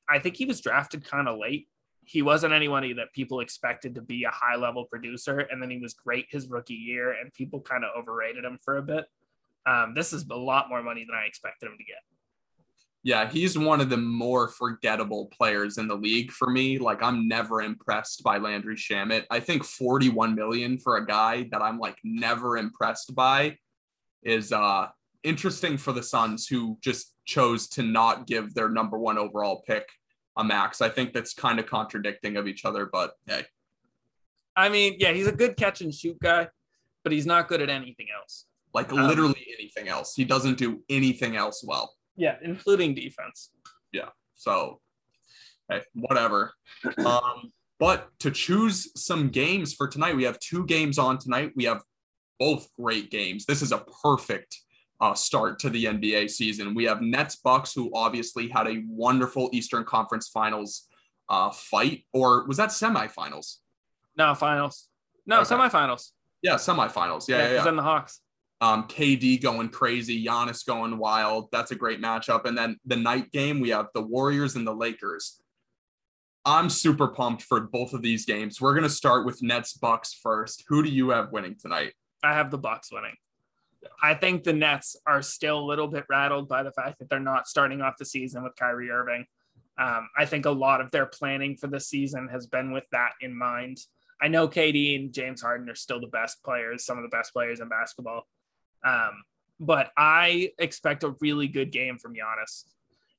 I 0.09 0.19
think 0.19 0.37
he 0.37 0.47
was 0.47 0.61
drafted 0.61 1.05
kind 1.05 1.29
of 1.29 1.39
late. 1.39 1.69
He 2.05 2.23
wasn't 2.23 2.53
anybody 2.53 2.93
that 2.95 3.13
people 3.15 3.41
expected 3.41 3.95
to 3.95 4.03
be 4.03 4.25
a 4.25 4.31
high 4.31 4.57
level 4.57 4.85
producer. 4.85 5.39
And 5.39 5.63
then 5.63 5.71
he 5.71 5.79
was 5.79 5.95
great 5.95 6.27
his 6.31 6.49
rookie 6.49 6.75
year 6.75 7.13
and 7.13 7.33
people 7.33 7.61
kind 7.61 7.85
of 7.85 7.91
overrated 7.97 8.45
him 8.45 8.59
for 8.63 8.77
a 8.77 8.83
bit. 8.83 9.07
Um, 9.67 9.95
this 9.95 10.13
is 10.13 10.27
a 10.31 10.35
lot 10.35 10.69
more 10.69 10.83
money 10.83 11.05
than 11.05 11.15
I 11.15 11.27
expected 11.27 11.67
him 11.67 11.79
to 11.79 11.85
get. 11.85 11.97
Yeah, 13.03 13.29
he's 13.29 13.59
one 13.59 13.83
of 13.83 13.91
the 13.91 13.99
more 13.99 14.49
forgettable 14.49 15.27
players 15.27 15.77
in 15.77 15.89
the 15.89 15.95
league 15.95 16.31
for 16.31 16.49
me. 16.49 16.79
Like 16.79 17.03
I'm 17.03 17.29
never 17.29 17.61
impressed 17.61 18.23
by 18.23 18.39
Landry 18.39 18.77
Shamet. 18.77 19.25
I 19.31 19.41
think 19.41 19.63
41 19.63 20.35
million 20.35 20.79
for 20.79 20.97
a 20.97 21.07
guy 21.07 21.47
that 21.51 21.61
I'm 21.61 21.79
like 21.79 21.99
never 22.03 22.57
impressed 22.57 23.15
by 23.15 23.59
is 24.23 24.53
uh 24.53 24.89
interesting 25.23 25.77
for 25.77 25.93
the 25.93 26.03
Suns 26.03 26.47
who 26.47 26.79
just 26.81 27.14
chose 27.25 27.69
to 27.69 27.83
not 27.83 28.27
give 28.27 28.55
their 28.55 28.69
number 28.69 28.99
1 28.99 29.19
overall 29.19 29.63
pick 29.67 29.89
a 30.37 30.45
max. 30.45 30.81
I 30.81 30.89
think 30.89 31.13
that's 31.13 31.35
kind 31.35 31.59
of 31.59 31.67
contradicting 31.67 32.37
of 32.37 32.47
each 32.47 32.65
other, 32.65 32.87
but 32.87 33.13
hey. 33.27 33.45
I 34.57 34.69
mean, 34.69 34.97
yeah, 34.99 35.13
he's 35.13 35.27
a 35.27 35.33
good 35.33 35.57
catch 35.57 35.81
and 35.81 35.93
shoot 35.93 36.19
guy, 36.21 36.49
but 37.03 37.13
he's 37.13 37.27
not 37.27 37.49
good 37.49 37.61
at 37.61 37.71
anything 37.71 38.07
else. 38.17 38.47
Like 38.73 38.93
um, 38.93 39.07
literally 39.07 39.47
anything 39.59 39.89
else. 39.89 40.15
He 40.15 40.25
doesn't 40.25 40.59
do 40.59 40.83
anything 40.89 41.37
else 41.37 41.65
well. 41.67 41.95
Yeah, 42.17 42.37
including 42.43 42.95
defense. 42.95 43.51
Yeah. 43.93 44.09
So, 44.35 44.81
hey, 45.69 45.83
whatever. 45.95 46.53
um, 47.05 47.53
but 47.79 48.09
to 48.21 48.31
choose 48.31 48.91
some 48.97 49.29
games 49.29 49.75
for 49.75 49.89
tonight, 49.89 50.17
we 50.17 50.25
have 50.25 50.39
two 50.39 50.65
games 50.67 50.99
on 50.99 51.19
tonight. 51.19 51.53
We 51.57 51.65
have 51.65 51.83
both 52.39 52.69
great 52.81 53.11
games. 53.11 53.47
This 53.47 53.63
is 53.63 53.73
a 53.73 53.85
perfect 54.03 54.61
uh, 55.01 55.15
start 55.15 55.59
to 55.61 55.71
the 55.71 55.85
NBA 55.87 56.31
season. 56.31 56.75
We 56.75 56.85
have 56.85 57.03
Nets 57.03 57.37
Bucks, 57.37 57.73
who 57.75 57.91
obviously 57.95 58.49
had 58.49 58.67
a 58.67 58.83
wonderful 58.89 59.51
Eastern 59.53 59.85
Conference 59.85 60.29
Finals 60.29 60.87
uh, 61.29 61.51
fight, 61.51 62.05
or 62.13 62.47
was 62.47 62.57
that 62.59 62.71
semifinals? 62.71 63.57
No, 64.17 64.35
finals. 64.35 64.89
No, 65.27 65.41
okay. 65.41 65.55
semifinals. 65.55 66.11
Yeah, 66.43 66.55
semifinals. 66.55 67.29
Yeah, 67.29 67.39
yeah, 67.39 67.45
yeah. 67.45 67.55
yeah. 67.55 67.65
Then 67.65 67.77
the 67.77 67.83
Hawks. 67.83 68.21
Um, 68.61 68.85
KD 68.85 69.43
going 69.43 69.69
crazy, 69.69 70.25
Giannis 70.25 70.65
going 70.65 70.97
wild. 70.97 71.49
That's 71.51 71.71
a 71.71 71.75
great 71.75 72.01
matchup. 72.01 72.47
And 72.47 72.57
then 72.57 72.79
the 72.87 72.97
night 72.97 73.33
game, 73.33 73.61
we 73.61 73.71
have 73.71 73.89
the 73.95 74.03
Warriors 74.03 74.57
and 74.57 74.67
the 74.67 74.75
Lakers. 74.75 75.41
I'm 76.47 76.69
super 76.71 77.09
pumped 77.09 77.43
for 77.43 77.61
both 77.61 77.95
of 77.95 78.03
these 78.03 78.27
games. 78.27 78.61
We're 78.61 78.75
going 78.75 78.85
to 78.85 78.91
start 78.91 79.27
with 79.27 79.43
Nets 79.43 79.73
Bucks 79.75 80.15
first. 80.15 80.65
Who 80.69 80.83
do 80.83 80.91
you 80.91 81.11
have 81.11 81.33
winning 81.33 81.57
tonight? 81.61 81.95
I 82.23 82.35
have 82.35 82.51
the 82.51 82.59
Bucks 82.59 82.93
winning. 82.93 83.15
I 84.03 84.15
think 84.15 84.45
the 84.45 84.53
Nets 84.53 84.97
are 85.07 85.23
still 85.23 85.59
a 85.59 85.65
little 85.65 85.89
bit 85.89 86.05
rattled 86.09 86.49
by 86.49 86.63
the 86.63 86.73
fact 86.73 86.99
that 86.99 87.09
they're 87.09 87.21
not 87.21 87.49
starting 87.49 87.81
off 87.81 87.97
the 87.99 88.05
season 88.05 88.43
with 88.43 88.57
Kyrie 88.57 88.91
Irving. 88.91 89.27
Um, 89.79 90.09
I 90.17 90.25
think 90.25 90.47
a 90.47 90.51
lot 90.51 90.81
of 90.81 90.91
their 90.91 91.07
planning 91.07 91.57
for 91.57 91.67
the 91.67 91.81
season 91.81 92.29
has 92.31 92.47
been 92.47 92.73
with 92.73 92.85
that 92.93 93.13
in 93.21 93.37
mind. 93.37 93.79
I 94.23 94.29
know 94.29 94.49
KD 94.49 94.97
and 94.97 95.13
James 95.13 95.43
Harden 95.43 95.69
are 95.69 95.75
still 95.75 96.01
the 96.01 96.07
best 96.07 96.43
players, 96.45 96.85
some 96.85 96.97
of 96.97 97.03
the 97.03 97.15
best 97.15 97.33
players 97.33 97.61
in 97.61 97.69
basketball. 97.69 98.27
Um, 98.85 99.25
but 99.59 99.91
I 99.97 100.51
expect 100.59 101.05
a 101.05 101.15
really 101.21 101.49
good 101.49 101.73
game 101.73 101.99
from 101.99 102.15
Giannis. 102.15 102.65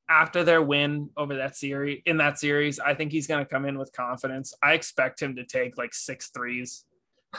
After 0.07 0.43
their 0.43 0.61
win 0.61 1.09
over 1.17 1.35
that 1.37 1.55
series 1.55 2.01
in 2.05 2.17
that 2.17 2.37
series, 2.37 2.79
I 2.79 2.93
think 2.93 3.11
he's 3.11 3.27
going 3.27 3.43
to 3.43 3.49
come 3.49 3.65
in 3.65 3.77
with 3.77 3.91
confidence. 3.91 4.53
I 4.61 4.73
expect 4.73 5.21
him 5.21 5.35
to 5.35 5.43
take 5.43 5.77
like 5.77 5.93
six 5.93 6.29
threes. 6.29 6.85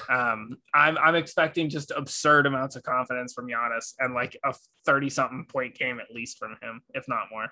Um, 0.08 0.58
I'm 0.74 0.98
I'm 0.98 1.14
expecting 1.14 1.68
just 1.68 1.90
absurd 1.90 2.46
amounts 2.46 2.76
of 2.76 2.82
confidence 2.82 3.32
from 3.32 3.48
Giannis 3.48 3.94
and 3.98 4.14
like 4.14 4.36
a 4.44 4.54
30 4.84 5.10
something 5.10 5.46
point 5.48 5.74
game 5.76 6.00
at 6.00 6.14
least 6.14 6.38
from 6.38 6.56
him, 6.62 6.82
if 6.94 7.06
not 7.08 7.28
more. 7.30 7.48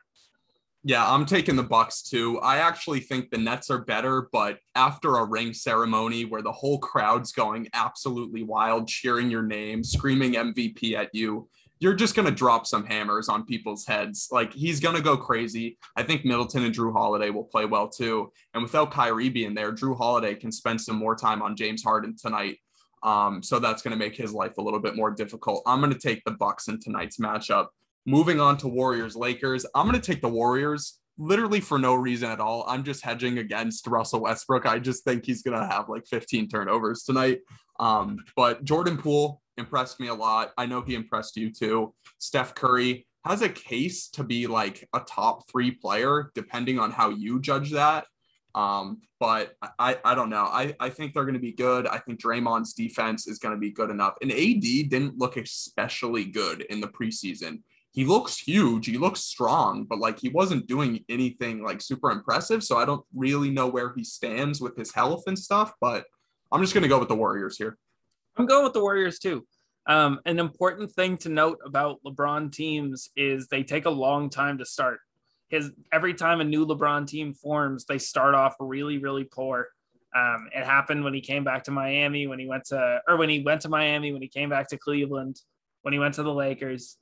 Yeah, 0.87 1.11
I'm 1.11 1.25
taking 1.25 1.57
the 1.57 1.63
Bucks 1.63 2.03
too. 2.03 2.39
I 2.41 2.59
actually 2.59 3.01
think 3.01 3.31
the 3.31 3.39
Nets 3.39 3.71
are 3.71 3.79
better, 3.79 4.29
but 4.33 4.59
after 4.75 5.17
a 5.17 5.25
ring 5.25 5.55
ceremony 5.55 6.27
where 6.27 6.43
the 6.43 6.53
whole 6.53 6.79
crowd's 6.79 7.33
going 7.33 7.69
absolutely 7.73 8.43
wild, 8.43 8.87
cheering 8.87 9.31
your 9.31 9.43
name, 9.43 9.83
screaming 9.83 10.35
MVP 10.35 10.95
at 10.95 11.09
you, 11.15 11.49
you're 11.81 11.95
just 11.95 12.15
going 12.15 12.27
to 12.27 12.35
drop 12.35 12.67
some 12.67 12.85
hammers 12.85 13.29
on 13.29 13.45
people's 13.45 13.85
heads. 13.85 14.29
Like 14.31 14.53
he's 14.53 14.81
going 14.81 14.97
to 14.97 15.03
go 15.03 15.17
crazy. 15.17 15.79
I 15.97 16.03
think 16.03 16.25
Middleton 16.25 16.65
and 16.65 16.75
Jrue 16.75 16.93
Holiday 16.93 17.31
will 17.31 17.45
play 17.45 17.67
well 17.67 17.89
too. 17.89 18.33
And 18.55 18.63
without 18.63 18.91
Kyrie 18.91 19.29
being 19.29 19.55
there, 19.55 19.73
Jrue 19.73 19.97
Holiday 19.97 20.35
can 20.35 20.53
spend 20.53 20.81
some 20.81 20.97
more 20.97 21.17
time 21.17 21.43
on 21.43 21.57
James 21.57 21.83
Harden 21.83 22.17
tonight. 22.17 22.59
Um, 23.03 23.43
so 23.43 23.59
that's 23.59 23.83
going 23.83 23.93
to 23.93 24.03
make 24.03 24.17
his 24.17 24.33
life 24.33 24.57
a 24.57 24.63
little 24.63 24.81
bit 24.81 24.97
more 24.97 25.11
difficult. 25.11 25.63
I'm 25.67 25.81
going 25.81 25.93
to 25.93 25.99
take 25.99 26.25
the 26.25 26.31
Bucks 26.31 26.69
in 26.69 26.81
tonight's 26.81 27.19
matchup. 27.19 27.67
Moving 28.07 28.41
on 28.41 28.57
to 28.59 28.69
Warriors 28.69 29.17
Lakers, 29.17 29.67
I'm 29.75 29.87
going 29.89 30.01
to 30.01 30.13
take 30.13 30.23
the 30.23 30.29
Warriors 30.29 30.99
literally 31.19 31.61
for 31.61 31.79
no 31.79 31.95
reason 31.95 32.31
at 32.31 32.41
all. 32.41 32.65
I'm 32.67 32.83
just 32.83 33.05
hedging 33.05 33.39
against 33.39 33.87
Russell 33.87 34.21
Westbrook. 34.21 34.67
I 34.67 34.79
just 34.79 35.05
think 35.05 35.25
he's 35.25 35.43
going 35.43 35.59
to 35.59 35.67
have 35.67 35.89
like 35.89 36.07
15 36.07 36.49
turnovers 36.49 37.05
tonight. 37.05 37.41
Um, 37.79 38.19
but 38.37 38.65
Jordan 38.65 38.97
Poole 38.97 39.43
impressed 39.57 40.01
me 40.01 40.09
a 40.09 40.15
lot. 40.15 40.53
I 40.57 40.67
know 40.67 40.83
he 40.83 40.95
impressed 40.95 41.37
you 41.37 41.53
too. 41.53 41.95
Steph 42.19 42.55
Curry 42.55 43.07
has 43.25 43.43
a 43.43 43.49
case 43.49 44.09
to 44.11 44.25
be 44.25 44.47
like 44.47 44.89
a 44.93 45.01
top 45.01 45.49
three 45.51 45.71
player, 45.71 46.31
depending 46.35 46.79
on 46.79 46.91
how 46.91 47.11
you 47.11 47.41
judge 47.41 47.71
that. 47.73 48.07
Um, 48.55 49.03
but 49.19 49.57
I, 49.79 49.99
I 50.05 50.15
don't 50.15 50.31
know. 50.31 50.45
I, 50.45 50.75
I 50.79 50.91
think 50.91 51.13
they're 51.13 51.25
going 51.25 51.35
to 51.35 51.41
be 51.41 51.53
good. 51.53 51.87
I 51.87 51.99
think 51.99 52.21
Draymond's 52.21 52.75
defense 52.75 53.27
is 53.27 53.39
going 53.39 53.55
to 53.55 53.61
be 53.61 53.71
good 53.71 53.91
enough. 53.91 54.15
And 54.23 54.31
AD 54.31 54.61
didn't 54.61 55.19
look 55.19 55.37
especially 55.37 56.27
good 56.27 56.63
in 56.63 56.81
the 56.81 56.89
preseason 56.89 57.61
he 57.95 58.05
looks 58.05 58.37
huge, 58.37 58.87
he 58.87 58.99
looks 58.99 59.21
strong, 59.21 59.85
but 59.85 60.01
like 60.01 60.19
he 60.19 60.29
wasn't 60.29 60.67
doing 60.67 61.05
anything 61.09 61.63
like 61.63 61.81
super 61.81 62.11
impressive. 62.11 62.65
So 62.65 62.77
I 62.77 62.85
don't 62.85 63.05
really 63.15 63.51
know 63.51 63.69
where 63.69 63.93
he 63.95 64.03
stands 64.03 64.61
with 64.61 64.77
his 64.77 64.93
health 64.93 65.23
and 65.29 65.39
stuff, 65.39 65.73
but 65.81 66.05
I'm 66.51 66.61
just 66.61 66.75
going 66.75 66.83
to 66.83 66.89
go 66.89 66.99
with 66.99 67.09
the 67.09 67.15
Warriors 67.15 67.57
here. 67.57 67.79
I'm 68.37 68.47
going 68.47 68.65
with 68.65 68.73
the 68.73 68.81
Warriors 68.81 69.19
too. 69.19 69.47
Um, 69.87 70.21
an 70.25 70.39
important 70.39 70.93
thing 70.93 71.19
to 71.19 71.29
note 71.29 71.59
about 71.65 72.01
LeBron 72.07 72.51
teams 72.53 73.11
is 73.17 73.49
they 73.49 73.63
take 73.63 73.85
a 73.85 73.91
long 73.91 74.31
time 74.31 74.59
to 74.59 74.65
start. 74.65 75.01
His 75.49 75.71
every 75.93 76.15
time 76.15 76.41
a 76.41 76.45
new 76.45 76.67
LeBron 76.67 77.07
team 77.07 77.35
forms, 77.35 77.85
they 77.85 77.99
start 77.99 78.35
off 78.35 78.57
really, 78.59 78.99
really 78.99 79.25
poor. 79.25 79.69
Um, 80.17 80.49
it 80.55 80.65
happened 80.65 81.05
when 81.05 81.13
he 81.13 81.21
came 81.21 81.45
back 81.45 81.65
to 81.65 81.71
Miami, 81.71 82.27
when 82.27 82.39
he 82.39 82.47
went 82.47 82.65
to, 82.67 83.01
or 83.09 83.17
when 83.17 83.29
he 83.29 83.41
went 83.41 83.63
to 83.63 83.69
Miami, 83.69 84.13
when 84.13 84.23
he 84.23 84.29
came 84.29 84.49
back 84.49 84.69
to 84.69 84.79
Cleveland, 84.79 85.41
when 85.83 85.93
he 85.93 85.99
went 85.99 86.15
to 86.15 86.23
the 86.23 86.33
Lakers. 86.33 86.97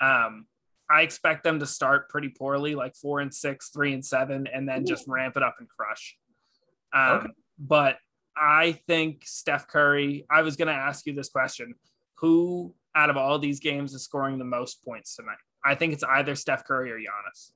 Um, 0.00 0.46
I 0.90 1.02
expect 1.02 1.44
them 1.44 1.60
to 1.60 1.66
start 1.66 2.08
pretty 2.08 2.28
poorly, 2.28 2.74
like 2.74 2.96
four 2.96 3.20
and 3.20 3.32
six, 3.32 3.70
three 3.70 3.92
and 3.92 4.04
seven, 4.04 4.46
and 4.46 4.68
then 4.68 4.86
just 4.86 5.06
ramp 5.06 5.36
it 5.36 5.42
up 5.42 5.56
and 5.58 5.68
crush. 5.68 6.16
Um, 6.92 7.18
okay. 7.18 7.28
But 7.58 7.98
I 8.40 8.80
think 8.86 9.22
Steph 9.24 9.68
Curry, 9.68 10.26
I 10.30 10.42
was 10.42 10.56
going 10.56 10.68
to 10.68 10.74
ask 10.74 11.06
you 11.06 11.14
this 11.14 11.28
question 11.28 11.74
who 12.16 12.74
out 12.94 13.10
of 13.10 13.16
all 13.16 13.38
these 13.38 13.60
games 13.60 13.94
is 13.94 14.02
scoring 14.02 14.38
the 14.38 14.44
most 14.44 14.84
points 14.84 15.16
tonight? 15.16 15.38
I 15.64 15.74
think 15.74 15.92
it's 15.92 16.02
either 16.02 16.34
Steph 16.34 16.64
Curry 16.64 16.90
or 16.90 16.98
Giannis. 16.98 17.52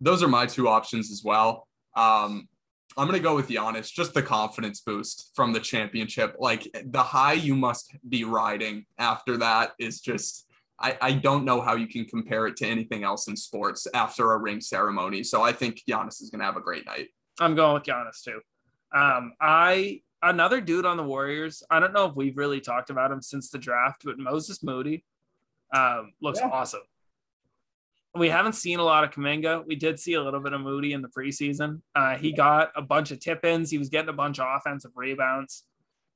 those 0.00 0.22
are 0.22 0.28
my 0.28 0.46
two 0.46 0.68
options 0.68 1.10
as 1.10 1.22
well. 1.24 1.66
Um, 1.96 2.48
I'm 2.96 3.06
gonna 3.06 3.20
go 3.20 3.36
with 3.36 3.48
Giannis, 3.48 3.92
just 3.92 4.14
the 4.14 4.22
confidence 4.22 4.80
boost 4.80 5.30
from 5.34 5.52
the 5.52 5.60
championship. 5.60 6.36
Like 6.38 6.68
the 6.84 7.02
high 7.02 7.34
you 7.34 7.54
must 7.54 7.94
be 8.08 8.24
riding 8.24 8.86
after 8.98 9.36
that 9.38 9.72
is 9.78 10.00
just 10.00 10.46
I, 10.80 10.96
I 11.00 11.12
don't 11.12 11.44
know 11.44 11.60
how 11.60 11.74
you 11.74 11.88
can 11.88 12.04
compare 12.04 12.46
it 12.46 12.56
to 12.56 12.66
anything 12.66 13.02
else 13.02 13.26
in 13.28 13.36
sports 13.36 13.86
after 13.94 14.32
a 14.32 14.38
ring 14.38 14.60
ceremony. 14.60 15.24
So 15.24 15.42
I 15.42 15.52
think 15.52 15.82
Giannis 15.88 16.22
is 16.22 16.30
gonna 16.30 16.44
have 16.44 16.56
a 16.56 16.60
great 16.60 16.86
night. 16.86 17.08
I'm 17.40 17.54
going 17.54 17.74
with 17.74 17.84
Giannis 17.84 18.22
too. 18.24 18.40
Um, 18.94 19.34
I 19.40 20.02
another 20.22 20.60
dude 20.60 20.86
on 20.86 20.96
the 20.96 21.02
Warriors. 21.02 21.62
I 21.70 21.80
don't 21.80 21.92
know 21.92 22.06
if 22.06 22.16
we've 22.16 22.36
really 22.36 22.60
talked 22.60 22.90
about 22.90 23.10
him 23.10 23.22
since 23.22 23.50
the 23.50 23.58
draft, 23.58 24.02
but 24.04 24.18
Moses 24.18 24.62
Moody 24.62 25.04
um, 25.74 26.12
looks 26.20 26.40
yeah. 26.40 26.48
awesome. 26.48 26.80
We 28.14 28.28
haven't 28.30 28.54
seen 28.54 28.78
a 28.78 28.84
lot 28.84 29.04
of 29.04 29.10
Kuminga. 29.10 29.66
We 29.66 29.76
did 29.76 30.00
see 30.00 30.14
a 30.14 30.22
little 30.22 30.40
bit 30.40 30.52
of 30.52 30.60
Moody 30.60 30.92
in 30.92 31.02
the 31.02 31.08
preseason. 31.08 31.82
Uh, 31.94 32.16
he 32.16 32.32
got 32.32 32.72
a 32.74 32.82
bunch 32.82 33.10
of 33.10 33.20
tip 33.20 33.44
ins. 33.44 33.70
He 33.70 33.78
was 33.78 33.90
getting 33.90 34.08
a 34.08 34.14
bunch 34.14 34.40
of 34.40 34.46
offensive 34.48 34.92
rebounds. 34.96 35.64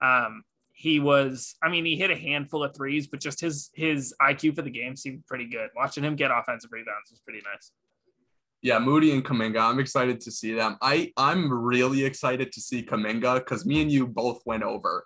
Um, 0.01 0.43
he 0.73 0.99
was, 0.99 1.55
I 1.63 1.69
mean, 1.69 1.85
he 1.85 1.97
hit 1.97 2.11
a 2.11 2.17
handful 2.17 2.65
of 2.65 2.75
threes, 2.75 3.07
but 3.07 3.21
just 3.21 3.41
his 3.41 3.71
his 3.75 4.15
IQ 4.21 4.57
for 4.57 4.63
the 4.63 4.71
game 4.71 4.97
seemed 4.97 5.27
pretty 5.27 5.47
good. 5.47 5.69
Watching 5.77 6.03
him 6.03 6.17
get 6.17 6.31
offensive 6.31 6.73
rebounds 6.73 7.11
was 7.11 7.21
pretty 7.21 7.43
nice. 7.45 7.71
Yeah, 8.63 8.79
Moody 8.79 9.13
and 9.13 9.25
Kuminga. 9.25 9.61
I'm 9.61 9.81
excited 9.81 10.21
to 10.21 10.31
see 10.31 10.55
them. 10.55 10.77
I 10.81 11.13
I'm 11.17 11.53
really 11.53 12.05
excited 12.05 12.53
to 12.53 12.61
see 12.61 12.83
Kuminga 12.83 13.41
because 13.41 13.67
me 13.67 13.83
and 13.83 13.91
you 13.91 14.07
both 14.07 14.41
went 14.47 14.63
over 14.63 15.05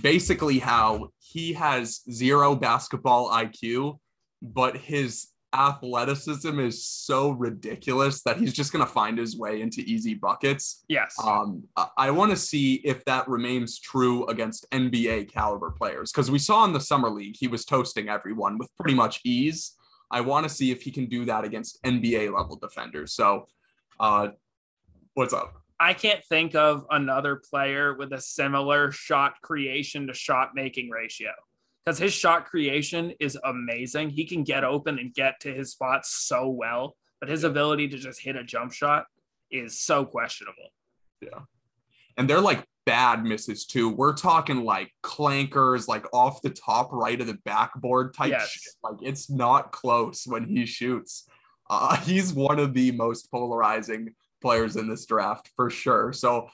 basically 0.00 0.58
how 0.58 1.10
he 1.18 1.52
has 1.54 2.02
zero 2.10 2.54
basketball 2.54 3.30
IQ, 3.30 3.98
but 4.42 4.76
his 4.76 5.28
athleticism 5.54 6.58
is 6.60 6.84
so 6.84 7.30
ridiculous 7.30 8.22
that 8.22 8.36
he's 8.36 8.52
just 8.52 8.72
going 8.72 8.84
to 8.84 8.90
find 8.90 9.16
his 9.16 9.38
way 9.38 9.62
into 9.62 9.80
easy 9.80 10.12
buckets. 10.14 10.84
Yes. 10.88 11.16
Um, 11.22 11.64
I 11.96 12.10
want 12.10 12.30
to 12.32 12.36
see 12.36 12.74
if 12.84 13.04
that 13.06 13.26
remains 13.28 13.78
true 13.78 14.26
against 14.26 14.70
NBA 14.70 15.32
caliber 15.32 15.70
players 15.70 16.12
because 16.12 16.30
we 16.30 16.38
saw 16.38 16.64
in 16.64 16.72
the 16.72 16.80
summer 16.80 17.08
league 17.08 17.36
he 17.38 17.48
was 17.48 17.64
toasting 17.64 18.08
everyone 18.08 18.58
with 18.58 18.68
pretty 18.76 18.94
much 18.94 19.20
ease. 19.24 19.72
I 20.10 20.20
want 20.20 20.48
to 20.48 20.54
see 20.54 20.70
if 20.70 20.82
he 20.82 20.90
can 20.90 21.06
do 21.06 21.24
that 21.24 21.44
against 21.44 21.82
NBA 21.82 22.34
level 22.34 22.56
defenders. 22.56 23.12
So, 23.12 23.46
uh, 23.98 24.28
what's 25.14 25.32
up? 25.32 25.54
I 25.78 25.92
can't 25.92 26.24
think 26.24 26.54
of 26.54 26.86
another 26.90 27.36
player 27.36 27.94
with 27.94 28.12
a 28.12 28.20
similar 28.20 28.92
shot 28.92 29.34
creation 29.42 30.06
to 30.06 30.14
shot 30.14 30.50
making 30.54 30.90
ratio 30.90 31.32
because 31.84 31.98
his 31.98 32.12
shot 32.12 32.46
creation 32.46 33.12
is 33.20 33.38
amazing. 33.44 34.10
He 34.10 34.24
can 34.24 34.42
get 34.42 34.64
open 34.64 34.98
and 34.98 35.12
get 35.12 35.38
to 35.40 35.52
his 35.52 35.72
spots 35.72 36.10
so 36.10 36.48
well, 36.48 36.96
but 37.20 37.28
his 37.28 37.44
ability 37.44 37.88
to 37.88 37.98
just 37.98 38.20
hit 38.20 38.36
a 38.36 38.42
jump 38.42 38.72
shot 38.72 39.06
is 39.50 39.78
so 39.80 40.04
questionable. 40.04 40.70
Yeah. 41.20 41.40
And 42.16 42.28
they're 42.28 42.40
like 42.40 42.64
bad 42.86 43.24
misses 43.24 43.66
too. 43.66 43.90
We're 43.90 44.14
talking 44.14 44.64
like 44.64 44.92
clankers, 45.02 45.88
like 45.88 46.06
off 46.14 46.40
the 46.40 46.50
top 46.50 46.88
right 46.92 47.20
of 47.20 47.26
the 47.26 47.38
backboard 47.44 48.14
type 48.14 48.30
yes. 48.30 48.48
shit. 48.48 48.72
Like 48.82 48.96
it's 49.02 49.28
not 49.28 49.72
close 49.72 50.24
when 50.26 50.46
he 50.46 50.64
shoots. 50.64 51.28
Uh, 51.68 51.96
he's 52.02 52.32
one 52.32 52.58
of 52.58 52.72
the 52.72 52.92
most 52.92 53.30
polarizing 53.30 54.14
players 54.40 54.76
in 54.76 54.88
this 54.88 55.04
draft 55.04 55.50
for 55.56 55.68
sure. 55.68 56.12
So 56.12 56.48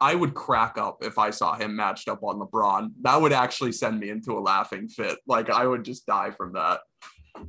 I 0.00 0.14
would 0.14 0.34
crack 0.34 0.78
up 0.78 0.98
if 1.02 1.18
I 1.18 1.30
saw 1.30 1.54
him 1.54 1.76
matched 1.76 2.08
up 2.08 2.22
on 2.22 2.38
LeBron. 2.38 2.90
That 3.02 3.20
would 3.20 3.32
actually 3.32 3.72
send 3.72 3.98
me 3.98 4.10
into 4.10 4.38
a 4.38 4.40
laughing 4.40 4.88
fit. 4.88 5.18
Like 5.26 5.50
I 5.50 5.66
would 5.66 5.84
just 5.84 6.06
die 6.06 6.30
from 6.30 6.52
that. 6.54 6.80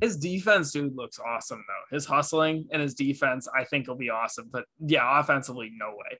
His 0.00 0.16
defense, 0.16 0.72
dude, 0.72 0.96
looks 0.96 1.20
awesome 1.20 1.64
though. 1.68 1.94
His 1.94 2.06
hustling 2.06 2.66
and 2.72 2.82
his 2.82 2.94
defense, 2.94 3.46
I 3.56 3.64
think, 3.64 3.86
will 3.86 3.94
be 3.94 4.10
awesome. 4.10 4.48
But 4.52 4.64
yeah, 4.84 5.20
offensively, 5.20 5.70
no 5.78 5.90
way 5.90 6.18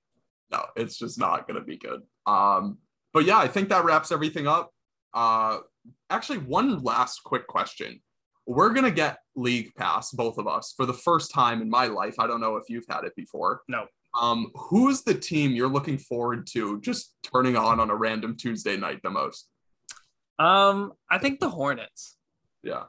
no, 0.50 0.64
it's 0.76 0.98
just 0.98 1.18
not 1.18 1.46
going 1.46 1.58
to 1.58 1.66
be 1.66 1.76
good. 1.76 2.02
Um, 2.26 2.78
but 3.12 3.24
yeah, 3.24 3.38
I 3.38 3.48
think 3.48 3.68
that 3.70 3.84
wraps 3.84 4.12
everything 4.12 4.46
up. 4.46 4.70
Uh, 5.14 5.58
actually, 6.10 6.38
one 6.38 6.82
last 6.82 7.22
quick 7.24 7.46
question. 7.46 8.00
We're 8.46 8.70
going 8.70 8.84
to 8.84 8.92
get 8.92 9.18
League 9.34 9.74
Pass, 9.74 10.12
both 10.12 10.38
of 10.38 10.46
us, 10.46 10.72
for 10.76 10.86
the 10.86 10.92
first 10.92 11.32
time 11.32 11.62
in 11.62 11.68
my 11.68 11.86
life. 11.86 12.16
I 12.18 12.26
don't 12.26 12.40
know 12.40 12.56
if 12.56 12.64
you've 12.68 12.84
had 12.88 13.04
it 13.04 13.14
before. 13.16 13.62
No. 13.68 13.86
Um, 14.20 14.50
who's 14.54 15.02
the 15.02 15.14
team 15.14 15.52
you're 15.52 15.68
looking 15.68 15.98
forward 15.98 16.46
to 16.48 16.80
just 16.80 17.14
turning 17.22 17.56
on 17.56 17.80
on 17.80 17.90
a 17.90 17.94
random 17.96 18.36
Tuesday 18.36 18.76
night 18.76 19.00
the 19.02 19.10
most? 19.10 19.48
Um, 20.38 20.92
I 21.10 21.18
think 21.18 21.40
the 21.40 21.50
Hornets. 21.50 22.16
Yeah. 22.62 22.84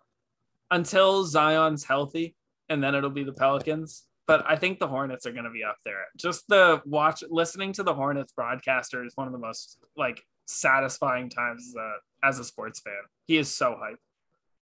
Until 0.70 1.26
Zion's 1.26 1.84
healthy, 1.84 2.36
and 2.70 2.84
then 2.84 2.94
it'll 2.94 3.10
be 3.10 3.24
the 3.24 3.34
Pelicans 3.34 4.04
but 4.28 4.44
I 4.48 4.58
think 4.58 4.80
the 4.80 4.88
Hornets 4.88 5.26
are 5.26 5.32
going 5.32 5.46
to 5.46 5.50
be 5.50 5.64
up 5.64 5.78
there. 5.86 6.06
Just 6.18 6.48
the 6.50 6.82
watch, 6.86 7.24
listening 7.30 7.72
to 7.74 7.84
the 7.84 7.94
Hornets 7.94 8.34
broadcaster 8.34 9.04
is 9.06 9.14
one 9.16 9.26
of 9.26 9.34
the 9.34 9.40
most 9.40 9.80
like 9.96 10.22
satisfying 10.46 11.30
times 11.30 11.66
as 11.70 11.76
a, 11.76 12.28
as 12.28 12.40
a 12.40 12.44
sports 12.44 12.82
fan. 12.82 12.94
He 13.26 13.38
is 13.38 13.54
so 13.54 13.80
hyped. 13.82 13.98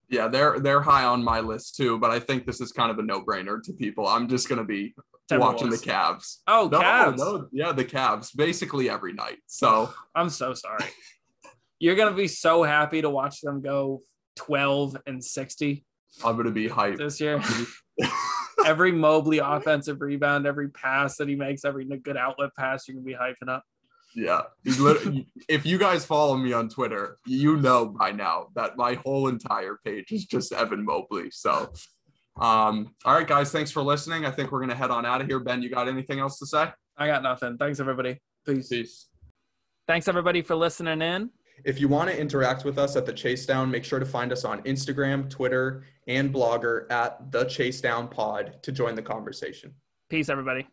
Yeah, 0.07 0.28
they're 0.28 0.59
they're 0.59 0.82
high 0.82 1.03
on 1.03 1.24
my 1.24 1.39
list 1.39 1.78
too, 1.78 1.97
but 1.97 2.11
I 2.11 2.20
think 2.20 2.45
this 2.45 2.61
is 2.61 2.72
kind 2.72 2.91
of 2.91 2.99
a 2.99 3.01
no 3.01 3.24
brainer 3.24 3.61
to 3.63 3.74
people. 3.74 4.07
I'm 4.07 4.30
just 4.30 4.47
going 4.47 4.59
to 4.59 4.63
be 4.63 4.93
watching 5.32 5.72
the 5.72 5.78
Cavs. 5.78 6.38
Oh, 6.47 6.70
no, 6.72 6.80
Cavs. 6.80 7.18
No, 7.18 7.47
yeah, 7.51 7.72
the 7.72 7.86
Cavs 7.86 8.30
basically 8.36 8.88
every 8.88 9.13
night. 9.13 9.39
So 9.47 9.91
I'm 10.16 10.30
so 10.30 10.53
sorry. 10.53 10.86
You're 11.80 11.95
going 11.95 12.11
to 12.11 12.16
be 12.16 12.28
so 12.28 12.61
happy 12.61 13.01
to 13.01 13.09
watch 13.09 13.41
them 13.41 13.61
go 13.61 14.03
12 14.36 14.95
and 15.07 15.24
60. 15.24 15.84
I'm 16.24 16.36
going 16.36 16.45
to 16.45 16.51
be 16.51 16.70
hyped 16.70 16.99
this 16.99 17.20
year. 17.20 17.41
every 18.66 18.91
Mobley 18.93 19.39
offensive 19.39 20.01
rebound, 20.01 20.45
every 20.45 20.70
pass 20.70 21.18
that 21.18 21.28
he 21.28 21.36
makes, 21.36 21.66
every 21.66 21.86
good 21.86 22.18
outlet 22.18 22.51
pass, 22.58 22.88
you're 22.88 22.95
gonna 22.95 23.06
be 23.06 23.14
hyping 23.14 23.49
up. 23.49 23.64
Yeah, 24.16 24.43
if 24.64 25.66
you 25.66 25.78
guys 25.78 26.06
follow 26.06 26.38
me 26.38 26.53
on 26.53 26.70
Twitter, 26.70 27.18
you 27.26 27.58
know 27.58 27.88
by 27.88 28.12
now 28.12 28.47
that 28.56 28.78
my 28.78 28.93
whole 28.93 29.28
entire 29.28 29.78
page 29.84 30.12
is 30.12 30.26
just 30.26 30.53
Evan 30.53 30.86
Mobley. 30.86 31.32
So, 31.32 31.74
um, 32.39 32.93
all 33.03 33.16
right, 33.16 33.28
guys, 33.28 33.51
thanks 33.51 33.72
for 33.72 33.82
listening. 33.82 34.26
I 34.26 34.32
think 34.32 34.51
we're 34.51 34.62
gonna 34.62 34.76
head 34.76 34.91
on 34.91 35.06
out 35.06 35.20
of 35.20 35.28
here. 35.28 35.39
Ben, 35.39 35.62
you 35.62 35.70
got 35.70 35.89
anything 35.89 36.20
else 36.20 36.39
to 36.39 36.45
say? 36.45 36.70
I 36.97 37.08
got 37.08 37.24
nothing. 37.24 37.58
Thanks, 37.58 37.82
everybody. 37.82 38.22
Peace. 38.45 38.70
Peace. 38.70 39.08
Thanks, 39.88 40.08
everybody, 40.08 40.41
for 40.41 40.56
listening 40.56 41.01
in. 41.01 41.30
If 41.64 41.80
you 41.80 41.88
want 41.88 42.10
to 42.10 42.20
interact 42.20 42.66
with 42.66 42.78
us 42.78 42.95
at 42.95 43.06
the 43.06 43.14
Chase 43.14 43.45
Down, 43.45 43.72
make 43.72 43.84
sure 43.84 43.99
to 43.99 44.06
find 44.06 44.32
us 44.32 44.43
on 44.43 44.62
Instagram, 44.64 45.30
Twitter, 45.30 45.84
and 46.08 46.34
Blogger 46.34 46.89
at 46.91 47.32
the 47.32 47.45
Chase 47.45 47.82
Down 47.82 48.08
Pod 48.08 48.62
to 48.62 48.72
join 48.72 48.95
the 48.95 49.01
conversation. 49.01 49.74
Peace, 50.10 50.30
everybody. 50.30 50.68